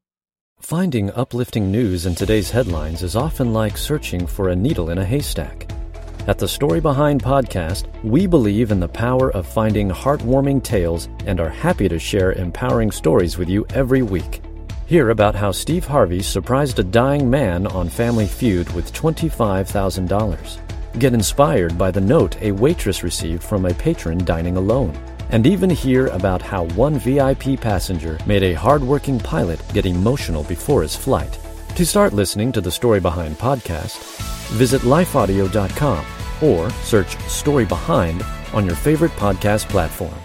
Finding 0.60 1.12
uplifting 1.14 1.72
news 1.72 2.06
in 2.06 2.14
today's 2.14 2.52
headlines 2.52 3.02
is 3.02 3.16
often 3.16 3.54
like 3.54 3.76
searching 3.76 4.28
for 4.28 4.50
a 4.50 4.56
needle 4.56 4.92
in 4.92 5.00
a 5.00 5.06
haystack. 5.06 5.81
At 6.28 6.38
the 6.38 6.48
Story 6.48 6.80
Behind 6.80 7.22
podcast, 7.22 7.88
we 8.04 8.28
believe 8.28 8.72
in 8.72 8.80
the 8.80 8.88
power 8.88 9.32
of 9.32 9.48
finding 9.48 9.90
heartwarming 9.90 10.64
tales 10.64 11.10
and 11.26 11.40
are 11.40 11.50
happy 11.50 11.90
to 11.90 11.98
share 11.98 12.34
empowering 12.34 12.92
stories 12.92 13.40
with 13.40 13.50
you 13.50 13.66
every 13.72 14.04
week. 14.04 14.44
Hear 14.86 15.10
about 15.10 15.34
how 15.34 15.52
Steve 15.52 15.88
Harvey 15.88 16.22
surprised 16.22 16.78
a 16.78 16.84
dying 16.84 17.28
man 17.28 17.66
on 17.66 17.90
Family 17.90 18.28
Feud 18.28 18.72
with 18.74 18.94
$25,000. 18.94 21.00
Get 21.00 21.16
inspired 21.16 21.76
by 21.76 21.90
the 21.90 22.02
note 22.02 22.40
a 22.40 22.52
waitress 22.52 23.02
received 23.02 23.42
from 23.42 23.66
a 23.66 23.74
patron 23.74 24.24
dining 24.24 24.58
alone. 24.58 24.96
And 25.32 25.48
even 25.48 25.72
hear 25.72 26.06
about 26.08 26.44
how 26.44 26.66
one 26.76 27.00
VIP 27.00 27.60
passenger 27.60 28.20
made 28.28 28.44
a 28.44 28.54
hardworking 28.54 29.20
pilot 29.20 29.60
get 29.74 29.88
emotional 29.88 30.44
before 30.44 30.84
his 30.84 30.96
flight. 30.96 31.40
To 31.78 31.86
start 31.86 32.14
listening 32.14 32.52
to 32.52 32.62
the 32.62 32.70
Story 32.70 33.00
Behind 33.00 33.36
podcast, 33.38 34.21
visit 34.52 34.82
lifeaudio.com 34.84 36.06
or 36.42 36.70
search 36.84 37.18
Story 37.28 37.66
Behind 37.66 38.24
on 38.54 38.66
your 38.66 38.76
favorite 38.76 39.12
podcast 39.14 39.68
platform. 39.70 40.21